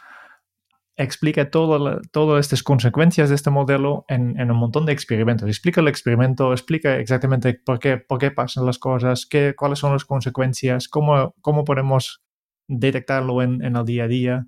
explica 0.98 1.50
todas 1.50 2.39
estas 2.39 2.64
consecuencias 2.64 3.30
de 3.30 3.36
este 3.36 3.50
modelo 3.50 4.06
en, 4.08 4.39
un 4.50 4.58
montón 4.58 4.86
de 4.86 4.93
experimentos. 4.93 5.48
Explica 5.48 5.82
el 5.82 5.88
experimento, 5.88 6.52
explica 6.52 6.98
exactamente 6.98 7.54
por 7.54 7.80
qué, 7.80 7.98
por 7.98 8.20
qué 8.20 8.32
pasan 8.32 8.66
las 8.66 8.80
cosas, 8.80 9.26
qué, 9.26 9.54
cuáles 9.58 9.80
son 9.80 9.91
las 9.91 10.06
consecuencias, 10.06 10.88
cómo, 10.88 11.36
cómo 11.41 11.66
podemos 11.66 12.24
detectarlo 12.68 13.41
en, 13.41 13.64
en, 13.64 13.76
el 13.76 13.86
día 13.86 14.06
a 14.06 14.08
día. 14.08 14.48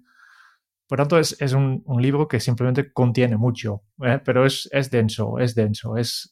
Por 0.87 0.99
tanto, 0.99 1.19
es, 1.19 1.35
es 1.41 1.51
un, 1.51 1.83
un, 1.85 2.01
libro 2.01 2.29
que 2.29 2.39
simplemente 2.39 2.93
contiene 2.93 3.35
mucho, 3.35 3.83
¿eh? 4.01 4.19
pero 4.23 4.45
es, 4.45 4.69
es, 4.71 4.89
denso, 4.89 5.39
es 5.39 5.53
denso. 5.53 5.97
Es, 5.97 6.31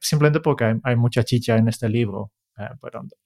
simplemente 0.00 0.40
porque 0.40 0.80
hay, 0.82 0.96
mucha 0.96 1.22
chicha 1.22 1.56
en 1.56 1.68
este 1.68 1.90
libro. 1.90 2.32
¿eh? 2.58 2.68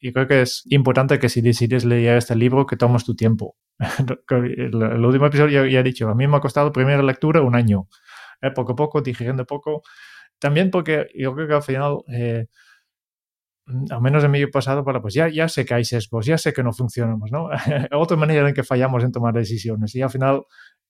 y 0.01 0.13
creo 0.13 0.27
que 0.27 0.43
es 0.43 0.65
importante 0.67 1.21
que 1.21 1.29
si 1.29 1.41
decides 1.43 1.85
leer 1.85 2.17
este 2.17 2.35
libro, 2.35 2.67
que 2.67 2.77
tomes 2.77 3.05
tu 3.05 3.15
tiempo 3.15 3.57
el, 4.31 5.05
último 5.05 5.27
episodio 5.27 5.67
ya, 5.67 5.81
he 5.81 5.83
dicho, 5.83 6.09
a 6.09 6.15
mí 6.15 6.27
me 6.27 6.37
ha 6.37 6.41
costado 6.41 6.73
primera 6.73 7.03
lectura 7.03 7.43
un 7.43 7.55
año, 7.55 7.89
¿eh? 8.41 8.51
poco 8.51 8.73
a 8.73 8.77
poco, 8.77 9.01
digiriendo 9.03 9.45
poco. 9.47 9.83
También 10.39 10.71
porque 10.71 11.09
yo 11.15 11.35
creo 11.35 11.49
que 11.49 11.55
al 11.55 11.63
final, 11.63 11.99
eh, 12.09 12.47
al 13.91 14.01
menos 14.01 14.23
en 14.25 14.31
mi 14.31 14.47
pasado, 14.47 14.85
bueno, 14.85 15.01
pues 15.01 15.15
ya, 15.15 15.29
ya 15.29 15.49
sé 15.49 15.65
que 15.65 15.75
hay 15.75 15.85
sesgos, 15.85 16.27
ya 16.27 16.39
sé 16.39 16.53
que 16.53 16.63
no 16.63 16.73
funcionamos, 16.73 17.31
¿no? 17.33 17.49
Otra 17.93 18.17
manera 18.17 18.49
en 18.49 18.55
que 18.55 18.63
fallamos 18.63 19.03
en 19.05 19.13
tomar 19.13 19.35
decisiones 19.35 19.95
y 19.95 20.03
al 20.03 20.11
final 20.11 20.43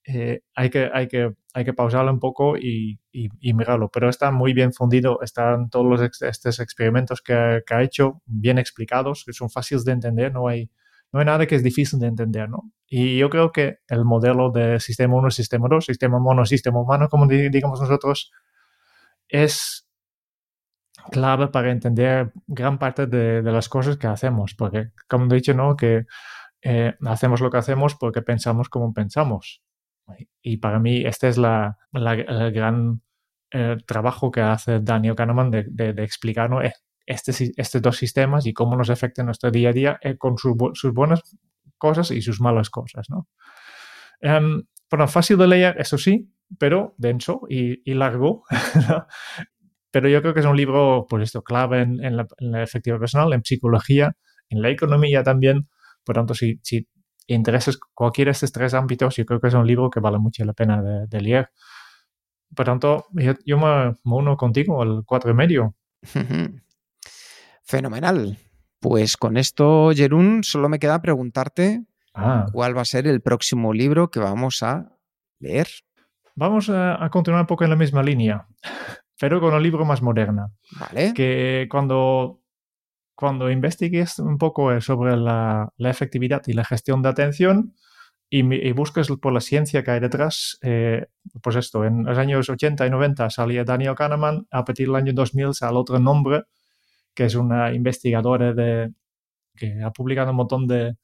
eh, 0.06 0.40
hay, 0.54 0.70
que, 0.70 0.90
hay, 0.92 1.08
que, 1.08 1.30
hay 1.54 1.64
que 1.64 1.72
pausarlo 1.72 2.12
un 2.12 2.20
poco 2.20 2.56
y, 2.58 2.98
y, 3.12 3.54
mirarlo, 3.54 3.90
pero 3.90 4.08
está 4.08 4.30
muy 4.30 4.52
bien 4.52 4.72
fundido, 4.72 5.20
están 5.22 5.70
todos 5.70 5.86
los 5.86 6.22
estos 6.22 6.60
experimentos 6.60 7.22
que, 7.22 7.62
que 7.66 7.74
ha 7.74 7.82
hecho 7.82 8.20
bien 8.26 8.58
explicados, 8.58 9.24
que 9.24 9.32
son 9.32 9.50
fáciles 9.50 9.84
de 9.84 9.92
entender, 9.92 10.32
no 10.32 10.48
hay 10.48 10.70
no 11.14 11.20
hay 11.20 11.26
nada 11.26 11.46
que 11.46 11.54
es 11.54 11.62
difícil 11.62 12.00
de 12.00 12.08
entender, 12.08 12.50
¿no? 12.50 12.72
Y 12.88 13.16
yo 13.18 13.30
creo 13.30 13.52
que 13.52 13.78
el 13.86 14.04
modelo 14.04 14.50
de 14.50 14.80
sistema 14.80 15.14
1, 15.14 15.30
sistema 15.30 15.68
2, 15.70 15.84
sistema 15.84 16.18
mono, 16.18 16.44
sistema 16.44 16.80
humano, 16.80 17.08
como 17.08 17.28
digamos 17.28 17.80
nosotros, 17.80 18.32
es 19.28 19.88
clave 21.12 21.46
para 21.48 21.70
entender 21.70 22.32
gran 22.48 22.78
parte 22.80 23.06
de, 23.06 23.42
las 23.42 23.68
cosas 23.68 23.96
que 23.96 24.08
hacemos, 24.08 24.54
porque, 24.54 24.90
como 25.08 25.26
he 25.26 25.36
dicho, 25.36 25.54
¿no? 25.54 25.76
Que 25.76 26.06
eh, 26.62 26.94
hacemos 27.06 27.40
lo 27.40 27.48
que 27.48 27.58
hacemos 27.58 27.94
porque 27.94 28.20
pensamos 28.20 28.68
como 28.68 28.92
pensamos. 28.92 29.62
Y 30.42 30.56
para 30.56 30.80
mí 30.80 31.04
este 31.06 31.28
es 31.28 31.38
la, 31.38 31.78
el 31.92 32.52
gran 32.52 33.02
eh, 33.52 33.76
trabajo 33.86 34.32
que 34.32 34.40
hace 34.40 34.80
Daniel 34.80 35.14
Kahneman 35.14 35.52
de, 35.52 35.94
explicarnos 35.98 36.64
este, 37.06 37.52
estos 37.56 37.82
dos 37.82 37.96
sistemas 37.96 38.46
y 38.46 38.52
cómo 38.52 38.76
nos 38.76 38.90
afecta 38.90 39.22
en 39.22 39.26
nuestro 39.26 39.50
día 39.50 39.70
a 39.70 39.72
día 39.72 39.98
eh, 40.02 40.16
con 40.16 40.36
sus 40.38 40.92
buenas 40.92 41.22
cosas 41.78 42.10
y 42.10 42.22
sus 42.22 42.40
malas 42.40 42.70
cosas. 42.70 43.08
¿no? 43.10 43.28
Um, 44.22 44.62
bueno, 44.90 45.08
fácil 45.08 45.36
de 45.36 45.48
leer, 45.48 45.76
eso 45.78 45.98
sí, 45.98 46.30
pero 46.58 46.94
denso 46.98 47.42
y, 47.48 47.94
largo. 47.94 48.44
pero 49.90 50.08
yo 50.08 50.22
creo 50.22 50.34
que 50.34 50.40
es 50.40 50.46
un 50.46 50.56
libro, 50.56 51.06
pues 51.08 51.24
esto, 51.24 51.42
clave 51.42 51.82
en, 51.82 52.16
la, 52.16 52.26
en, 52.38 52.54
efectividad 52.56 52.98
personal, 52.98 53.32
en 53.32 53.44
psicología, 53.44 54.16
en 54.48 54.62
la 54.62 54.70
economía 54.70 55.22
también. 55.22 55.68
Por 56.04 56.14
tanto, 56.14 56.34
si, 56.34 56.60
si 56.62 56.88
interesas 57.26 57.78
cualquiera 57.92 58.28
de 58.28 58.32
estos 58.32 58.52
tres 58.52 58.74
ámbitos, 58.74 59.16
yo 59.16 59.24
creo 59.26 59.40
que 59.40 59.48
es 59.48 59.54
un 59.54 59.66
libro 59.66 59.90
que 59.90 60.00
vale 60.00 60.18
mucho 60.18 60.44
la 60.44 60.52
pena 60.52 60.82
de 60.82 61.20
leer. 61.20 61.50
por 62.54 62.66
tanto, 62.66 63.06
yo, 63.12 63.34
yo 63.44 63.58
me, 63.58 63.96
me 64.04 64.14
uno 64.14 64.36
contigo, 64.36 64.82
el 64.82 65.02
cuatro 65.04 65.30
y 65.30 65.34
medio. 65.34 65.74
Fenomenal. 67.64 68.38
Pues 68.80 69.16
con 69.16 69.36
esto, 69.36 69.90
Jerún, 69.94 70.44
solo 70.44 70.68
me 70.68 70.78
queda 70.78 71.00
preguntarte 71.00 71.84
Ah, 72.14 72.46
cuál 72.52 72.76
va 72.76 72.82
a 72.82 72.86
ser 72.86 73.08
el 73.08 73.20
próximo 73.20 73.72
libro 73.72 74.08
que 74.08 74.20
vamos 74.20 74.62
a 74.62 74.96
leer. 75.40 75.66
vamos 76.36 76.70
a, 76.70 77.04
a 77.04 77.10
continuar 77.10 77.42
un 77.42 77.46
poco 77.48 77.64
en 77.64 77.70
la 77.70 77.76
misma 77.76 78.02
línea, 78.04 78.46
pero 79.20 79.40
con 79.40 79.52
un 79.52 79.62
libro 79.62 79.84
más 79.84 80.00
moderna. 80.00 80.52
¿Vale? 80.78 81.12
que 81.12 81.66
cuando, 81.68 82.40
cuando 83.16 83.50
investigues 83.50 84.20
un 84.20 84.38
poco 84.38 84.72
eh, 84.72 84.80
sobre 84.80 85.16
la, 85.16 85.72
la 85.76 85.90
efectividad 85.90 86.42
y 86.46 86.52
la 86.52 86.64
gestión 86.64 87.02
de 87.02 87.08
atención 87.08 87.74
y, 88.30 88.72
busques 88.72 89.08
por 89.20 89.32
la 89.32 89.40
ciencia 89.40 89.84
que 89.84 89.90
hay 89.92 90.00
detrás, 90.00 90.58
eh, 90.62 91.06
pues 91.42 91.56
esto, 91.56 91.84
en 91.84 92.04
los 92.04 92.18
años 92.18 92.48
80 92.48 92.86
y 92.86 92.90
90 92.90 93.30
salía 93.30 93.64
Daniel 93.64 93.94
Kahneman, 93.94 94.46
a 94.50 94.64
partir 94.64 94.86
del 94.86 94.96
año 94.96 95.12
2000 95.12 95.54
sale 95.54 95.76
otro 95.76 95.98
nombre, 95.98 96.44
que 97.14 97.24
es 97.24 97.34
una 97.34 97.72
investigadora 97.72 98.52
de, 98.52 98.92
que 99.56 99.82
ha 99.82 99.90
publicado 99.90 100.30
un 100.30 100.36
montón 100.36 100.66
de, 100.66 100.96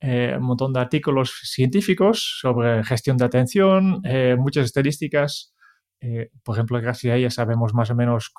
eh, 0.00 0.34
un 0.36 0.44
montón 0.44 0.72
de 0.72 0.80
artículos 0.80 1.40
científicos 1.44 2.38
sobre 2.40 2.84
gestión 2.84 3.16
de 3.16 3.24
atención, 3.24 4.00
eh, 4.04 4.36
muchas 4.38 4.66
estadísticas. 4.66 5.54
Eh, 6.02 6.30
por 6.42 6.56
ejemplo, 6.56 6.80
gracias 6.80 7.12
a 7.12 7.16
ella 7.16 7.30
sabemos 7.30 7.74
más 7.74 7.90
o 7.90 7.94
menos 7.94 8.32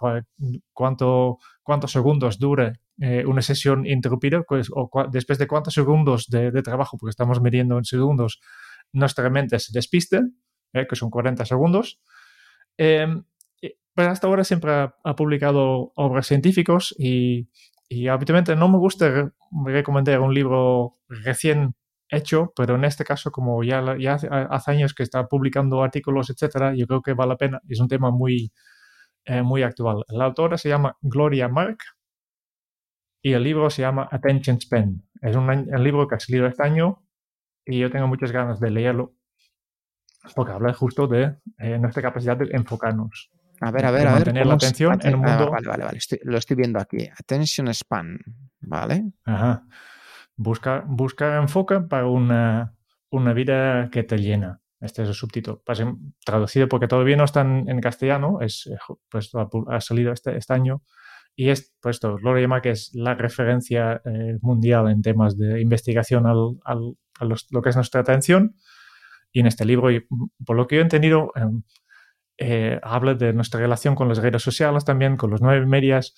cuánto, 0.74 1.38
cuántos 1.62 1.91
segundos 1.91 2.39
dure 2.39 2.74
eh, 2.99 3.24
una 3.26 3.41
sesión 3.41 3.86
interrumpida, 3.86 4.41
pues, 4.43 4.70
o 4.72 4.89
después 5.12 5.38
de 5.38 5.47
cuántos 5.47 5.74
segundos 5.74 6.28
de, 6.28 6.51
de 6.51 6.62
trabajo, 6.64 6.97
porque 6.97 7.12
estamos 7.12 7.41
midiendo 7.41 7.78
en 7.78 7.84
segundos, 7.84 8.39
nuestra 8.93 9.30
mente 9.30 9.59
se 9.59 9.72
despiste, 9.74 10.22
eh, 10.74 10.88
que 10.88 10.95
son 10.95 11.09
40 11.09 11.45
segundos. 11.45 11.99
Pero 13.96 14.10
hasta 14.10 14.28
ahora 14.28 14.44
siempre 14.44 14.72
ha, 14.72 15.16
publicado 15.16 15.92
obras 15.96 16.28
científicos 16.28 16.96
y, 16.98 17.50
y 17.89 18.08
habitualmente 18.08 18.56
no 18.56 18.70
me 18.70 18.78
gusta 18.78 19.10
re- 19.10 19.32
recomendar 19.66 20.20
un 20.22 20.34
libro 20.34 20.98
recién 21.10 21.76
hecho, 22.12 22.54
pero 22.56 22.76
en 22.76 22.84
este 22.84 23.04
caso, 23.06 23.32
como 23.32 23.64
ya, 23.64 23.80
hace, 24.10 24.72
años 24.72 24.94
que 24.94 25.04
está 25.04 25.28
publicando 25.28 25.82
artículos, 25.82 26.30
etcétera, 26.30 26.76
yo 26.76 26.86
creo 26.86 27.02
que 27.02 27.14
vale 27.14 27.30
la 27.30 27.38
pena. 27.38 27.62
Es 27.68 27.80
un 27.80 27.88
tema 27.88 28.12
muy, 28.12 28.52
eh, 29.26 29.42
muy 29.42 29.64
actual. 29.64 30.04
La 30.10 30.26
autora 30.26 30.58
se 30.58 30.70
llama 30.70 30.98
Gloria 31.02 31.48
Mark 31.48 31.78
y 33.22 33.34
el 33.34 33.44
libro 33.44 33.70
se 33.70 33.84
llama 33.84 34.08
Attention 34.12 34.60
Span. 34.60 35.04
Es 35.22 35.36
un, 35.36 35.48
libro 35.84 36.08
que 36.08 36.16
ha 36.16 36.20
salido 36.20 36.48
este 36.48 36.64
año 36.64 37.04
y 37.66 37.80
yo 37.80 37.89
tengo 37.89 38.08
muchas 38.08 38.32
ganas 38.32 38.60
de 38.60 38.72
leerlo 38.72 39.14
porque 40.36 40.52
habla 40.52 40.74
justo 40.74 41.08
de 41.08 41.38
eh, 41.60 41.78
nuestra 41.80 42.02
capacidad 42.02 42.38
de 42.38 42.50
enfocarnos. 42.56 43.32
A 43.62 43.72
ver, 43.72 43.86
a 43.86 43.91
ver, 43.91 44.01
a 44.07 44.12
ver. 44.12 44.14
mantener 44.26 44.45
la 44.45 44.51
¿cómo 44.53 44.59
se- 44.59 44.66
atención 44.68 44.99
en 45.03 45.16
un 45.16 45.26
Ah, 45.26 45.30
mundo- 45.38 45.51
vale, 45.51 45.68
vale, 45.68 45.84
vale. 45.86 45.97
Estoy- 45.97 46.20
lo 46.24 46.38
estoy 46.38 46.55
viendo 46.57 46.80
aquí. 46.80 47.07
Attention 47.18 47.74
span. 47.74 48.18
¿Vale? 48.62 49.12
Ajá. 49.26 49.64
Busca, 50.36 50.84
busca 50.88 51.38
enfoque 51.38 51.80
para 51.82 52.07
una, 52.07 52.74
una 53.09 53.34
vida 53.34 53.89
que 53.91 54.03
te 54.03 54.18
llena. 54.18 54.59
Este 54.80 55.03
es 55.03 55.09
el 55.09 55.14
subtítulo. 55.14 55.62
Traducido 56.26 56.68
porque 56.68 56.88
todavía 56.88 57.16
no 57.16 57.24
está 57.26 57.41
en, 57.41 57.80
castellano, 57.82 58.39
es, 58.41 58.68
eh, 58.68 58.78
pues, 59.09 59.30
ha, 59.68 59.80
salido 59.82 60.12
este, 60.12 60.36
este 60.38 60.53
año. 60.53 60.82
Y 61.36 61.49
es, 61.49 61.74
pues 61.80 61.97
esto, 61.97 62.18
lo 62.18 62.38
llama 62.38 62.62
que 62.62 62.72
es 62.72 62.91
la 62.93 63.14
referencia 63.14 64.01
eh, 64.05 64.38
mundial 64.41 64.89
en 64.89 65.01
temas 65.01 65.38
de 65.38 65.62
investigación 65.62 66.26
al, 66.26 66.57
al- 66.66 66.95
a 67.20 67.26
los- 67.26 67.47
lo 67.51 67.62
que 67.62 67.70
es 67.70 67.76
nuestra 67.76 68.01
atención. 68.01 68.55
Y 69.32 69.39
en 69.41 69.45
este 69.47 69.64
libro, 69.66 69.91
y, 69.91 70.05
por 70.45 70.55
lo 70.57 70.68
que 70.68 70.76
yo 70.76 70.82
he 70.82 70.84
entendido, 70.84 71.32
em, 71.36 71.62
eh, 72.42 72.80
habla 72.84 73.14
de 73.14 73.34
nuestra 73.34 73.60
relación 73.60 73.96
con 73.96 74.10
las 74.10 74.18
redes 74.18 74.42
sociales 74.42 74.84
también, 74.84 75.16
con 75.18 75.30
los 75.30 75.42
nueve 75.42 75.66
medias, 75.66 76.14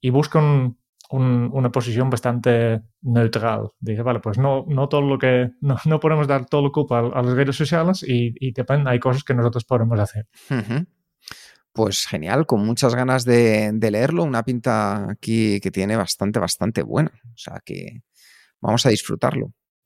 y 0.00 0.10
busca 0.10 0.38
un- 0.38 0.78
un- 1.10 1.50
una 1.52 1.70
posición 1.70 2.08
bastante 2.10 2.80
neutral. 3.02 3.70
Dice, 3.78 4.02
vale, 4.02 4.20
pues 4.20 4.38
no, 4.38 4.64
no 4.68 4.88
todo 4.88 5.02
lo 5.02 5.18
que, 5.18 5.50
no, 5.60 5.76
no 5.84 6.00
podemos 6.00 6.26
dar 6.26 6.46
todo 6.46 6.62
la 6.62 6.70
culpa 6.70 6.98
a, 7.00 7.18
a 7.18 7.22
las 7.22 7.34
redes 7.34 7.56
sociales 7.56 8.02
y, 8.06 8.34
y 8.40 8.52
depende, 8.52 8.90
hay 8.90 8.98
cosas 8.98 9.22
que 9.24 9.34
nosotros 9.34 9.64
podemos 9.64 9.98
hacer. 10.00 10.26
Ujú. 10.50 10.86
Pues 11.72 12.06
genial, 12.06 12.46
con 12.46 12.64
muchas 12.64 12.94
ganas 12.94 13.24
de, 13.24 13.72
de 13.74 13.90
leerlo. 13.90 14.22
Una 14.22 14.44
pinta 14.44 15.10
aquí 15.10 15.60
que 15.60 15.70
tiene 15.72 15.96
bastante, 15.96 16.38
bastante 16.38 16.82
buena. 16.82 17.10
O 17.24 17.36
sea 17.36 17.60
que 17.64 18.02
vamos 18.60 18.86
a 18.86 18.90
disfrutarlo. 18.90 19.52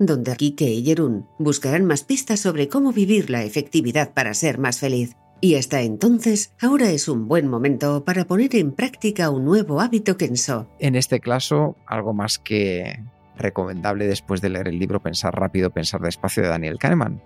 donde 0.00 0.34
Kike 0.34 0.64
y 0.64 0.82
Jerún 0.82 1.28
buscarán 1.38 1.84
más 1.84 2.02
pistas 2.02 2.40
sobre 2.40 2.68
cómo 2.68 2.92
vivir 2.92 3.30
la 3.30 3.44
efectividad 3.44 4.12
para 4.12 4.34
ser 4.34 4.58
más 4.58 4.80
feliz. 4.80 5.14
Y 5.42 5.54
hasta 5.54 5.82
entonces, 5.82 6.52
ahora 6.60 6.90
es 6.90 7.06
un 7.08 7.28
buen 7.28 7.46
momento 7.46 8.04
para 8.04 8.24
poner 8.24 8.56
en 8.56 8.72
práctica 8.72 9.30
un 9.30 9.44
nuevo 9.44 9.80
hábito 9.80 10.16
Kenso. 10.16 10.68
En 10.78 10.96
este 10.96 11.20
caso, 11.20 11.76
algo 11.86 12.12
más 12.12 12.38
que 12.38 13.04
recomendable 13.36 14.06
después 14.06 14.40
de 14.40 14.50
leer 14.50 14.68
el 14.68 14.78
libro 14.78 15.00
Pensar 15.00 15.34
rápido, 15.34 15.70
pensar 15.70 16.00
despacio 16.00 16.42
de 16.42 16.48
Daniel 16.48 16.78
Kahneman. 16.78 17.22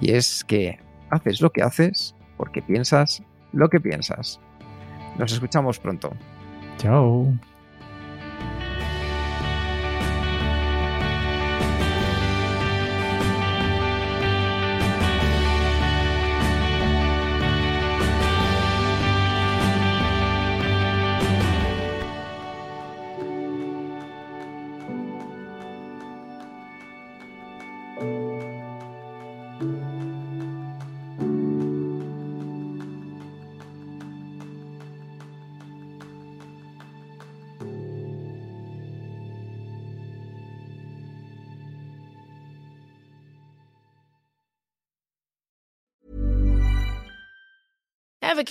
Y 0.00 0.12
es 0.12 0.44
que 0.44 0.78
haces 1.10 1.40
lo 1.40 1.50
que 1.50 1.62
haces 1.62 2.14
porque 2.36 2.60
piensas 2.60 3.22
lo 3.52 3.68
que 3.68 3.80
piensas. 3.80 4.40
Nos 5.18 5.32
escuchamos 5.32 5.78
pronto. 5.78 6.12
Chao. 6.78 7.32